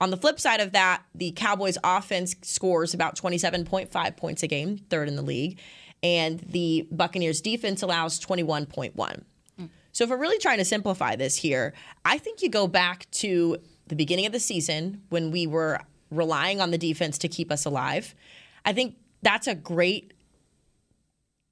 On 0.00 0.10
the 0.10 0.16
flip 0.16 0.40
side 0.40 0.60
of 0.60 0.72
that, 0.72 1.02
the 1.14 1.32
Cowboys 1.32 1.76
offense 1.84 2.36
scores 2.42 2.94
about 2.94 3.16
27.5 3.16 4.16
points 4.16 4.42
a 4.42 4.46
game, 4.46 4.78
third 4.88 5.08
in 5.08 5.16
the 5.16 5.22
league, 5.22 5.58
and 6.02 6.38
the 6.40 6.88
Buccaneers 6.90 7.40
defense 7.40 7.82
allows 7.82 8.18
21.1. 8.20 9.24
So 9.92 10.04
if 10.04 10.10
we're 10.10 10.16
really 10.16 10.38
trying 10.38 10.58
to 10.58 10.64
simplify 10.64 11.16
this 11.16 11.36
here, 11.36 11.74
I 12.04 12.18
think 12.18 12.42
you 12.42 12.48
go 12.48 12.66
back 12.66 13.10
to 13.12 13.58
the 13.86 13.96
beginning 13.96 14.26
of 14.26 14.32
the 14.32 14.40
season 14.40 15.02
when 15.08 15.30
we 15.30 15.46
were 15.46 15.80
relying 16.10 16.60
on 16.60 16.70
the 16.70 16.78
defense 16.78 17.18
to 17.18 17.28
keep 17.28 17.50
us 17.50 17.64
alive. 17.64 18.14
I 18.64 18.72
think 18.72 18.96
that's 19.22 19.46
a 19.46 19.54
great 19.54 20.12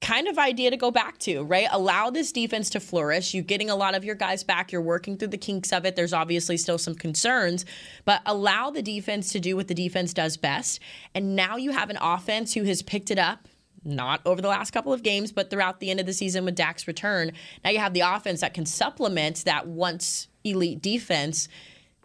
kind 0.01 0.29
of 0.29 0.37
idea 0.37 0.71
to 0.71 0.77
go 0.77 0.91
back 0.91 1.17
to, 1.19 1.43
right? 1.43 1.67
Allow 1.71 2.09
this 2.09 2.31
defense 2.31 2.69
to 2.69 2.79
flourish. 2.79 3.33
You're 3.33 3.43
getting 3.43 3.69
a 3.69 3.75
lot 3.75 3.95
of 3.95 4.05
your 4.05 4.15
guys 4.15 4.43
back. 4.45 4.71
You're 4.71 4.81
working 4.81 5.17
through 5.17 5.27
the 5.27 5.37
kinks 5.37 5.73
of 5.73 5.85
it. 5.85 5.97
There's 5.97 6.13
obviously 6.13 6.55
still 6.55 6.77
some 6.77 6.95
concerns, 6.95 7.65
but 8.05 8.21
allow 8.25 8.69
the 8.69 8.81
defense 8.81 9.33
to 9.33 9.41
do 9.41 9.57
what 9.57 9.67
the 9.67 9.73
defense 9.73 10.13
does 10.13 10.37
best. 10.37 10.79
And 11.13 11.35
now 11.35 11.57
you 11.57 11.71
have 11.71 11.89
an 11.89 11.97
offense 11.99 12.53
who 12.53 12.63
has 12.63 12.81
picked 12.81 13.11
it 13.11 13.19
up. 13.19 13.48
Not 13.83 14.21
over 14.25 14.41
the 14.41 14.47
last 14.47 14.71
couple 14.71 14.93
of 14.93 15.03
games, 15.03 15.31
but 15.31 15.49
throughout 15.49 15.79
the 15.79 15.89
end 15.89 15.99
of 15.99 16.05
the 16.05 16.13
season 16.13 16.45
with 16.45 16.55
Dak's 16.55 16.87
return. 16.87 17.31
Now 17.63 17.69
you 17.71 17.79
have 17.79 17.93
the 17.93 18.01
offense 18.01 18.41
that 18.41 18.53
can 18.53 18.65
supplement 18.65 19.45
that 19.45 19.67
once 19.67 20.27
elite 20.43 20.81
defense 20.81 21.47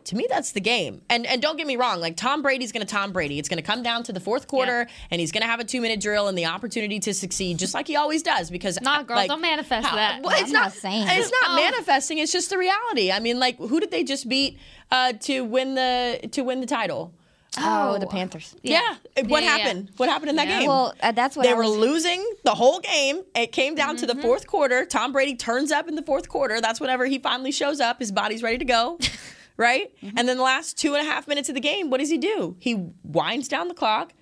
to 0.05 0.17
me 0.17 0.27
that's 0.29 0.53
the 0.53 0.61
game 0.61 1.01
and 1.09 1.27
and 1.27 1.41
don't 1.41 1.57
get 1.57 1.67
me 1.67 1.77
wrong 1.77 2.01
like 2.01 2.17
tom 2.17 2.43
brady's 2.43 2.73
going 2.73 2.85
to 2.85 2.91
tom 2.91 3.13
brady 3.13 3.39
it's 3.39 3.49
going 3.49 3.57
to 3.57 3.63
come 3.63 3.83
down 3.83 4.03
to 4.03 4.13
the 4.13 4.21
fourth 4.21 4.47
quarter 4.47 4.81
yeah. 4.81 4.95
and 5.11 5.21
he's 5.21 5.33
going 5.33 5.41
to 5.41 5.47
have 5.47 5.61
a 5.61 5.65
two 5.65 5.81
minute 5.81 6.01
drill 6.01 6.29
and 6.29 6.37
the 6.37 6.47
opportunity 6.47 6.99
to 6.99 7.15
succeed 7.15 7.59
just 7.59 7.75
like 7.75 7.87
he 7.87 7.97
always 7.97 8.23
does 8.23 8.51
because 8.51 8.81
not 8.83 9.07
girl 9.07 9.17
like, 9.17 9.29
don't 9.29 9.41
manifest 9.41 9.87
how, 9.87 9.97
that 9.97 10.21
well, 10.25 10.39
it's 10.41 10.51
not, 10.51 10.65
not, 10.65 10.73
saying 10.73 11.07
it's 11.09 11.31
not 11.31 11.51
oh. 11.51 11.57
manifesting 11.57 12.19
it's 12.19 12.33
just 12.33 12.51
the 12.51 12.59
reality 12.59 13.11
i 13.11 13.19
mean 13.19 13.39
like 13.39 13.57
who 13.59 13.81
did 13.81 13.91
they 13.91 14.05
just 14.05 14.29
beat 14.29 14.59
uh, 14.91 15.13
to 15.15 15.41
win 15.41 15.75
the 15.75 16.21
to 16.31 16.43
win 16.43 16.61
the 16.61 16.67
title 16.67 17.15
Oh, 17.61 17.99
the 17.99 18.07
Panthers. 18.07 18.55
Yeah. 18.63 18.97
yeah. 19.17 19.23
What 19.25 19.43
yeah, 19.43 19.57
happened? 19.57 19.89
Yeah. 19.89 19.95
What 19.97 20.09
happened 20.09 20.31
in 20.31 20.37
that 20.37 20.49
game? 20.49 20.69
Well, 20.69 20.95
uh, 21.03 21.13
that's 21.13 21.37
what 21.37 21.45
they 21.45 21.53
I 21.53 21.55
were 21.55 21.67
losing 21.67 22.25
the 22.45 22.55
whole 22.55 22.81
game. 22.81 23.23
It 23.35 23.53
came 23.53 23.75
down 23.75 23.91
mm-hmm. 23.91 23.97
to 23.99 24.07
the 24.07 24.13
mm-hmm. 24.15 24.23
fourth 24.23 24.47
quarter. 24.47 24.85
Tom 24.85 25.13
Brady 25.13 25.37
turns 25.37 25.73
up 25.73 25.89
in 25.89 25.95
the 25.95 26.03
fourth 26.03 26.29
quarter. 26.29 26.61
That's 26.61 26.81
whenever 26.81 27.07
he 27.07 27.19
finally 27.19 27.53
shows 27.53 27.81
up. 27.81 27.99
His 27.99 28.13
body's 28.13 28.43
ready 28.43 28.59
to 28.59 28.65
go. 28.65 28.99
right? 29.57 29.95
Mm-hmm. 30.03 30.19
And 30.19 30.29
then 30.29 30.37
the 30.37 30.43
last 30.43 30.79
two 30.79 30.95
and 30.95 31.07
a 31.07 31.11
half 31.11 31.29
minutes 31.29 31.49
of 31.49 31.55
the 31.55 31.61
game, 31.61 31.91
what 31.91 32.01
does 32.01 32.11
he 32.11 32.19
do? 32.19 32.57
He 32.59 32.91
winds 33.03 33.49
down 33.49 33.69
the 33.69 33.75
clock, 33.75 34.13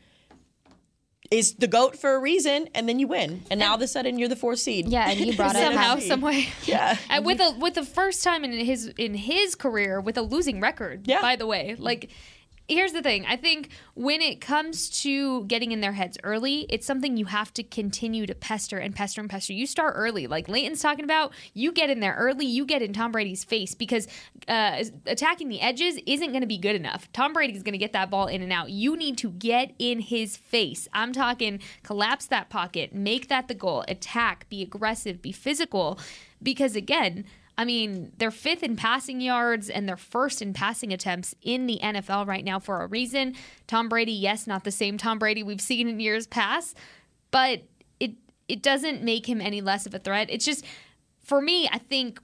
is 1.31 1.55
the 1.55 1.67
goat 1.67 1.97
for 1.97 2.15
a 2.15 2.19
reason, 2.19 2.69
and 2.75 2.87
then 2.87 2.99
you 2.99 3.09
win. 3.09 3.43
And 3.51 3.59
now 3.59 3.71
all 3.71 3.77
of 3.77 3.83
a 3.83 3.89
sudden 3.89 4.19
you're 4.19 4.29
the 4.29 4.37
fourth 4.37 4.59
seed. 4.59 4.89
Yeah, 4.89 5.09
and 5.09 5.19
you 5.19 5.35
brought 5.35 5.57
it 5.57 5.61
somehow, 5.63 5.99
some 5.99 6.21
way. 6.21 6.49
Yeah, 6.65 6.99
and 7.09 7.25
with 7.25 7.41
a 7.41 7.57
with 7.59 7.75
the 7.75 7.85
first 7.85 8.23
time 8.23 8.45
in 8.45 8.53
his 8.53 8.89
in 8.99 9.15
his 9.15 9.55
career 9.55 10.01
with 10.01 10.19
a 10.19 10.23
losing 10.23 10.61
record. 10.61 11.09
Yeah. 11.09 11.23
by 11.23 11.37
the 11.37 11.47
way, 11.47 11.75
like 11.79 12.11
here's 12.69 12.93
the 12.93 13.03
thing 13.03 13.25
I 13.27 13.37
think 13.37 13.71
when 13.95 14.21
it 14.21 14.41
comes 14.41 14.89
to 15.03 15.45
getting 15.45 15.73
in 15.73 15.81
their 15.81 15.93
heads 15.93 16.19
early, 16.23 16.67
it's 16.71 16.87
something 16.87 17.17
you 17.17 17.27
have 17.27 17.53
to 17.55 17.63
continue 17.63 18.27
to 18.27 18.35
pester 18.35 18.79
and 18.79 18.95
pester 18.95 19.21
and 19.21 19.29
pester. 19.29 19.53
You 19.53 19.67
start 19.67 19.95
early, 19.97 20.27
like 20.27 20.49
Leighton's 20.49 20.81
talking 20.81 21.05
about. 21.05 21.33
You 21.55 21.73
get 21.73 21.91
in 21.91 22.01
there 22.01 22.15
early, 22.19 22.47
you 22.47 22.65
get 22.65 22.83
in 22.83 22.93
Tom 22.93 23.13
Brady's 23.13 23.45
face 23.45 23.75
because 23.75 24.09
uh, 24.49 24.85
attacking 25.07 25.49
the 25.49 25.61
edges 25.61 25.99
isn't 26.07 26.31
going 26.31 26.41
to 26.41 26.47
be 26.47 26.59
good 26.59 26.77
enough. 26.77 27.11
Tom 27.13 27.33
Brady's 27.33 27.63
going 27.63 27.73
to 27.73 27.79
get 27.79 27.93
that 27.93 28.11
ball 28.11 28.27
in 28.27 28.43
and 28.43 28.53
out. 28.53 28.71
You 28.71 28.97
need 28.97 29.19
to 29.19 29.31
get 29.31 29.75
in 29.79 30.01
his 30.01 30.37
face. 30.37 30.89
I'm 30.93 31.13
talking 31.13 31.61
collapse 31.83 32.27
that 32.27 32.49
pocket, 32.49 32.95
make 32.95 33.29
that 33.29 33.49
the 33.49 33.55
goal, 33.55 33.85
attack, 33.89 34.49
be 34.49 34.63
aggressive, 34.63 35.21
be 35.21 35.33
physical. 35.33 35.99
Because 36.43 36.75
again, 36.75 37.25
I 37.59 37.65
mean, 37.65 38.13
they're 38.17 38.31
fifth 38.31 38.63
in 38.63 38.77
passing 38.77 39.21
yards 39.21 39.69
and 39.69 39.89
they're 39.89 39.97
first 39.97 40.41
in 40.41 40.53
passing 40.53 40.93
attempts 40.93 41.35
in 41.43 41.67
the 41.67 41.79
NFL 41.83 42.27
right 42.27 42.45
now 42.45 42.59
for 42.59 42.83
a 42.83 42.87
reason. 42.87 43.35
Tom 43.67 43.89
Brady, 43.89 44.13
yes, 44.13 44.47
not 44.47 44.65
the 44.65 44.71
same 44.71 44.97
Tom 44.97 45.19
Brady 45.19 45.43
we've 45.43 45.61
seen 45.61 45.89
in 45.89 46.01
years 46.01 46.27
past, 46.27 46.77
but 47.31 47.63
it 48.01 48.13
it 48.49 48.63
doesn't 48.63 49.03
make 49.03 49.29
him 49.29 49.41
any 49.41 49.61
less 49.61 49.87
of 49.87 49.95
a 49.95 49.99
threat. 49.99 50.29
It's 50.31 50.45
just 50.45 50.65
for 51.23 51.41
me, 51.41 51.69
I 51.71 51.79
think 51.79 52.21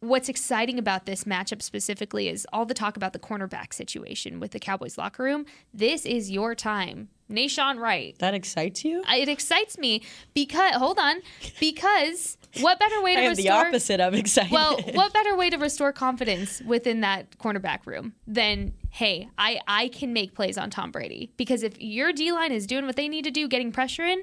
what's 0.00 0.28
exciting 0.28 0.78
about 0.78 1.06
this 1.06 1.24
matchup 1.24 1.62
specifically 1.62 2.28
is 2.28 2.46
all 2.52 2.66
the 2.66 2.74
talk 2.74 2.96
about 2.96 3.12
the 3.12 3.18
cornerback 3.18 3.72
situation 3.72 4.40
with 4.40 4.50
the 4.50 4.58
Cowboys 4.60 4.98
locker 4.98 5.22
room. 5.22 5.46
This 5.72 6.04
is 6.04 6.30
your 6.30 6.54
time. 6.54 7.08
Nahshon 7.30 7.78
Wright. 7.78 8.16
That 8.18 8.34
excites 8.34 8.84
you? 8.84 9.02
It 9.08 9.28
excites 9.28 9.78
me 9.78 10.02
because 10.34 10.74
hold 10.74 10.98
on, 10.98 11.22
because 11.58 12.36
what 12.60 12.78
better 12.78 13.02
way 13.02 13.14
to 13.16 13.22
I 13.22 13.28
restore 13.28 13.42
the 13.42 13.50
opposite 13.50 14.00
of 14.00 14.14
excited? 14.14 14.52
Well, 14.52 14.78
what 14.92 15.12
better 15.12 15.36
way 15.36 15.50
to 15.50 15.56
restore 15.56 15.92
confidence 15.92 16.62
within 16.62 17.00
that 17.00 17.38
cornerback 17.38 17.86
room 17.86 18.14
than 18.26 18.74
hey, 18.90 19.28
I 19.36 19.60
I 19.66 19.88
can 19.88 20.12
make 20.12 20.34
plays 20.34 20.56
on 20.56 20.70
Tom 20.70 20.90
Brady 20.90 21.32
because 21.36 21.62
if 21.62 21.80
your 21.80 22.12
D 22.12 22.32
line 22.32 22.52
is 22.52 22.66
doing 22.66 22.86
what 22.86 22.96
they 22.96 23.08
need 23.08 23.24
to 23.24 23.30
do, 23.30 23.48
getting 23.48 23.72
pressure 23.72 24.04
in, 24.04 24.22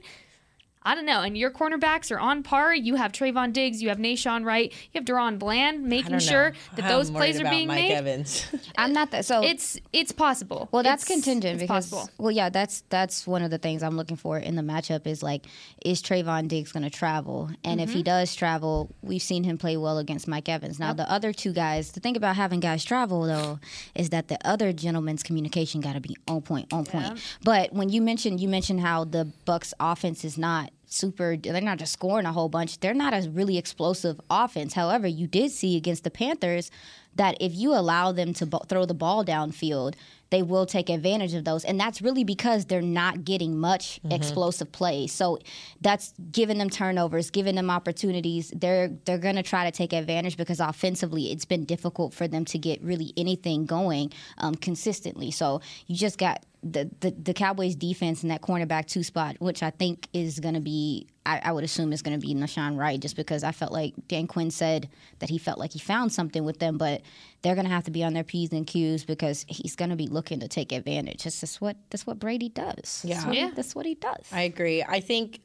I 0.85 0.95
don't 0.95 1.05
know. 1.05 1.21
And 1.21 1.37
your 1.37 1.51
cornerbacks 1.51 2.11
are 2.11 2.19
on 2.19 2.43
par. 2.43 2.73
You 2.73 2.95
have 2.95 3.11
Trevon 3.11 3.53
Diggs, 3.53 3.81
you 3.81 3.89
have 3.89 3.97
Nahshon 3.97 4.45
Wright, 4.45 4.71
you 4.91 4.99
have 4.99 5.05
DaRon 5.05 5.39
Bland, 5.39 5.83
making 5.83 6.19
sure 6.19 6.53
that 6.75 6.87
those 6.87 7.09
plays 7.09 7.39
are 7.39 7.49
being 7.49 7.67
Mike 7.67 7.83
made. 7.83 7.91
Evans. 7.91 8.45
I'm 8.77 8.93
not 8.93 9.11
that. 9.11 9.25
So 9.25 9.43
it's 9.43 9.79
it's 9.93 10.11
possible. 10.11 10.69
Well, 10.71 10.83
that's 10.83 11.03
it's, 11.03 11.11
contingent 11.11 11.55
it's 11.55 11.63
because 11.63 11.89
possible. 11.89 12.13
well, 12.17 12.31
yeah, 12.31 12.49
that's 12.49 12.83
that's 12.89 13.25
one 13.25 13.43
of 13.43 13.51
the 13.51 13.57
things 13.57 13.83
I'm 13.83 13.95
looking 13.95 14.17
for 14.17 14.37
in 14.37 14.55
the 14.55 14.61
matchup 14.61 15.07
is 15.07 15.23
like, 15.23 15.45
is 15.85 16.01
Trevon 16.01 16.47
Diggs 16.47 16.71
going 16.71 16.83
to 16.83 16.89
travel? 16.89 17.49
And 17.63 17.79
mm-hmm. 17.79 17.79
if 17.79 17.89
he 17.89 17.99
mm-hmm. 17.99 18.05
does 18.05 18.35
travel, 18.35 18.89
we've 19.01 19.21
seen 19.21 19.43
him 19.43 19.57
play 19.57 19.77
well 19.77 19.97
against 19.97 20.27
Mike 20.27 20.49
Evans. 20.49 20.79
Now, 20.79 20.89
yep. 20.89 20.97
the 20.97 21.11
other 21.11 21.31
two 21.33 21.53
guys, 21.53 21.91
the 21.91 21.99
thing 21.99 22.17
about 22.17 22.35
having 22.35 22.59
guys 22.59 22.83
travel 22.83 23.23
though 23.23 23.59
is 23.95 24.09
that 24.09 24.27
the 24.27 24.37
other 24.45 24.73
gentleman's 24.73 25.23
communication 25.23 25.81
got 25.81 25.93
to 25.93 26.01
be 26.01 26.17
on 26.27 26.41
point, 26.41 26.71
on 26.73 26.85
point. 26.85 27.19
But 27.43 27.71
when 27.73 27.89
you 27.89 28.01
mentioned 28.01 28.39
you 28.39 28.47
mentioned 28.49 28.81
how 28.81 29.05
the 29.05 29.31
Bucs 29.45 29.73
offense 29.79 30.25
is 30.25 30.37
not 30.37 30.72
super 30.93 31.35
they're 31.37 31.61
not 31.61 31.79
just 31.79 31.93
scoring 31.93 32.25
a 32.25 32.31
whole 32.31 32.49
bunch. 32.49 32.79
They're 32.79 32.93
not 32.93 33.13
a 33.13 33.29
really 33.29 33.57
explosive 33.57 34.19
offense. 34.29 34.73
However 34.73 35.07
you 35.07 35.27
did 35.27 35.51
see 35.51 35.77
against 35.77 36.03
the 36.03 36.11
panthers 36.11 36.71
that 37.15 37.37
if 37.39 37.53
you 37.53 37.73
allow 37.73 38.11
them 38.11 38.33
to 38.33 38.45
throw 38.67 38.85
the 38.85 38.93
ball 38.93 39.23
downfield 39.23 39.95
they 40.33 40.41
will 40.41 40.65
take 40.65 40.89
advantage 40.89 41.35
of 41.35 41.45
those. 41.45 41.63
And 41.63 41.79
that's 41.79 42.01
really 42.01 42.23
because 42.23 42.65
they're 42.65 42.81
not 42.81 43.23
getting 43.23 43.55
much 43.59 43.99
mm-hmm. 43.99 44.13
explosive 44.13 44.71
play. 44.71 45.05
So 45.05 45.37
that's 45.79 46.11
giving 46.31 46.57
them 46.57 46.71
turnovers 46.71 47.29
giving 47.29 47.53
them 47.53 47.69
opportunities. 47.69 48.51
They're 48.55 48.87
they're 49.05 49.19
going 49.19 49.35
to 49.35 49.43
try 49.43 49.63
to 49.65 49.71
take 49.71 49.93
advantage 49.93 50.35
because 50.35 50.59
offensively 50.59 51.31
it's 51.31 51.45
been 51.45 51.65
difficult 51.65 52.15
for 52.15 52.27
them 52.27 52.45
to 52.45 52.57
get 52.57 52.81
really 52.81 53.13
anything 53.15 53.67
going 53.67 54.11
um, 54.39 54.55
consistently. 54.55 55.29
So 55.29 55.61
you 55.85 55.95
just 55.95 56.17
got 56.17 56.43
the, 56.63 56.89
the, 57.01 57.11
the 57.11 57.33
Cowboys 57.33 57.75
defense 57.75 58.23
in 58.23 58.29
that 58.29 58.41
cornerback 58.41 58.85
two 58.85 59.03
spot, 59.03 59.35
which 59.39 59.61
I 59.61 59.69
think 59.69 60.07
is 60.13 60.39
going 60.39 60.53
to 60.53 60.61
be, 60.61 61.07
I, 61.25 61.41
I, 61.43 61.51
would 61.51 61.63
assume 61.63 61.91
is 61.91 62.01
going 62.01 62.19
to 62.19 62.25
be 62.25 62.33
Nahshon 62.33 62.77
Wright, 62.77 62.99
just 62.99 63.15
because 63.15 63.43
I 63.43 63.51
felt 63.51 63.73
like 63.73 63.93
Dan 64.07 64.27
Quinn 64.27 64.49
said 64.49 64.89
that 65.19 65.29
he 65.29 65.37
felt 65.37 65.59
like 65.59 65.73
he 65.73 65.79
found 65.79 66.13
something 66.13 66.45
with 66.45 66.59
them, 66.59 66.77
but 66.77 67.01
they're 67.41 67.55
going 67.55 67.67
to 67.67 67.71
have 67.71 67.83
to 67.85 67.91
be 67.91 68.03
on 68.03 68.13
their 68.13 68.23
p's 68.23 68.53
and 68.53 68.65
q's 68.65 69.03
because 69.03 69.45
he's 69.49 69.75
going 69.75 69.89
to 69.89 69.97
be 69.97 70.07
looking 70.07 70.39
to 70.39 70.47
take 70.47 70.71
advantage. 70.71 71.23
That's 71.23 71.41
just 71.41 71.59
what 71.59 71.75
that's 71.89 72.07
what 72.07 72.19
Brady 72.19 72.49
does. 72.49 73.03
Yeah, 73.03 73.15
that's 73.15 73.25
what, 73.25 73.35
yeah. 73.35 73.47
He, 73.47 73.53
that's 73.53 73.75
what 73.75 73.85
he 73.85 73.95
does. 73.95 74.25
I 74.31 74.41
agree. 74.41 74.83
I 74.83 75.01
think 75.01 75.41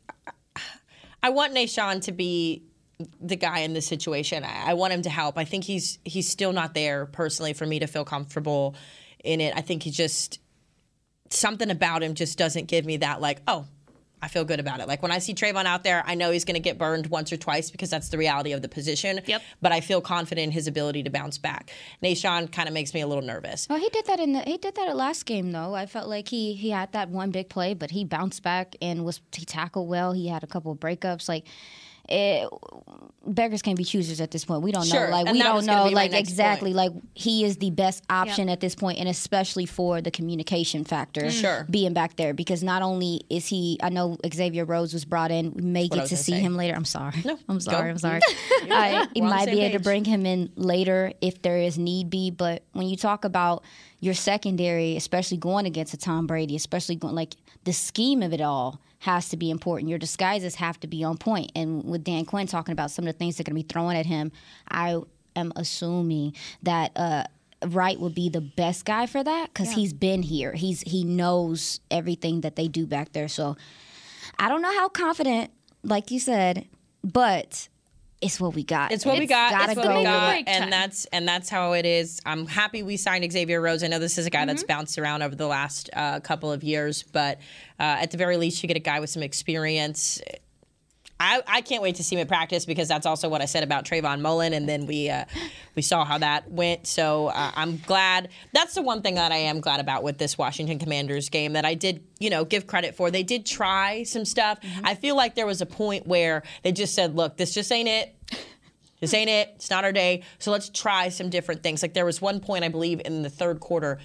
I 1.23 1.31
want 1.31 1.55
Nahshon 1.55 2.03
to 2.05 2.13
be 2.13 2.63
the 3.21 3.37
guy 3.37 3.61
in 3.61 3.75
this 3.75 3.87
situation. 3.87 4.45
I, 4.45 4.71
I 4.71 4.75
want 4.75 4.93
him 4.93 5.03
to 5.03 5.11
help. 5.11 5.37
I 5.37 5.45
think 5.45 5.65
he's 5.65 5.99
he's 6.05 6.29
still 6.29 6.53
not 6.53 6.75
there 6.75 7.07
personally 7.07 7.55
for 7.55 7.67
me 7.67 7.81
to 7.81 7.87
feel 7.87 8.05
comfortable 8.05 8.77
in 9.25 9.41
it. 9.41 9.55
I 9.57 9.63
think 9.63 9.83
he 9.83 9.91
just 9.91 10.39
something 11.31 11.71
about 11.71 12.03
him 12.03 12.15
just 12.15 12.39
doesn't 12.39 12.67
give 12.67 12.85
me 12.85 12.99
that 12.99 13.21
like, 13.21 13.41
oh, 13.47 13.67
I 14.21 14.29
feel 14.29 14.45
good 14.45 14.61
about 14.61 14.81
it. 14.81 14.89
Like 14.89 15.03
when 15.03 15.13
I 15.13 15.19
see 15.19 15.35
Trevon 15.35 15.65
out 15.65 15.85
there, 15.85 16.03
I 16.07 16.15
know 16.15 16.31
he's 16.31 16.45
going 16.45 16.55
to 16.55 16.61
get 16.61 16.79
burned 16.79 17.07
once 17.07 17.33
or 17.33 17.37
twice 17.37 17.71
because 17.71 17.91
that's 17.91 18.09
the 18.09 18.19
reality 18.19 18.53
of 18.53 18.63
the 18.63 18.69
position. 18.69 19.21
Yep. 19.25 19.43
But 19.63 19.73
I 19.73 19.81
feel 19.81 20.01
confident 20.01 20.47
in 20.47 20.51
his 20.51 20.67
ability 20.67 21.05
to 21.05 21.11
bounce 21.11 21.39
back. 21.39 21.71
Nahshon 22.03 22.51
kind 22.51 22.69
of 22.69 22.75
makes 22.75 22.95
me 22.95 23.01
a 23.01 23.07
little 23.07 23.23
nervous. 23.23 23.69
Well, 23.69 23.79
he 23.79 23.89
did 23.91 24.07
that 24.07 24.19
in 24.21 24.33
the 24.33 24.41
he 24.41 24.57
did 24.57 24.75
that 24.75 24.89
at 24.89 24.97
last 24.97 25.25
game 25.27 25.53
though. 25.53 25.75
I 25.75 25.87
felt 25.87 26.09
like 26.09 26.29
he 26.29 26.55
he 26.55 26.71
had 26.71 26.93
that 26.93 27.11
one 27.11 27.31
big 27.31 27.49
play, 27.49 27.75
but 27.75 27.91
he 27.91 28.05
bounced 28.05 28.43
back 28.43 28.75
and 28.83 29.05
was 29.05 29.21
he 29.33 29.45
tackled 29.45 29.89
well. 29.89 30.13
He 30.13 30.29
had 30.29 30.43
a 30.43 30.49
couple 30.49 30.73
of 30.73 30.79
breakups. 30.79 31.29
Like 31.29 31.45
it, 32.09 32.49
beggars 33.27 33.63
can 33.63 33.75
be 33.75 33.85
choosers 33.85 34.21
at 34.21 34.31
this 34.31 34.45
point. 34.45 34.63
We 34.63 34.73
don't 34.73 34.87
sure. 34.87 35.07
know. 35.07 35.13
Like 35.13 35.27
and 35.27 35.37
we 35.37 35.43
don't 35.43 35.67
know. 35.67 35.87
Like 35.87 36.13
exactly. 36.13 36.73
Point. 36.73 36.95
Like 36.95 37.03
he 37.15 37.45
is 37.45 37.59
the 37.59 37.71
best 37.71 38.03
option 38.09 38.49
yep. 38.49 38.55
at 38.55 38.61
this 38.61 38.75
point, 38.75 38.99
and 38.99 39.09
especially 39.09 39.67
for 39.67 40.01
the 40.01 40.11
communication 40.11 40.85
factor. 40.85 41.23
Mm. 41.23 41.41
Sure. 41.41 41.67
Being 41.71 41.93
back 41.93 42.17
there 42.17 42.35
because 42.35 42.63
not 42.63 42.83
only 42.83 43.23
is 43.29 43.47
he, 43.47 43.79
I 43.83 43.91
know 43.91 44.17
Xavier 44.33 44.65
Rhodes 44.65 44.93
was 44.93 45.05
brought 45.05 45.31
in. 45.31 45.53
We 45.53 45.63
may 45.63 45.89
get 45.89 46.07
to 46.09 46.17
see 46.17 46.33
say. 46.33 46.41
him 46.41 46.57
later. 46.57 46.75
I'm 46.75 46.85
sorry. 46.85 47.23
No, 47.25 47.39
I'm 47.49 47.61
sorry. 47.61 47.85
Go. 47.85 47.91
I'm 47.91 47.99
sorry. 47.99 48.21
uh, 48.71 49.07
he 49.13 49.21
might 49.21 49.47
be 49.47 49.61
able 49.61 49.79
to 49.79 49.85
bring 49.85 50.05
him 50.05 50.27
in 50.27 50.51
later 50.57 51.13
if 51.21 51.43
there 51.43 51.59
is 51.59 51.79
need 51.79 52.11
be. 52.11 52.31
But 52.31 52.65
when 52.73 52.89
you 52.89 52.97
talk 52.97 53.25
about 53.25 53.65
your 54.01 54.15
secondary, 54.15 54.97
especially 54.97 55.37
going 55.37 55.67
against 55.67 55.93
a 55.95 55.97
Tom 55.97 56.27
Brady, 56.27 56.57
especially 56.57 56.97
going 56.97 57.15
like 57.15 57.35
the 57.65 57.73
scheme 57.73 58.23
of 58.23 58.33
it 58.33 58.41
all 58.41 58.81
has 59.01 59.29
to 59.29 59.37
be 59.37 59.51
important. 59.51 59.89
Your 59.89 59.99
disguises 59.99 60.57
have 60.57 60.81
to 60.81 60.87
be 60.87 61.05
on 61.05 61.17
point. 61.19 61.53
And 61.55 61.85
with 61.85 62.03
Dan 62.05 62.25
Quinn 62.25 62.47
talking 62.47 62.73
about 62.73 62.91
some 62.91 63.07
of 63.07 63.13
the 63.15 63.19
things 63.19 63.37
they're 63.37 63.45
going 63.45 63.57
to 63.57 63.63
be 63.63 63.73
throwing 63.73 63.97
at 63.97 64.07
him, 64.07 64.33
I 64.69 64.99
am 65.37 65.53
assuming 65.55 66.35
that 66.65 66.91
uh, 66.97 67.25
Wright 67.67 67.99
would 68.01 68.15
be 68.15 68.29
the 68.29 68.41
best 68.41 68.85
guy 68.85 69.07
for 69.07 69.23
that 69.23 69.53
because 69.53 69.69
Yeah. 69.69 69.75
he's 69.77 69.93
been 69.93 70.23
here. 70.23 70.53
He's 70.53 70.81
he 70.83 71.05
knows 71.05 71.81
everything 71.91 72.41
that 72.41 72.57
they 72.57 72.67
do 72.69 72.87
back 72.87 73.13
there. 73.13 73.29
So 73.29 73.57
I 74.39 74.49
don't 74.49 74.63
know 74.63 74.73
how 74.73 74.89
confident, 74.89 75.51
like 75.83 76.11
you 76.11 76.19
said, 76.21 76.67
but 77.05 77.69
it's 78.21 78.41
what 78.41 78.55
we 78.55 78.65
got. 78.65 78.91
It's 78.93 79.05
what 79.07 79.19
we 79.19 79.27
got. 79.27 79.69
It's 79.69 79.77
what 79.77 79.87
go 79.87 79.99
we 79.99 80.05
got, 80.05 80.37
and 80.47 80.63
time. 80.65 80.71
that's 80.71 81.05
and 81.07 81.27
that's 81.29 81.49
how 81.49 81.73
it 81.73 81.87
is. 81.87 82.21
I'm 82.27 82.47
happy 82.47 82.83
we 82.83 82.97
signed 82.97 83.31
Xavier 83.31 83.61
Rhodes. 83.61 83.83
I 83.85 83.87
know 83.87 83.99
this 83.99 84.19
is 84.19 84.27
a 84.27 84.31
guy 84.31 84.45
that's 84.45 84.63
Mm-hmm. 84.63 84.69
bounced 84.77 84.99
around 84.99 85.23
over 85.23 85.35
the 85.37 85.47
last 85.47 85.89
uh, 85.95 86.19
couple 86.21 86.51
of 86.51 86.65
years, 86.65 87.05
but 87.05 87.39
uh, 87.79 87.99
at 88.01 88.11
the 88.11 88.17
very 88.17 88.37
least, 88.37 88.63
you 88.63 88.67
get 88.67 88.77
a 88.77 88.81
guy 88.81 88.99
with 89.01 89.11
some 89.11 89.23
experience. 89.23 90.21
I, 91.21 91.43
I 91.47 91.61
can't 91.63 91.83
wait 91.83 91.97
to 91.97 92.05
see 92.05 92.17
him 92.17 92.21
at 92.21 92.29
practice 92.29 92.65
because 92.65 92.87
that's 92.87 93.07
also 93.07 93.29
what 93.29 93.43
I 93.43 93.47
said 93.47 93.65
about 93.65 93.85
Trayvon 93.85 94.21
Mullen, 94.21 94.53
and 94.53 94.69
then 94.69 94.87
we 94.87 95.11
uh, 95.11 95.25
we 95.75 95.83
saw 95.83 96.05
how 96.05 96.19
that 96.19 96.51
went. 96.51 96.87
So 96.87 97.29
uh, 97.29 97.51
I'm 97.57 97.79
glad. 97.79 98.29
That's 98.53 98.75
the 98.75 98.83
one 98.83 99.03
thing 99.03 99.17
that 99.17 99.33
I 99.33 99.37
am 99.37 99.61
glad 99.61 99.81
about 99.81 100.03
with 100.05 100.19
this 100.19 100.39
Washington 100.39 100.79
Commanders 100.79 101.29
game 101.29 101.55
that 101.55 101.65
I 101.65 101.75
did, 101.75 102.05
you 102.21 102.31
know, 102.31 102.45
give 102.45 102.67
credit 102.67 102.95
for. 102.95 103.11
They 103.11 103.25
did 103.25 103.47
try 103.47 104.05
some 104.05 104.25
stuff. 104.25 104.59
I 104.85 104.95
feel 104.95 105.17
like 105.17 105.35
there 105.35 105.47
was 105.47 105.61
a 105.61 105.67
point 105.67 106.07
where 106.07 106.45
they 106.63 106.73
just 106.73 106.95
said, 106.95 107.17
"Look, 107.17 107.37
this 107.37 107.53
just 107.53 107.71
ain't 107.73 107.89
it." 107.89 108.15
This 109.01 109.15
ain't 109.15 109.31
it. 109.31 109.53
It's 109.55 109.71
not 109.71 109.85
our 109.85 109.93
day. 109.93 110.25
So 110.41 110.51
let's 110.51 110.69
try 110.69 111.09
some 111.09 111.31
different 111.31 111.63
things. 111.63 111.83
Like 111.83 111.95
there 111.95 112.05
was 112.05 112.21
one 112.21 112.41
point, 112.41 112.65
I 112.65 112.69
believe, 112.69 113.01
in 113.05 113.23
the 113.23 113.31
third 113.31 113.61
quarter 113.61 114.01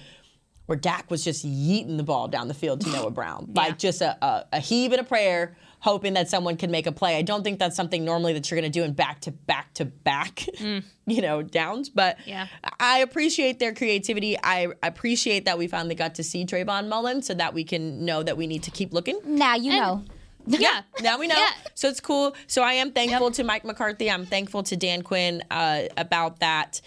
where 0.66 0.78
Dak 0.78 1.10
was 1.10 1.24
just 1.24 1.44
yeeting 1.46 1.96
the 1.96 2.02
ball 2.02 2.28
down 2.28 2.48
the 2.48 2.54
field 2.54 2.80
to 2.82 2.90
Noah 2.90 3.10
Brown. 3.10 3.50
Like 3.54 3.78
just 3.78 4.00
a, 4.00 4.16
a, 4.24 4.46
a 4.54 4.60
heave 4.60 4.92
and 4.92 5.00
a 5.00 5.04
prayer, 5.04 5.56
hoping 5.84 6.14
that 6.14 6.30
someone 6.30 6.56
can 6.56 6.70
make 6.70 6.86
a 6.86 6.92
play. 6.92 7.16
I 7.18 7.20
don't 7.20 7.44
think 7.44 7.58
that's 7.58 7.76
something 7.76 8.06
normally 8.06 8.32
that 8.32 8.50
you're 8.50 8.58
going 8.58 8.72
to 8.72 8.78
do 8.78 8.84
in 8.84 8.94
back 8.94 9.20
to 9.20 9.30
back 9.30 9.74
to 9.74 9.84
back, 9.84 10.46
you 11.06 11.20
know, 11.20 11.42
downs. 11.42 11.90
But 11.90 12.16
Yeah. 12.26 12.46
I 12.80 13.00
appreciate 13.00 13.58
their 13.58 13.74
creativity. 13.74 14.38
I 14.42 14.68
appreciate 14.82 15.44
that 15.44 15.58
we 15.58 15.66
finally 15.68 15.94
got 15.94 16.14
to 16.14 16.24
see 16.24 16.46
Trayvon 16.46 16.88
Mullen 16.88 17.20
so 17.20 17.34
that 17.34 17.52
we 17.52 17.64
can 17.64 18.04
know 18.06 18.22
that 18.22 18.38
we 18.38 18.46
need 18.46 18.62
to 18.62 18.70
keep 18.70 18.94
looking. 18.94 19.20
now 19.24 19.56
you 19.56 19.72
know. 19.72 20.02
Yeah, 20.46 20.82
now 21.02 21.18
we 21.18 21.26
know. 21.26 21.36
Yeah. 21.36 21.50
So 21.74 21.88
it's 21.88 22.00
cool. 22.00 22.34
So 22.46 22.62
I 22.62 22.74
am 22.74 22.92
thankful 22.92 23.30
to 23.32 23.44
Mike 23.44 23.64
McCarthy. 23.64 24.10
I'm 24.10 24.26
thankful 24.26 24.62
to 24.64 24.76
Dan 24.76 25.02
Quinn 25.02 25.42
uh, 25.50 25.82
about 25.96 26.40
that. 26.40 26.80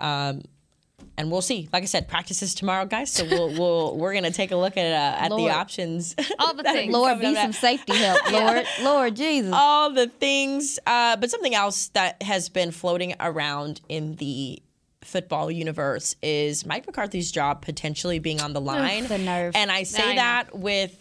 Um, 0.00 0.42
and 1.16 1.30
we'll 1.30 1.42
see. 1.42 1.68
Like 1.72 1.82
I 1.82 1.86
said, 1.86 2.08
practice 2.08 2.42
is 2.42 2.54
tomorrow, 2.54 2.86
guys. 2.86 3.12
So 3.12 3.24
we'll, 3.24 3.48
we'll 3.58 3.96
we're 3.96 4.14
gonna 4.14 4.30
take 4.30 4.50
a 4.50 4.56
look 4.56 4.76
at 4.76 4.86
uh, 4.86 5.22
at 5.24 5.28
the 5.30 5.50
options. 5.50 6.14
All 6.38 6.54
the 6.54 6.62
things. 6.72 6.92
Lord, 6.92 7.20
be 7.20 7.34
some 7.34 7.52
safety 7.52 7.94
help, 7.94 8.30
Lord. 8.32 8.66
Lord 8.82 9.16
Jesus. 9.16 9.52
all 9.54 9.90
the 9.90 10.08
things. 10.08 10.78
Uh, 10.86 11.16
but 11.16 11.30
something 11.30 11.54
else 11.54 11.88
that 11.88 12.22
has 12.22 12.48
been 12.48 12.70
floating 12.70 13.14
around 13.20 13.80
in 13.88 14.16
the 14.16 14.60
football 15.02 15.50
universe 15.50 16.16
is 16.22 16.64
Mike 16.64 16.86
McCarthy's 16.86 17.30
job 17.30 17.62
potentially 17.62 18.18
being 18.18 18.40
on 18.40 18.52
the 18.52 18.60
line. 18.60 19.06
the 19.06 19.18
nerve. 19.18 19.54
And 19.54 19.70
I 19.70 19.82
say 19.82 20.12
I 20.12 20.16
that 20.16 20.56
with 20.56 20.98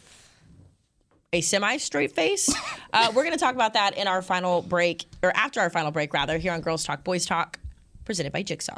a 1.32 1.41
semi 1.41 1.78
straight 1.78 2.11
face. 2.11 2.53
Uh, 2.91 3.11
we're 3.16 3.24
going 3.24 3.34
to 3.34 3.39
talk 3.39 3.55
about 3.55 3.74
that 3.74 3.97
in 3.97 4.07
our 4.07 4.22
final 4.22 4.61
break, 4.61 5.05
or 5.24 5.32
after 5.36 5.59
our 5.59 5.70
final 5.72 5.89
break, 5.89 6.14
rather, 6.14 6.38
here 6.38 6.53
on 6.53 6.61
Girls 6.61 6.84
Talk 6.84 7.03
Boys 7.03 7.26
Talk, 7.26 7.59
presented 8.05 8.32
by 8.32 8.43
Jigsaw. 8.43 8.78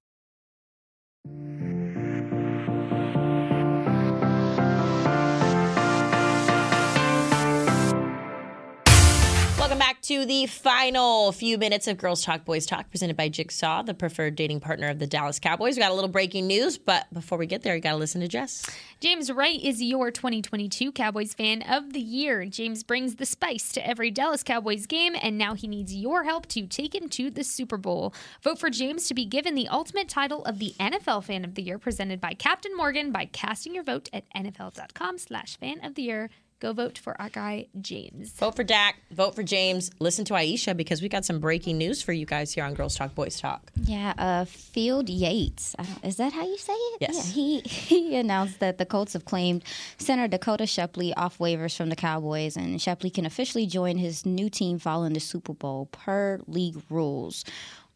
To 10.11 10.25
the 10.25 10.45
final 10.45 11.31
few 11.31 11.57
minutes 11.57 11.87
of 11.87 11.97
Girls 11.97 12.21
Talk 12.21 12.43
Boys 12.43 12.65
Talk, 12.65 12.89
presented 12.89 13.15
by 13.15 13.29
Jigsaw, 13.29 13.81
the 13.83 13.93
preferred 13.93 14.35
dating 14.35 14.59
partner 14.59 14.89
of 14.89 14.99
the 14.99 15.07
Dallas 15.07 15.39
Cowboys. 15.39 15.77
We 15.77 15.81
got 15.81 15.91
a 15.91 15.93
little 15.93 16.09
breaking 16.09 16.47
news, 16.47 16.77
but 16.77 17.05
before 17.13 17.37
we 17.37 17.47
get 17.47 17.61
there, 17.61 17.75
you 17.75 17.81
got 17.81 17.91
to 17.91 17.97
listen 17.97 18.19
to 18.19 18.27
Jess. 18.27 18.69
James 18.99 19.31
Wright 19.31 19.63
is 19.63 19.81
your 19.81 20.11
2022 20.11 20.91
Cowboys 20.91 21.33
fan 21.33 21.61
of 21.61 21.93
the 21.93 22.01
year. 22.01 22.45
James 22.45 22.83
brings 22.83 23.15
the 23.15 23.25
spice 23.25 23.71
to 23.71 23.87
every 23.87 24.11
Dallas 24.11 24.43
Cowboys 24.43 24.85
game, 24.85 25.15
and 25.21 25.37
now 25.37 25.53
he 25.53 25.65
needs 25.65 25.95
your 25.95 26.25
help 26.25 26.45
to 26.47 26.67
take 26.67 26.93
him 26.93 27.07
to 27.07 27.29
the 27.29 27.45
Super 27.45 27.77
Bowl. 27.77 28.13
Vote 28.43 28.59
for 28.59 28.69
James 28.69 29.07
to 29.07 29.13
be 29.13 29.23
given 29.23 29.55
the 29.55 29.69
ultimate 29.69 30.09
title 30.09 30.43
of 30.43 30.59
the 30.59 30.73
NFL 30.77 31.23
Fan 31.23 31.45
of 31.45 31.55
the 31.55 31.61
Year, 31.61 31.79
presented 31.79 32.19
by 32.19 32.33
Captain 32.33 32.75
Morgan, 32.75 33.13
by 33.13 33.27
casting 33.27 33.73
your 33.73 33.85
vote 33.85 34.09
at 34.11 34.25
nfl.com/slash 34.35 35.55
fan 35.55 35.79
of 35.85 35.95
the 35.95 36.01
year. 36.01 36.29
Go 36.61 36.73
vote 36.73 36.99
for 36.99 37.19
our 37.19 37.29
guy 37.29 37.65
James. 37.81 38.29
Vote 38.33 38.55
for 38.55 38.63
Dak, 38.63 38.97
vote 39.09 39.33
for 39.33 39.41
James, 39.41 39.89
listen 39.97 40.23
to 40.25 40.35
Aisha 40.35 40.77
because 40.77 41.01
we 41.01 41.09
got 41.09 41.25
some 41.25 41.39
breaking 41.39 41.79
news 41.79 42.03
for 42.03 42.13
you 42.13 42.27
guys 42.27 42.53
here 42.53 42.63
on 42.63 42.75
Girls 42.75 42.93
Talk 42.93 43.15
Boys 43.15 43.39
Talk. 43.39 43.71
Yeah, 43.83 44.13
uh, 44.15 44.45
Field 44.45 45.09
Yates. 45.09 45.75
I 45.79 45.87
Is 46.03 46.17
that 46.17 46.33
how 46.33 46.45
you 46.45 46.59
say 46.59 46.73
it? 46.73 46.97
Yes. 47.01 47.15
Yeah, 47.15 47.33
he 47.33 47.59
he 47.61 48.15
announced 48.15 48.59
that 48.59 48.77
the 48.77 48.85
Colts 48.85 49.13
have 49.13 49.25
claimed 49.25 49.63
center 49.97 50.27
Dakoda 50.27 50.69
Shepley 50.69 51.15
off 51.15 51.39
waivers 51.39 51.75
from 51.75 51.89
the 51.89 51.95
Cowboys, 51.95 52.55
and 52.55 52.79
Shepley 52.79 53.09
can 53.09 53.25
officially 53.25 53.65
join 53.65 53.97
his 53.97 54.23
new 54.23 54.47
team 54.47 54.77
following 54.77 55.13
the 55.13 55.19
Super 55.19 55.53
Bowl 55.53 55.87
per 55.91 56.41
league 56.45 56.77
rules. 56.91 57.43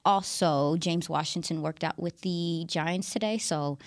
Also, 0.04 0.76
James 0.78 1.08
Washington 1.08 1.62
worked 1.62 1.84
out 1.84 2.00
with 2.00 2.22
the 2.22 2.64
Giants 2.68 3.12
today, 3.12 3.38
so 3.38 3.78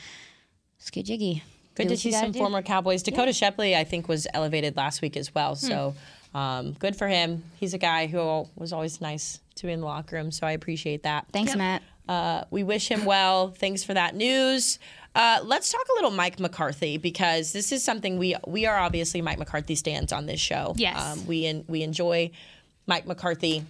let's 0.79 0.91
jiggy. 0.93 1.43
Good 1.85 1.89
Do 1.89 1.95
to 1.95 2.01
see 2.01 2.12
some 2.12 2.33
do. 2.33 2.39
former 2.39 2.61
Cowboys. 2.62 3.03
Dakoda 3.03 3.35
Shepley, 3.35 3.74
I 3.76 3.85
think, 3.85 4.09
was 4.09 4.26
elevated 4.35 4.76
last 4.76 5.01
week 5.03 5.16
as 5.16 5.35
well. 5.35 5.55
So 5.57 5.95
Hmm. 6.33 6.37
um, 6.37 6.72
good 6.72 6.95
for 6.97 7.09
him. 7.09 7.43
He's 7.59 7.72
a 7.74 7.79
guy 7.79 8.07
who 8.07 8.47
was 8.57 8.72
always 8.72 9.01
nice 9.01 9.41
to 9.57 9.66
be 9.66 9.72
in 9.72 9.81
the 9.81 9.87
locker 9.87 10.16
room, 10.16 10.31
so 10.31 10.47
I 10.47 10.53
appreciate 10.53 11.03
that. 11.05 11.26
Thanks, 11.33 11.57
Matt. 11.57 11.83
Uh, 12.09 12.45
we 12.51 12.62
wish 12.62 12.89
him 12.89 13.05
well. 13.05 13.49
Thanks 13.49 13.83
for 13.85 13.95
that 13.95 14.14
news. 14.14 14.79
Uh, 15.14 15.41
let's 15.43 15.70
talk 15.72 15.85
a 15.91 15.95
little 15.95 16.11
Mike 16.11 16.39
McCarthy 16.39 16.97
because 16.97 17.53
this 17.53 17.72
is 17.72 17.83
something 17.83 18.18
we 18.18 18.37
we 18.47 18.66
are 18.66 18.79
obviously 18.79 19.20
Mike 19.20 19.39
McCarthy 19.39 19.74
stands 19.74 20.12
on 20.12 20.26
this 20.26 20.39
show. 20.41 20.74
Yes, 20.76 20.97
um, 21.01 21.26
we 21.26 21.45
in, 21.47 21.64
we 21.68 21.83
enjoy 21.83 22.31
Mike 22.87 23.07
McCarthy. 23.07 23.64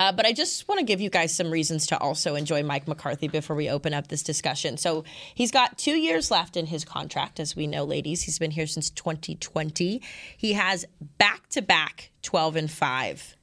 Uh, 0.00 0.12
but 0.12 0.26
I 0.26 0.32
just 0.32 0.68
want 0.68 0.78
to 0.78 0.84
give 0.84 1.00
you 1.00 1.10
guys 1.10 1.34
some 1.34 1.50
reasons 1.50 1.88
to 1.88 1.98
also 1.98 2.36
enjoy 2.36 2.62
Mike 2.62 2.86
McCarthy 2.86 3.26
before 3.26 3.56
we 3.56 3.68
open 3.68 3.92
up 3.92 4.08
this 4.08 4.22
discussion. 4.22 4.76
So 4.76 5.04
he's 5.34 5.50
got 5.50 5.76
two 5.76 5.96
years 5.96 6.30
left 6.30 6.56
in 6.56 6.66
his 6.66 6.84
contract, 6.84 7.40
as 7.40 7.56
we 7.56 7.66
know, 7.66 7.84
ladies. 7.84 8.22
He's 8.22 8.38
been 8.38 8.52
here 8.52 8.66
since 8.66 8.90
2020. 8.90 10.00
He 10.36 10.52
has 10.52 10.86
back 11.18 11.48
to 11.50 11.62
back 11.62 12.10
12 12.22 12.56
and 12.56 12.70
5 12.70 13.36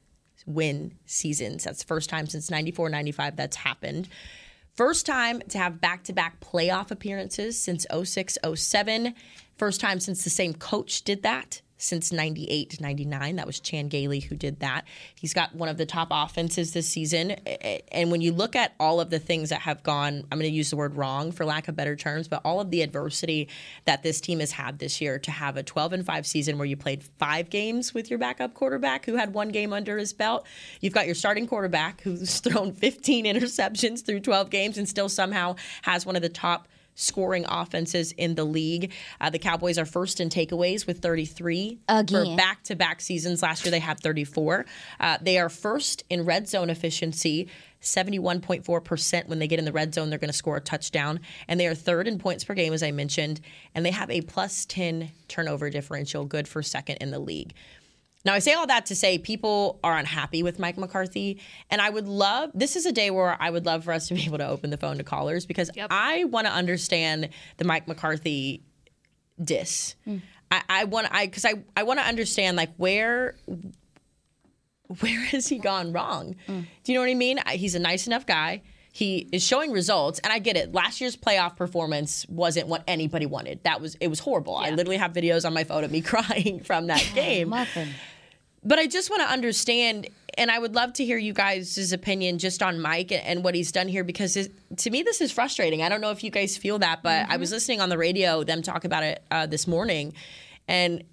win 0.46 0.94
seasons. 1.04 1.64
That's 1.64 1.80
the 1.80 1.86
first 1.86 2.08
time 2.08 2.26
since 2.26 2.50
94 2.50 2.88
95 2.88 3.36
that's 3.36 3.56
happened. 3.56 4.08
First 4.74 5.06
time 5.06 5.40
to 5.48 5.58
have 5.58 5.80
back 5.80 6.04
to 6.04 6.12
back 6.12 6.40
playoff 6.40 6.90
appearances 6.90 7.60
since 7.60 7.86
06 7.90 8.38
07. 8.54 9.14
First 9.56 9.80
time 9.80 10.00
since 10.00 10.22
the 10.22 10.30
same 10.30 10.54
coach 10.54 11.02
did 11.02 11.22
that 11.22 11.60
since 11.78 12.12
98 12.12 12.80
99. 12.80 13.36
That 13.36 13.46
was 13.46 13.60
Chan 13.60 13.88
Gailey 13.88 14.20
who 14.20 14.36
did 14.36 14.60
that. 14.60 14.84
He's 15.14 15.34
got 15.34 15.54
one 15.54 15.68
of 15.68 15.76
the 15.76 15.86
top 15.86 16.08
offenses 16.10 16.72
this 16.72 16.88
season. 16.88 17.32
And 17.92 18.10
when 18.10 18.20
you 18.20 18.32
look 18.32 18.56
at 18.56 18.74
all 18.80 19.00
of 19.00 19.10
the 19.10 19.18
things 19.18 19.50
that 19.50 19.60
have 19.62 19.82
gone, 19.82 20.24
I'm 20.30 20.38
going 20.38 20.50
to 20.50 20.56
use 20.56 20.70
the 20.70 20.76
word 20.76 20.96
wrong 20.96 21.32
for 21.32 21.44
lack 21.44 21.68
of 21.68 21.76
better 21.76 21.96
terms, 21.96 22.28
but 22.28 22.40
all 22.44 22.60
of 22.60 22.70
the 22.70 22.82
adversity 22.82 23.48
that 23.84 24.02
this 24.02 24.20
team 24.20 24.40
has 24.40 24.52
had 24.52 24.78
this 24.78 25.00
year 25.00 25.18
to 25.20 25.30
have 25.30 25.56
a 25.56 25.62
12 25.62 25.92
and 25.92 26.06
5 26.06 26.26
season 26.26 26.58
where 26.58 26.66
you 26.66 26.76
played 26.76 27.02
five 27.18 27.50
games 27.50 27.94
with 27.94 28.10
your 28.10 28.18
backup 28.18 28.54
quarterback 28.54 29.04
who 29.06 29.16
had 29.16 29.34
one 29.34 29.48
game 29.50 29.72
under 29.72 29.98
his 29.98 30.12
belt. 30.12 30.46
You've 30.80 30.94
got 30.94 31.06
your 31.06 31.14
starting 31.14 31.46
quarterback 31.46 32.00
who's 32.02 32.40
thrown 32.46 32.72
15 32.72 33.24
interceptions 33.24 34.04
through 34.04 34.20
12 34.20 34.50
games 34.50 34.78
and 34.78 34.88
still 34.88 35.08
somehow 35.08 35.56
has 35.82 36.06
one 36.06 36.16
of 36.16 36.22
the 36.22 36.28
top 36.28 36.68
scoring 36.96 37.44
offenses 37.48 38.10
in 38.12 38.34
the 38.34 38.44
league. 38.44 38.92
Uh, 39.20 39.30
the 39.30 39.38
Cowboys 39.38 39.78
are 39.78 39.86
first 39.86 40.18
in 40.18 40.28
takeaways 40.28 40.86
with 40.86 40.98
33 40.98 41.78
Again. 41.88 42.06
for 42.26 42.36
back 42.36 42.64
to 42.64 42.74
back 42.74 43.00
seasons. 43.00 43.42
Last 43.42 43.64
year 43.64 43.70
they 43.70 43.78
had 43.78 44.00
34. 44.00 44.66
Uh, 44.98 45.18
they 45.20 45.38
are 45.38 45.48
first 45.48 46.02
in 46.10 46.24
red 46.24 46.48
zone 46.48 46.70
efficiency. 46.70 47.48
71.4% 47.82 49.28
when 49.28 49.38
they 49.38 49.46
get 49.46 49.58
in 49.58 49.64
the 49.64 49.72
red 49.72 49.94
zone, 49.94 50.10
they're 50.10 50.18
going 50.18 50.30
to 50.30 50.36
score 50.36 50.56
a 50.56 50.60
touchdown. 50.60 51.20
And 51.46 51.60
they 51.60 51.68
are 51.68 51.74
third 51.74 52.08
in 52.08 52.18
points 52.18 52.42
per 52.42 52.54
game, 52.54 52.72
as 52.72 52.82
I 52.82 52.90
mentioned. 52.90 53.40
And 53.74 53.86
they 53.86 53.92
have 53.92 54.10
a 54.10 54.22
plus 54.22 54.64
10 54.66 55.10
turnover 55.28 55.70
differential, 55.70 56.24
good 56.24 56.48
for 56.48 56.62
second 56.62 56.96
in 56.96 57.12
the 57.12 57.18
league. 57.20 57.54
Now, 58.26 58.34
I 58.34 58.40
say 58.40 58.54
all 58.54 58.66
that 58.66 58.86
to 58.86 58.96
say 58.96 59.18
people 59.18 59.78
are 59.84 59.96
unhappy 59.96 60.42
with 60.42 60.58
Mike 60.58 60.76
McCarthy. 60.76 61.40
And 61.70 61.80
I 61.80 61.88
would 61.88 62.08
love, 62.08 62.50
this 62.54 62.74
is 62.74 62.84
a 62.84 62.90
day 62.90 63.08
where 63.12 63.40
I 63.40 63.50
would 63.50 63.64
love 63.64 63.84
for 63.84 63.92
us 63.92 64.08
to 64.08 64.14
be 64.14 64.24
able 64.24 64.38
to 64.38 64.48
open 64.48 64.70
the 64.70 64.76
phone 64.76 64.98
to 64.98 65.04
callers 65.04 65.46
because 65.46 65.70
yep. 65.76 65.86
I 65.92 66.24
want 66.24 66.48
to 66.48 66.52
understand 66.52 67.28
the 67.58 67.64
Mike 67.64 67.86
McCarthy 67.86 68.64
diss. 69.42 69.94
Mm. 70.08 70.22
I, 70.50 70.62
I 70.68 70.84
want, 70.84 71.06
I, 71.12 71.26
because 71.26 71.44
I, 71.44 71.54
I 71.76 71.84
want 71.84 72.00
to 72.00 72.04
understand 72.04 72.56
like 72.56 72.74
where, 72.78 73.36
where 74.98 75.20
has 75.26 75.46
he 75.46 75.58
gone 75.58 75.92
wrong? 75.92 76.34
Mm. 76.48 76.66
Do 76.82 76.92
you 76.92 76.98
know 76.98 77.04
what 77.04 77.10
I 77.10 77.14
mean? 77.14 77.38
He's 77.50 77.76
a 77.76 77.80
nice 77.80 78.08
enough 78.08 78.26
guy. 78.26 78.62
He 78.90 79.28
is 79.30 79.44
showing 79.46 79.72
results, 79.72 80.18
and 80.20 80.32
I 80.32 80.38
get 80.38 80.56
it. 80.56 80.72
Last 80.72 81.02
year's 81.02 81.18
playoff 81.18 81.54
performance 81.54 82.24
wasn't 82.30 82.66
what 82.66 82.82
anybody 82.88 83.26
wanted. 83.26 83.62
That 83.64 83.82
was 83.82 83.94
it 83.96 84.08
was 84.08 84.20
horrible. 84.20 84.58
Yeah. 84.58 84.68
I 84.68 84.70
literally 84.70 84.96
have 84.96 85.12
videos 85.12 85.44
on 85.44 85.52
my 85.52 85.64
phone 85.64 85.84
of 85.84 85.90
me 85.90 86.00
crying 86.00 86.60
from 86.60 86.86
that 86.86 87.06
game. 87.14 87.50
Muffin. 87.50 87.90
But 88.66 88.80
I 88.80 88.88
just 88.88 89.10
want 89.10 89.22
to 89.22 89.28
understand, 89.28 90.08
and 90.36 90.50
I 90.50 90.58
would 90.58 90.74
love 90.74 90.92
to 90.94 91.04
hear 91.04 91.16
you 91.16 91.32
guys' 91.32 91.92
opinion 91.92 92.38
just 92.38 92.64
on 92.64 92.80
Mike 92.80 93.12
and 93.12 93.44
what 93.44 93.54
he's 93.54 93.70
done 93.70 93.86
here 93.86 94.02
because 94.02 94.36
it, 94.36 94.50
to 94.78 94.90
me, 94.90 95.04
this 95.04 95.20
is 95.20 95.30
frustrating. 95.30 95.82
I 95.82 95.88
don't 95.88 96.00
know 96.00 96.10
if 96.10 96.24
you 96.24 96.32
guys 96.32 96.56
feel 96.56 96.80
that, 96.80 97.00
but 97.04 97.22
mm-hmm. 97.22 97.32
I 97.32 97.36
was 97.36 97.52
listening 97.52 97.80
on 97.80 97.90
the 97.90 97.96
radio, 97.96 98.42
them 98.42 98.62
talk 98.62 98.84
about 98.84 99.04
it 99.04 99.22
uh, 99.30 99.46
this 99.46 99.68
morning, 99.68 100.14
and 100.66 101.04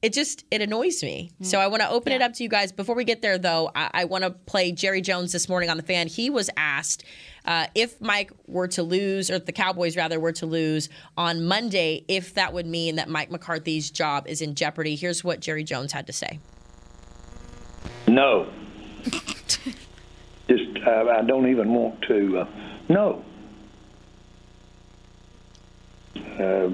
it 0.00 0.12
just 0.12 0.44
it 0.52 0.62
annoys 0.62 1.02
me. 1.02 1.32
Mm-hmm. 1.32 1.44
So 1.44 1.58
I 1.58 1.66
want 1.66 1.82
to 1.82 1.90
open 1.90 2.12
yeah. 2.12 2.16
it 2.16 2.22
up 2.22 2.34
to 2.34 2.44
you 2.44 2.48
guys. 2.48 2.70
Before 2.70 2.94
we 2.94 3.02
get 3.02 3.20
there, 3.20 3.36
though, 3.36 3.72
I, 3.74 3.90
I 3.94 4.04
want 4.04 4.22
to 4.22 4.30
play 4.30 4.70
Jerry 4.70 5.00
Jones 5.00 5.32
this 5.32 5.48
morning 5.48 5.70
on 5.70 5.76
the 5.76 5.82
fan. 5.82 6.06
He 6.06 6.30
was 6.30 6.50
asked 6.56 7.02
uh, 7.46 7.66
if 7.74 8.00
Mike 8.00 8.30
were 8.46 8.68
to 8.68 8.84
lose, 8.84 9.28
or 9.28 9.40
the 9.40 9.50
Cowboys 9.50 9.96
rather 9.96 10.20
were 10.20 10.32
to 10.34 10.46
lose 10.46 10.88
on 11.16 11.44
Monday, 11.46 12.04
if 12.06 12.34
that 12.34 12.52
would 12.52 12.66
mean 12.66 12.94
that 12.94 13.08
Mike 13.08 13.32
McCarthy's 13.32 13.90
job 13.90 14.28
is 14.28 14.40
in 14.40 14.54
jeopardy. 14.54 14.94
Here's 14.94 15.24
what 15.24 15.40
Jerry 15.40 15.64
Jones 15.64 15.90
had 15.90 16.06
to 16.06 16.12
say. 16.12 16.38
No. 18.06 18.52
Just, 20.48 20.78
uh, 20.86 21.04
I 21.18 21.22
don't 21.22 21.48
even 21.50 21.72
want 21.72 22.02
to. 22.02 22.40
Uh, 22.40 22.46
no. 22.88 23.24
Uh, 26.16 26.70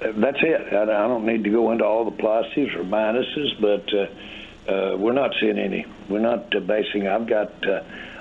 that's 0.00 0.38
it. 0.40 0.72
I, 0.72 0.82
I, 0.82 1.08
don't 1.08 1.26
need 1.26 1.44
to 1.44 1.50
go 1.50 1.72
into 1.72 1.84
all 1.84 2.04
the 2.04 2.16
pluses 2.16 2.74
or 2.74 2.84
minuses, 2.84 3.60
but 3.60 3.92
uh, 3.92 4.72
uh, 4.72 4.96
we're 4.96 5.12
not 5.12 5.32
seeing 5.40 5.58
any. 5.58 5.84
We're 6.08 6.20
not 6.20 6.54
uh, 6.56 6.60
basing. 6.60 7.06
I've 7.06 7.28
got 7.28 7.52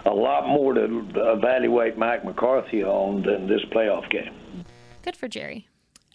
a 0.06 0.14
lot 0.14 0.48
more 0.48 0.74
to 0.74 1.06
evaluate 1.16 1.98
Mike 1.98 2.26
McCarthy 2.26 2.84
on 2.84 3.22
than 3.22 3.48
this 3.48 3.62
playoff 3.72 4.10
game. 4.10 4.34
Good 5.04 5.16
for 5.16 5.28
Jerry. 5.30 5.69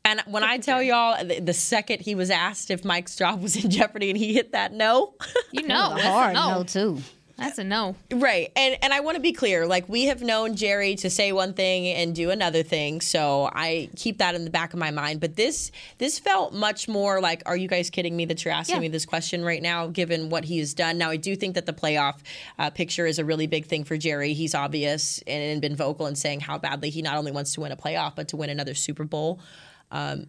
And 0.05 0.21
when 0.27 0.45
I 0.45 0.59
tell 0.59 0.83
y'all, 0.83 1.25
the, 1.25 1.41
the, 1.41 1.55
second 1.55 2.01
he 2.01 2.15
was 2.15 2.31
asked 2.31 2.71
if 2.71 2.85
Mike's 2.85 3.17
job 3.17 3.43
was 3.43 3.57
in 3.57 3.71
jeopardy 3.71 4.11
and 4.11 4.19
he 4.19 4.35
hit 4.35 4.53
that 4.53 4.73
no, 4.73 5.15
you 5.53 5.67
know, 5.67 5.95
that's 5.95 6.07
hard 6.07 6.35
no. 6.35 6.59
no 6.59 6.65
too. 6.65 7.03
That's 7.37 7.59
a 7.59 7.65
no. 7.65 7.97
Right. 8.13 8.53
And 8.55 8.77
and 8.81 8.93
I 8.93 9.01
want 9.01 9.17
to 9.17 9.21
be 9.21 9.33
clear, 9.33 9.67
like 9.67 9.89
we 9.89 10.05
have 10.05 10.23
known 10.23 10.55
Jerry 10.55 10.95
to 10.97 11.11
say 11.11 11.33
one 11.33 11.53
thing 11.53 11.89
and 11.89 12.15
do 12.15 12.31
another 12.31 12.63
thing, 12.63 13.01
so 13.01 13.51
I 13.53 13.91
keep 13.97 14.19
that 14.19 14.37
in 14.37 14.45
the 14.45 14.51
back 14.51 14.73
of 14.73 14.79
my 14.79 14.93
mind, 14.93 15.21
but 15.21 15.35
this 15.35 15.73
this 15.99 16.19
felt 16.19 16.55
much 16.55 16.87
more 16.87 17.21
like 17.21 17.43
are 17.47 17.57
you 17.57 17.67
guys 17.67 17.91
kidding 17.91 18.17
me 18.17 18.25
that 18.27 18.45
you're 18.45 18.55
asking 18.55 18.77
yeah. 18.77 18.83
me 18.83 18.89
this 18.89 19.05
question 19.05 19.45
right 19.45 19.63
now 19.63 19.89
given 19.89 20.29
what 20.29 20.45
he 20.45 20.59
has 20.59 20.75
done. 20.75 20.97
Now 20.97 21.11
I 21.11 21.17
do 21.17 21.35
think 21.35 21.57
that 21.57 21.67
the 21.67 21.73
playoff 21.73 22.21
uh, 22.59 22.71
picture 22.71 23.05
is 23.05 23.19
a 23.19 23.25
really 23.25 23.49
big 23.49 23.67
thing 23.67 23.83
for 23.83 23.97
Jerry. 23.97 24.33
He's 24.33 24.55
obvious 24.55 25.19
and, 25.27 25.43
and 25.43 25.61
been 25.61 25.75
vocal 25.75 26.07
in 26.07 26.15
saying 26.15 26.41
how 26.41 26.59
badly 26.59 26.91
he 26.91 27.03
not 27.03 27.17
only 27.17 27.33
wants 27.33 27.55
to 27.55 27.61
win 27.63 27.73
a 27.73 27.77
playoff 27.77 28.15
but 28.15 28.29
to 28.29 28.37
win 28.37 28.51
another 28.51 28.75
Super 28.75 29.05
Bowl. 29.05 29.41
Um, 29.95 30.27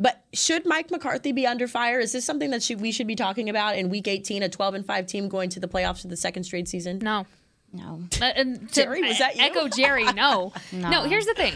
but 0.00 0.24
should 0.32 0.64
Mike 0.64 0.90
McCarthy 0.90 1.32
be 1.32 1.46
under 1.46 1.68
fire? 1.68 2.00
Is 2.00 2.12
this 2.12 2.24
something 2.24 2.50
that 2.50 2.62
should, 2.62 2.80
we 2.80 2.90
should 2.90 3.06
be 3.06 3.16
talking 3.16 3.48
about 3.48 3.76
in 3.76 3.90
Week 3.90 4.08
18, 4.08 4.42
a 4.42 4.48
12 4.48 4.74
and 4.74 4.86
5 4.86 5.06
team 5.06 5.28
going 5.28 5.50
to 5.50 5.60
the 5.60 5.68
playoffs 5.68 6.02
for 6.02 6.08
the 6.08 6.16
second 6.16 6.44
straight 6.44 6.68
season? 6.68 6.98
No, 7.02 7.26
no. 7.72 8.02
Uh, 8.20 8.44
Jerry, 8.72 9.02
was 9.02 9.18
that 9.18 9.36
you? 9.36 9.42
Echo 9.42 9.68
Jerry. 9.68 10.04
No. 10.12 10.52
no. 10.72 10.90
no. 10.90 11.02
Here's 11.02 11.26
the 11.26 11.34
thing. 11.34 11.54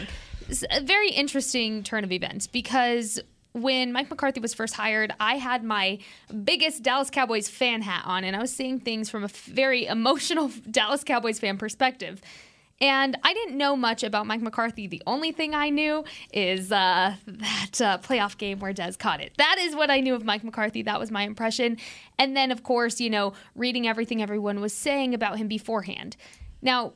It's 0.49 0.63
a 0.69 0.81
very 0.81 1.09
interesting 1.09 1.83
turn 1.83 2.03
of 2.03 2.11
events 2.11 2.47
because 2.47 3.19
when 3.53 3.93
Mike 3.93 4.09
McCarthy 4.09 4.39
was 4.39 4.53
first 4.53 4.73
hired, 4.73 5.13
I 5.19 5.35
had 5.35 5.63
my 5.63 5.99
biggest 6.43 6.83
Dallas 6.83 7.09
Cowboys 7.09 7.47
fan 7.47 7.81
hat 7.81 8.03
on, 8.05 8.23
and 8.23 8.35
I 8.35 8.39
was 8.39 8.53
seeing 8.53 8.79
things 8.79 9.09
from 9.09 9.23
a 9.23 9.27
very 9.27 9.85
emotional 9.85 10.51
Dallas 10.71 11.03
Cowboys 11.03 11.39
fan 11.39 11.57
perspective. 11.57 12.21
And 12.83 13.17
I 13.23 13.33
didn't 13.33 13.57
know 13.57 13.77
much 13.77 14.03
about 14.03 14.27
Mike 14.27 14.41
McCarthy. 14.41 14.87
The 14.87 15.01
only 15.07 15.31
thing 15.31 15.55
I 15.55 15.69
knew 15.69 16.03
is 16.33 16.69
uh, 16.69 17.15
that 17.25 17.81
uh, 17.81 17.97
playoff 17.99 18.37
game 18.37 18.59
where 18.59 18.73
Dez 18.73 18.99
caught 18.99 19.21
it. 19.21 19.31
That 19.37 19.55
is 19.57 19.73
what 19.73 19.89
I 19.89 20.01
knew 20.01 20.15
of 20.15 20.25
Mike 20.25 20.43
McCarthy. 20.43 20.81
That 20.81 20.99
was 20.99 21.09
my 21.09 21.23
impression. 21.23 21.77
And 22.19 22.35
then, 22.35 22.51
of 22.51 22.63
course, 22.63 22.99
you 22.99 23.09
know, 23.09 23.31
reading 23.55 23.87
everything 23.87 24.21
everyone 24.21 24.59
was 24.59 24.73
saying 24.73 25.13
about 25.13 25.37
him 25.37 25.47
beforehand. 25.47 26.17
Now, 26.61 26.91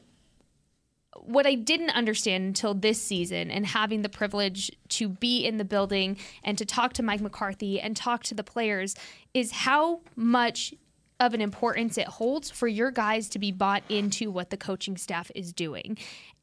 what 1.22 1.48
I 1.48 1.56
didn't 1.56 1.92
understand 1.92 2.44
until 2.44 2.74
this 2.74 3.02
season 3.02 3.50
and 3.50 3.66
having 3.66 4.02
the 4.02 4.10
privilege 4.10 4.70
to 4.90 5.08
be 5.08 5.46
in 5.46 5.56
the 5.56 5.64
building 5.64 6.18
and 6.44 6.58
to 6.58 6.66
talk 6.66 6.92
to 6.94 7.04
Mike 7.04 7.22
McCarthy 7.22 7.80
and 7.80 7.96
talk 7.96 8.24
to 8.24 8.36
the 8.36 8.44
players 8.44 8.94
is 9.34 9.52
how 9.52 10.02
much 10.18 10.74
of 11.20 11.34
an 11.34 11.41
importance 11.41 11.97
it 11.97 12.07
holds 12.07 12.49
for 12.49 12.68
your 12.68 12.91
guys 12.91 13.30
to 13.30 13.39
be 13.39 13.51
bought 13.51 13.84
into 13.89 14.30
what 14.32 14.49
the 14.49 14.57
coaching 14.57 14.97
staff 14.97 15.32
is 15.34 15.51
doing. 15.53 15.97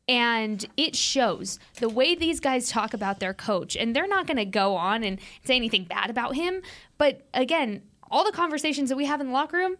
And 0.06 0.66
it 0.76 0.94
shows 0.94 1.58
the 1.80 1.88
way 1.88 2.14
these 2.14 2.40
guys 2.40 2.68
talk 2.68 2.92
about 2.92 3.20
their 3.20 3.32
coach. 3.32 3.76
And 3.76 3.96
they're 3.96 4.06
not 4.06 4.26
going 4.26 4.36
to 4.36 4.44
go 4.44 4.76
on 4.76 5.02
and 5.02 5.18
say 5.44 5.56
anything 5.56 5.84
bad 5.84 6.10
about 6.10 6.34
him. 6.34 6.60
But 6.98 7.22
again, 7.32 7.82
all 8.10 8.24
the 8.24 8.32
conversations 8.32 8.90
that 8.90 8.96
we 8.96 9.06
have 9.06 9.20
in 9.20 9.28
the 9.28 9.32
locker 9.32 9.56
room, 9.56 9.76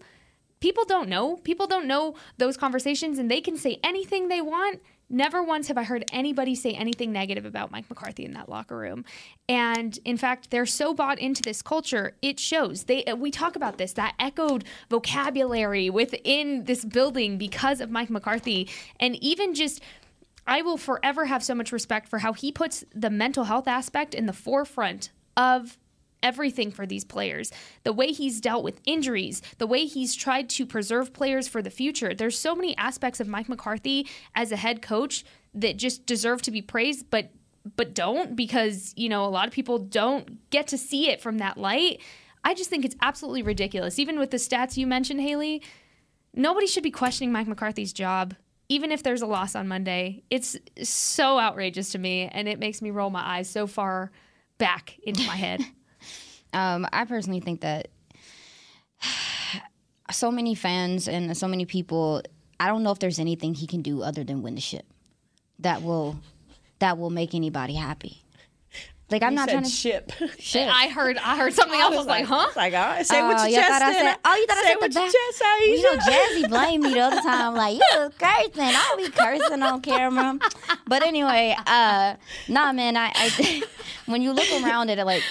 people 0.60 0.84
don't 0.86 1.08
know. 1.08 1.36
People 1.36 1.66
don't 1.66 1.86
know 1.86 2.14
those 2.38 2.56
conversations, 2.56 3.18
and 3.18 3.30
they 3.30 3.42
can 3.42 3.56
say 3.56 3.78
anything 3.82 4.28
they 4.28 4.40
want 4.40 4.80
Never 5.10 5.42
once 5.42 5.68
have 5.68 5.78
I 5.78 5.84
heard 5.84 6.04
anybody 6.12 6.54
say 6.54 6.72
anything 6.72 7.12
negative 7.12 7.44
about 7.44 7.70
Mike 7.70 7.88
McCarthy 7.88 8.24
in 8.24 8.32
that 8.32 8.48
locker 8.48 8.76
room. 8.76 9.04
And 9.48 9.98
in 10.04 10.16
fact, 10.16 10.50
they're 10.50 10.66
so 10.66 10.94
bought 10.94 11.18
into 11.18 11.42
this 11.42 11.62
culture, 11.62 12.16
it 12.22 12.40
shows. 12.40 12.84
They 12.84 13.04
uh, 13.04 13.16
we 13.16 13.30
talk 13.30 13.56
about 13.56 13.78
this, 13.78 13.92
that 13.94 14.14
echoed 14.18 14.64
vocabulary 14.88 15.90
within 15.90 16.64
this 16.64 16.84
building 16.84 17.38
because 17.38 17.80
of 17.80 17.90
Mike 17.90 18.10
McCarthy. 18.10 18.68
And 18.98 19.16
even 19.22 19.54
just 19.54 19.80
I 20.46 20.62
will 20.62 20.76
forever 20.76 21.26
have 21.26 21.42
so 21.42 21.54
much 21.54 21.72
respect 21.72 22.08
for 22.08 22.18
how 22.18 22.32
he 22.32 22.52
puts 22.52 22.84
the 22.94 23.10
mental 23.10 23.44
health 23.44 23.66
aspect 23.66 24.14
in 24.14 24.26
the 24.26 24.32
forefront 24.32 25.10
of 25.36 25.78
everything 26.22 26.70
for 26.70 26.86
these 26.86 27.04
players. 27.04 27.52
The 27.82 27.92
way 27.92 28.08
he's 28.12 28.40
dealt 28.40 28.64
with 28.64 28.80
injuries, 28.84 29.42
the 29.58 29.66
way 29.66 29.86
he's 29.86 30.14
tried 30.14 30.48
to 30.50 30.66
preserve 30.66 31.12
players 31.12 31.48
for 31.48 31.62
the 31.62 31.70
future. 31.70 32.14
There's 32.14 32.38
so 32.38 32.54
many 32.54 32.76
aspects 32.76 33.20
of 33.20 33.28
Mike 33.28 33.48
McCarthy 33.48 34.08
as 34.34 34.52
a 34.52 34.56
head 34.56 34.82
coach 34.82 35.24
that 35.54 35.76
just 35.76 36.06
deserve 36.06 36.42
to 36.42 36.50
be 36.50 36.62
praised, 36.62 37.10
but 37.10 37.30
but 37.76 37.94
don't 37.94 38.36
because, 38.36 38.92
you 38.94 39.08
know, 39.08 39.24
a 39.24 39.26
lot 39.26 39.46
of 39.46 39.54
people 39.54 39.78
don't 39.78 40.50
get 40.50 40.66
to 40.68 40.76
see 40.76 41.08
it 41.08 41.22
from 41.22 41.38
that 41.38 41.56
light. 41.56 42.02
I 42.44 42.52
just 42.52 42.68
think 42.68 42.84
it's 42.84 42.96
absolutely 43.00 43.42
ridiculous. 43.42 43.98
Even 43.98 44.18
with 44.18 44.30
the 44.30 44.36
stats 44.36 44.76
you 44.76 44.86
mentioned, 44.86 45.22
Haley, 45.22 45.62
nobody 46.34 46.66
should 46.66 46.82
be 46.82 46.90
questioning 46.90 47.32
Mike 47.32 47.48
McCarthy's 47.48 47.94
job 47.94 48.34
even 48.68 48.90
if 48.90 49.02
there's 49.02 49.22
a 49.22 49.26
loss 49.26 49.54
on 49.54 49.68
Monday, 49.68 50.22
it's 50.30 50.56
so 50.82 51.38
outrageous 51.38 51.92
to 51.92 51.98
me, 51.98 52.28
and 52.32 52.48
it 52.48 52.58
makes 52.58 52.80
me 52.80 52.90
roll 52.90 53.10
my 53.10 53.36
eyes 53.36 53.48
so 53.48 53.66
far 53.66 54.10
back 54.58 54.98
into 55.02 55.22
my 55.26 55.36
head. 55.36 55.60
um, 56.54 56.86
I 56.92 57.04
personally 57.04 57.40
think 57.40 57.60
that 57.60 57.88
so 60.10 60.30
many 60.30 60.54
fans 60.54 61.08
and 61.08 61.36
so 61.36 61.48
many 61.48 61.66
people, 61.66 62.22
I 62.58 62.68
don't 62.68 62.82
know 62.82 62.92
if 62.92 62.98
there's 62.98 63.18
anything 63.18 63.54
he 63.54 63.66
can 63.66 63.82
do 63.82 64.02
other 64.02 64.24
than 64.24 64.42
win 64.42 64.54
the 64.54 64.60
ship 64.60 64.86
that 65.58 65.82
will 65.82 66.16
that 66.78 66.98
will 66.98 67.10
make 67.10 67.34
anybody 67.34 67.74
happy. 67.74 68.23
Like 69.10 69.22
I'm 69.22 69.32
you 69.32 69.36
not 69.36 69.48
trying 69.50 69.62
to 69.64 69.68
ship. 69.68 70.12
Ship. 70.38 70.68
I 70.72 70.88
heard 70.88 71.18
I 71.18 71.36
heard 71.36 71.52
something 71.52 71.78
else. 71.78 71.92
I 71.94 71.96
was 71.98 72.06
like, 72.06 72.24
huh? 72.24 72.48
Like, 72.56 72.72
oh, 72.72 73.02
say 73.02 73.20
Oh, 73.20 73.28
what 73.28 73.48
you 73.50 73.54
y'all 73.56 73.62
just 73.62 73.68
thought 73.68 73.82
I 73.82 73.92
said. 73.92 74.00
said- 74.02 74.16
oh, 74.24 74.34
you 74.34 74.46
thought 74.46 74.56
I 74.58 74.62
said 74.62 74.74
what 74.76 74.80
the 74.80 75.00
you 75.00 75.06
back- 75.06 75.12
just 75.12 75.38
said. 75.38 75.56
You 75.66 75.82
know, 75.82 75.96
Jazzy 75.98 76.48
blamed 76.48 76.82
me 76.84 76.94
the 76.94 77.00
other 77.00 77.20
time. 77.20 77.54
Like, 77.54 77.74
you 77.78 78.10
cursing. 78.18 78.74
I'll 78.74 78.96
be 78.96 79.08
cursing 79.10 79.62
on 79.62 79.82
camera. 79.82 80.38
But 80.86 81.02
anyway, 81.02 81.54
uh, 81.66 82.14
nah, 82.48 82.72
man, 82.72 82.96
I, 82.96 83.12
I 83.14 83.62
when 84.06 84.22
you 84.22 84.32
look 84.32 84.48
around 84.64 84.88
at 84.90 84.98
it, 84.98 85.04
like, 85.04 85.22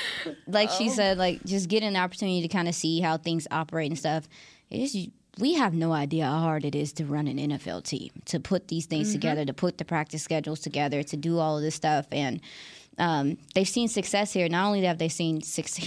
like 0.48 0.70
she 0.70 0.90
said, 0.90 1.18
like, 1.18 1.44
just 1.44 1.68
getting 1.68 1.94
the 1.94 2.00
opportunity 2.00 2.42
to 2.44 2.48
kind 2.48 2.68
of 2.68 2.76
see 2.76 3.00
how 3.02 3.18
things 3.18 3.48
operate 3.50 3.90
and 3.90 3.98
stuff. 3.98 4.28
It's 4.70 4.96
we 5.40 5.56
have 5.56 5.74
no 5.74 5.92
idea 5.94 6.26
how 6.26 6.40
hard 6.42 6.64
it 6.64 6.76
is 6.76 6.94
to 6.94 7.06
run 7.06 7.26
an 7.28 7.38
NFL 7.38 7.84
team, 7.86 8.12
to 8.26 8.40
put 8.40 8.68
these 8.68 8.86
things 8.86 9.10
Mhm. 9.10 9.14
together, 9.14 9.46
to 9.46 9.54
put 9.54 9.80
the 9.80 9.84
practice 9.86 10.22
schedules 10.22 10.60
together, 10.60 11.02
to 11.02 11.18
do 11.18 11.40
all 11.40 11.58
of 11.58 11.64
this 11.64 11.74
stuff, 11.74 12.06
and 12.12 12.40
um, 12.98 13.38
they've 13.56 13.68
seen 13.68 13.88
success 13.88 14.34
here. 14.34 14.48
Not 14.50 14.68
only 14.68 14.84
have 14.84 14.98
they 14.98 15.10
seen 15.10 15.42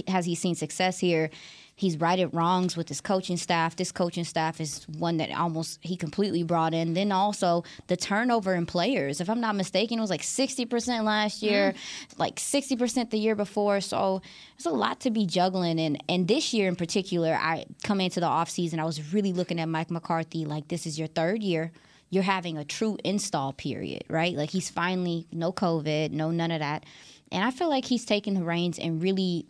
has 0.09 0.24
he 0.24 0.34
seen 0.34 0.54
success 0.54 0.98
here, 0.98 1.30
he's 1.76 1.98
righted 1.98 2.30
wrongs 2.32 2.76
with 2.76 2.88
his 2.88 3.00
coaching 3.00 3.36
staff. 3.36 3.76
This 3.76 3.92
coaching 3.92 4.24
staff 4.24 4.61
is 4.61 4.88
one 4.88 5.18
that 5.18 5.30
almost 5.30 5.78
he 5.82 5.96
completely 5.96 6.42
brought 6.42 6.72
in. 6.72 6.94
Then 6.94 7.12
also 7.12 7.64
the 7.86 7.96
turnover 7.96 8.54
in 8.54 8.64
players. 8.66 9.20
If 9.20 9.28
I'm 9.28 9.40
not 9.40 9.54
mistaken, 9.54 9.98
it 9.98 10.00
was 10.00 10.11
like 10.11 10.22
60% 10.22 11.04
last 11.04 11.42
year, 11.42 11.74
like 12.16 12.36
60% 12.36 13.11
the 13.11 13.18
year 13.18 13.34
before. 13.34 13.80
So 13.80 14.22
there's 14.57 14.66
a 14.66 14.76
lot 14.76 15.00
to 15.00 15.11
be 15.11 15.26
juggling. 15.26 15.78
And 15.78 16.02
and 16.09 16.26
this 16.26 16.54
year 16.54 16.68
in 16.68 16.76
particular, 16.76 17.34
I 17.34 17.66
come 17.84 18.00
into 18.00 18.20
the 18.20 18.26
offseason, 18.26 18.78
I 18.78 18.84
was 18.84 19.12
really 19.12 19.32
looking 19.32 19.61
at 19.61 19.68
Mike 19.68 19.90
McCarthy 19.90 20.44
like 20.46 20.68
this 20.68 20.86
is 20.86 20.98
your 20.98 21.09
third 21.09 21.42
year 21.42 21.72
you're 22.11 22.22
having 22.22 22.57
a 22.57 22.64
true 22.64 22.96
install 23.04 23.52
period, 23.52 24.04
right? 24.09 24.34
Like 24.34 24.50
he's 24.50 24.70
finally 24.70 25.26
no 25.32 25.52
COVID, 25.52 26.12
no 26.12 26.30
none 26.30 26.50
of 26.50 26.61
that. 26.61 26.84
And 27.32 27.44
I 27.44 27.50
feel 27.50 27.68
like 27.68 27.84
he's 27.84 28.04
taken 28.04 28.34
the 28.34 28.44
reins 28.44 28.78
and 28.78 29.02
really 29.02 29.46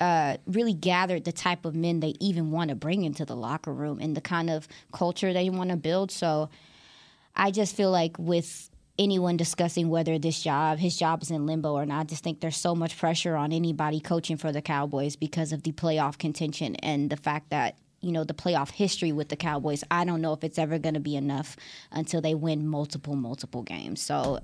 uh, 0.00 0.38
really 0.46 0.72
gathered 0.72 1.24
the 1.24 1.32
type 1.32 1.64
of 1.64 1.74
men 1.74 2.00
they 2.00 2.14
even 2.20 2.50
want 2.50 2.70
to 2.70 2.74
bring 2.74 3.04
into 3.04 3.24
the 3.24 3.36
locker 3.36 3.72
room 3.72 3.98
and 4.00 4.16
the 4.16 4.20
kind 4.20 4.48
of 4.48 4.66
culture 4.92 5.32
they 5.32 5.50
want 5.50 5.70
to 5.70 5.76
build. 5.76 6.10
So 6.10 6.48
I 7.36 7.50
just 7.50 7.76
feel 7.76 7.90
like 7.90 8.18
with 8.18 8.70
anyone 8.98 9.36
discussing 9.36 9.88
whether 9.88 10.18
this 10.18 10.42
job, 10.42 10.78
his 10.78 10.96
job 10.96 11.22
is 11.22 11.30
in 11.30 11.46
limbo 11.46 11.72
or 11.72 11.86
not, 11.86 12.00
I 12.00 12.04
just 12.04 12.24
think 12.24 12.40
there's 12.40 12.56
so 12.56 12.74
much 12.74 12.96
pressure 12.96 13.36
on 13.36 13.52
anybody 13.52 14.00
coaching 14.00 14.36
for 14.36 14.52
the 14.52 14.62
Cowboys 14.62 15.16
because 15.16 15.52
of 15.52 15.62
the 15.62 15.72
playoff 15.72 16.18
contention 16.18 16.76
and 16.76 17.10
the 17.10 17.16
fact 17.16 17.50
that 17.50 17.76
you 18.00 18.12
know 18.12 18.24
the 18.24 18.34
playoff 18.34 18.70
history 18.70 19.12
with 19.12 19.28
the 19.28 19.36
Cowboys. 19.36 19.84
I 19.90 20.04
don't 20.04 20.20
know 20.20 20.32
if 20.32 20.44
it's 20.44 20.58
ever 20.58 20.78
going 20.78 20.94
to 20.94 21.00
be 21.00 21.16
enough 21.16 21.56
until 21.90 22.20
they 22.20 22.34
win 22.34 22.66
multiple 22.66 23.16
multiple 23.16 23.62
games. 23.62 24.00
So 24.00 24.40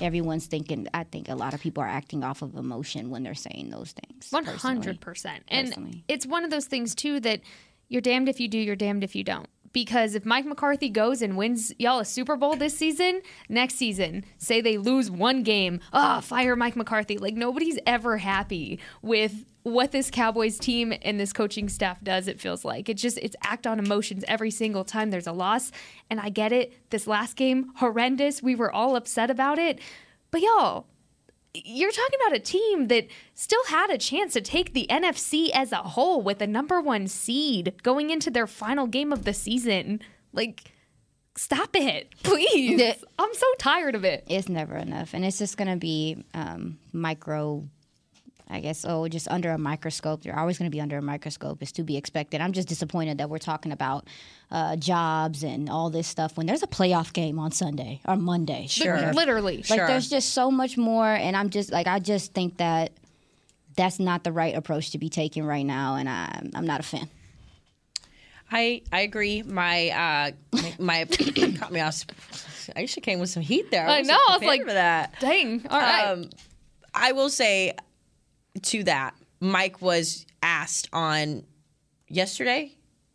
everyone's 0.00 0.46
thinking. 0.46 0.88
I 0.92 1.04
think 1.04 1.28
a 1.28 1.34
lot 1.34 1.54
of 1.54 1.60
people 1.60 1.82
are 1.82 1.88
acting 1.88 2.24
off 2.24 2.42
of 2.42 2.56
emotion 2.56 3.10
when 3.10 3.22
they're 3.22 3.34
saying 3.34 3.70
those 3.70 3.92
things. 3.92 4.30
Hundred 4.60 5.00
percent. 5.00 5.44
And 5.48 5.68
Personally. 5.68 6.04
it's 6.08 6.26
one 6.26 6.44
of 6.44 6.50
those 6.50 6.66
things 6.66 6.94
too 6.94 7.20
that 7.20 7.40
you're 7.88 8.02
damned 8.02 8.28
if 8.28 8.40
you 8.40 8.48
do, 8.48 8.58
you're 8.58 8.76
damned 8.76 9.04
if 9.04 9.14
you 9.14 9.24
don't. 9.24 9.48
Because 9.72 10.14
if 10.14 10.24
Mike 10.24 10.44
McCarthy 10.44 10.88
goes 10.88 11.22
and 11.22 11.36
wins 11.36 11.72
y'all 11.78 12.00
a 12.00 12.04
Super 12.04 12.36
Bowl 12.36 12.56
this 12.56 12.76
season, 12.76 13.22
next 13.48 13.74
season, 13.76 14.24
say 14.38 14.60
they 14.60 14.78
lose 14.78 15.10
one 15.10 15.42
game, 15.42 15.80
ah, 15.92 16.20
fire 16.20 16.56
Mike 16.56 16.76
McCarthy. 16.76 17.18
Like 17.18 17.34
nobody's 17.34 17.78
ever 17.86 18.18
happy 18.18 18.78
with 19.00 19.44
what 19.62 19.92
this 19.92 20.10
Cowboys 20.10 20.58
team 20.58 20.92
and 21.02 21.20
this 21.20 21.32
coaching 21.32 21.68
staff 21.68 22.02
does, 22.02 22.26
it 22.26 22.40
feels 22.40 22.64
like. 22.64 22.88
It 22.88 22.96
just 22.96 23.18
it's 23.18 23.36
act 23.42 23.66
on 23.66 23.78
emotions 23.78 24.24
every 24.26 24.50
single 24.50 24.84
time 24.84 25.10
there's 25.10 25.26
a 25.26 25.32
loss. 25.32 25.70
And 26.10 26.20
I 26.20 26.28
get 26.28 26.52
it. 26.52 26.90
This 26.90 27.06
last 27.06 27.36
game, 27.36 27.72
horrendous. 27.76 28.42
We 28.42 28.54
were 28.54 28.72
all 28.72 28.96
upset 28.96 29.30
about 29.30 29.58
it. 29.58 29.78
But 30.30 30.40
y'all, 30.40 30.86
you're 31.54 31.92
talking 31.92 32.18
about 32.26 32.36
a 32.36 32.40
team 32.40 32.88
that 32.88 33.06
still 33.34 33.64
had 33.68 33.90
a 33.90 33.98
chance 33.98 34.32
to 34.32 34.40
take 34.40 34.72
the 34.72 34.86
NFC 34.88 35.50
as 35.52 35.72
a 35.72 35.76
whole 35.76 36.22
with 36.22 36.40
a 36.40 36.46
number 36.46 36.80
one 36.80 37.06
seed 37.08 37.74
going 37.82 38.10
into 38.10 38.30
their 38.30 38.46
final 38.46 38.86
game 38.86 39.12
of 39.12 39.24
the 39.24 39.34
season. 39.34 40.00
Like, 40.32 40.72
stop 41.36 41.70
it, 41.74 42.14
please. 42.22 42.80
I'm 43.18 43.34
so 43.34 43.46
tired 43.58 43.94
of 43.94 44.04
it. 44.04 44.24
It's 44.28 44.48
never 44.48 44.76
enough, 44.76 45.12
and 45.12 45.24
it's 45.24 45.38
just 45.38 45.56
going 45.56 45.70
to 45.70 45.76
be 45.76 46.24
um, 46.34 46.78
micro. 46.92 47.68
I 48.48 48.60
guess 48.60 48.84
oh, 48.86 49.08
just 49.08 49.28
under 49.28 49.50
a 49.50 49.58
microscope. 49.58 50.22
They're 50.22 50.38
always 50.38 50.58
going 50.58 50.70
to 50.70 50.74
be 50.74 50.80
under 50.80 50.98
a 50.98 51.02
microscope. 51.02 51.62
It's 51.62 51.72
to 51.72 51.84
be 51.84 51.96
expected. 51.96 52.40
I'm 52.40 52.52
just 52.52 52.68
disappointed 52.68 53.18
that 53.18 53.30
we're 53.30 53.38
talking 53.38 53.72
about 53.72 54.06
uh, 54.50 54.76
jobs 54.76 55.42
and 55.42 55.70
all 55.70 55.90
this 55.90 56.06
stuff 56.06 56.36
when 56.36 56.46
there's 56.46 56.62
a 56.62 56.66
playoff 56.66 57.12
game 57.12 57.38
on 57.38 57.52
Sunday 57.52 58.00
or 58.06 58.16
Monday. 58.16 58.66
Sure. 58.68 58.96
You 58.96 59.06
know? 59.06 59.10
Literally. 59.12 59.56
Like 59.58 59.66
Sure. 59.66 59.86
there's 59.86 60.10
just 60.10 60.30
so 60.34 60.50
much 60.50 60.76
more, 60.76 61.08
and 61.08 61.36
I'm 61.36 61.50
just 61.50 61.72
like 61.72 61.86
I 61.86 61.98
just 61.98 62.34
think 62.34 62.58
that 62.58 62.92
that's 63.74 63.98
not 63.98 64.22
the 64.24 64.32
right 64.32 64.54
approach 64.54 64.90
to 64.90 64.98
be 64.98 65.08
taken 65.08 65.44
right 65.44 65.64
now, 65.64 65.96
and 65.96 66.08
I'm 66.08 66.50
I'm 66.54 66.66
not 66.66 66.80
a 66.80 66.82
fan. 66.82 67.08
I 68.50 68.82
I 68.92 69.00
agree. 69.00 69.42
My 69.42 69.88
uh 69.88 70.30
my, 70.52 70.74
my 70.78 71.04
caught 71.58 71.72
me 71.72 71.80
off. 71.80 72.04
I 72.76 72.82
Aisha 72.82 73.02
came 73.02 73.18
with 73.18 73.30
some 73.30 73.42
heat 73.42 73.70
there. 73.70 73.86
I 73.86 74.00
wasn't 74.00 74.08
know, 74.08 74.24
I 74.28 74.38
was 74.38 74.46
like, 74.46 74.62
for 74.62 74.72
that. 74.72 75.14
Dang. 75.20 75.66
All 75.68 75.80
right. 75.80 76.08
Um, 76.08 76.30
I 76.94 77.12
will 77.12 77.30
say 77.30 77.74
to 78.62 78.84
that, 78.84 79.14
Mike 79.40 79.80
was 79.80 80.26
asked 80.42 80.88
on 80.92 81.44
yesterday, 82.08 82.72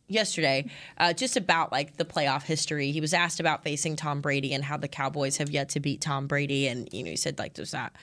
yesterday, 0.07 0.69
uh, 0.97 1.13
just 1.13 1.37
about 1.37 1.71
like 1.71 1.97
the 1.97 2.05
playoff 2.05 2.43
history. 2.43 2.91
He 2.91 3.01
was 3.01 3.13
asked 3.13 3.39
about 3.39 3.63
facing 3.63 3.95
Tom 3.95 4.21
Brady 4.21 4.53
and 4.53 4.63
how 4.63 4.77
the 4.77 4.87
Cowboys 4.87 5.37
have 5.37 5.49
yet 5.49 5.69
to 5.69 5.79
beat 5.79 6.01
Tom 6.01 6.27
Brady, 6.27 6.67
and 6.67 6.89
you 6.91 7.03
know 7.03 7.11
he 7.11 7.15
said 7.17 7.37
like, 7.39 7.53
does 7.53 7.71
that 7.71 7.95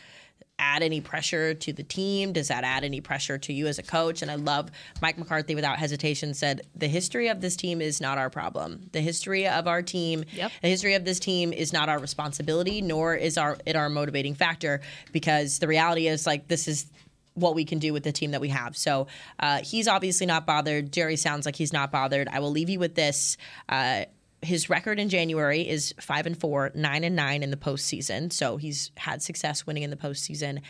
add 0.60 0.84
any 0.84 1.00
pressure 1.00 1.52
to 1.52 1.72
the 1.72 1.82
team? 1.82 2.32
Does 2.32 2.46
that 2.46 2.62
add 2.62 2.84
any 2.84 3.00
pressure 3.00 3.38
to 3.38 3.52
you 3.52 3.66
as 3.66 3.80
a 3.80 3.82
coach? 3.82 4.22
And 4.22 4.30
I 4.30 4.36
love 4.36 4.70
Mike 5.02 5.18
McCarthy 5.18 5.56
without 5.56 5.78
hesitation 5.78 6.32
said 6.32 6.60
the 6.76 6.86
history 6.86 7.26
of 7.26 7.40
this 7.40 7.56
team 7.56 7.80
is 7.80 8.00
not 8.00 8.18
our 8.18 8.30
problem. 8.30 8.88
The 8.92 9.00
history 9.00 9.48
of 9.48 9.66
our 9.66 9.82
team, 9.82 10.24
Yep. 10.32 10.52
the 10.62 10.68
history 10.68 10.94
of 10.94 11.04
this 11.04 11.18
team 11.18 11.52
is 11.52 11.72
not 11.72 11.88
our 11.88 11.98
responsibility, 11.98 12.80
nor 12.82 13.16
is 13.16 13.36
our 13.36 13.58
it 13.66 13.74
our 13.74 13.88
motivating 13.90 14.34
factor 14.36 14.80
because 15.12 15.58
the 15.58 15.66
reality 15.66 16.06
is 16.06 16.24
like 16.24 16.46
this 16.46 16.68
is 16.68 16.86
what 17.34 17.54
we 17.54 17.64
can 17.64 17.78
do 17.78 17.92
with 17.92 18.04
the 18.04 18.12
team 18.12 18.30
that 18.30 18.40
we 18.40 18.48
have. 18.48 18.76
So 18.76 19.06
uh, 19.40 19.58
he's 19.62 19.88
obviously 19.88 20.26
not 20.26 20.46
bothered. 20.46 20.92
Jerry 20.92 21.16
sounds 21.16 21.46
like 21.46 21.56
he's 21.56 21.72
not 21.72 21.90
bothered. 21.90 22.28
I 22.28 22.40
will 22.40 22.50
leave 22.50 22.70
you 22.70 22.78
with 22.78 22.94
this. 22.94 23.36
Uh, 23.68 24.04
his 24.40 24.70
record 24.70 25.00
in 25.00 25.08
January 25.08 25.68
is 25.68 25.94
five 26.00 26.26
and 26.26 26.38
four, 26.38 26.70
nine 26.74 27.02
and 27.02 27.16
nine 27.16 27.42
in 27.42 27.50
the 27.50 27.56
postseason. 27.56 28.32
So 28.32 28.56
he's 28.56 28.90
had 28.96 29.22
success 29.22 29.66
winning 29.66 29.82
in 29.82 29.90
the 29.90 29.96
postseason. 29.96 30.60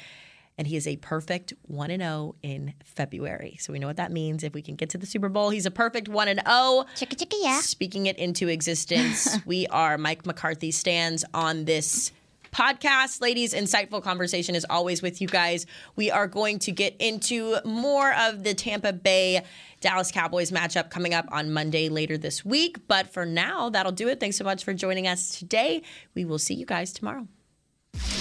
And 0.57 0.69
he 0.69 0.77
is 0.77 0.87
a 0.87 0.97
perfect 0.99 1.53
1 1.62 1.91
and 1.91 2.01
0 2.01 2.37
in 2.41 2.75
February. 2.85 3.57
So 3.59 3.73
we 3.73 3.81
know 3.81 3.89
what 3.89 3.97
that 3.97 4.12
means. 4.12 4.45
If 4.45 4.55
we 4.55 4.62
can 4.62 4.77
get 4.77 4.91
to 4.91 4.99
the 4.99 5.07
Super 5.07 5.29
Bowl, 5.29 5.51
he's 5.51 5.67
a 5.67 5.71
perfect 5.71 6.09
1 6.09 6.29
and 6.29 6.41
0. 6.47 6.85
Chicka 6.95 7.17
chicka 7.17 7.35
yeah. 7.43 7.61
Speaking 7.61 8.07
it 8.07 8.17
into 8.19 8.47
existence, 8.47 9.37
we 9.47 9.67
are 9.67 9.99
Mike 9.99 10.25
McCarthy 10.25 10.71
stands 10.71 11.25
on 11.35 11.65
this 11.65 12.12
podcast. 12.55 13.21
Ladies, 13.21 13.53
insightful 13.53 14.03
conversation 14.03 14.55
is 14.55 14.65
always 14.71 15.03
with 15.03 15.21
you 15.21 15.27
guys. 15.27 15.67
We 15.97 16.11
are 16.11 16.27
going 16.27 16.61
to 16.61 16.73
get 16.73 16.97
into 17.01 17.57
more 17.65 18.15
of 18.15 18.45
the 18.45 18.55
Tampa 18.55 18.93
Bay 18.93 19.43
Dallas 19.81 20.11
Cowboys 20.11 20.51
matchup 20.51 20.89
coming 20.89 21.13
up 21.13 21.27
on 21.33 21.53
Monday 21.53 21.89
later 21.89 22.17
this 22.17 22.45
week. 22.45 22.87
But 22.87 23.13
for 23.13 23.27
now, 23.27 23.71
that'll 23.71 23.93
do 23.93 24.09
it. 24.09 24.21
Thanks 24.21 24.37
so 24.37 24.45
much 24.45 24.65
for 24.65 24.73
joining 24.73 25.07
us 25.07 25.39
today. 25.39 25.83
We 26.15 26.25
will 26.25 26.39
see 26.39 26.55
you 26.55 26.65
guys 26.65 26.93
tomorrow. 26.93 27.27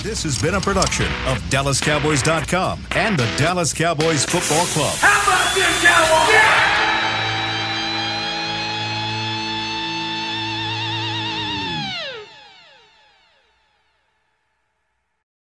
This 0.01 0.23
has 0.23 0.39
been 0.41 0.55
a 0.55 0.61
production 0.61 1.07
of 1.25 1.37
DallasCowboys.com 1.49 2.87
and 2.91 3.17
the 3.17 3.25
Dallas 3.37 3.73
Cowboys 3.73 4.25
Football 4.25 4.65
Club. 4.67 4.95
How 4.97 5.21
about 5.23 5.55
this, 5.55 5.83
Cowboys? 5.83 6.72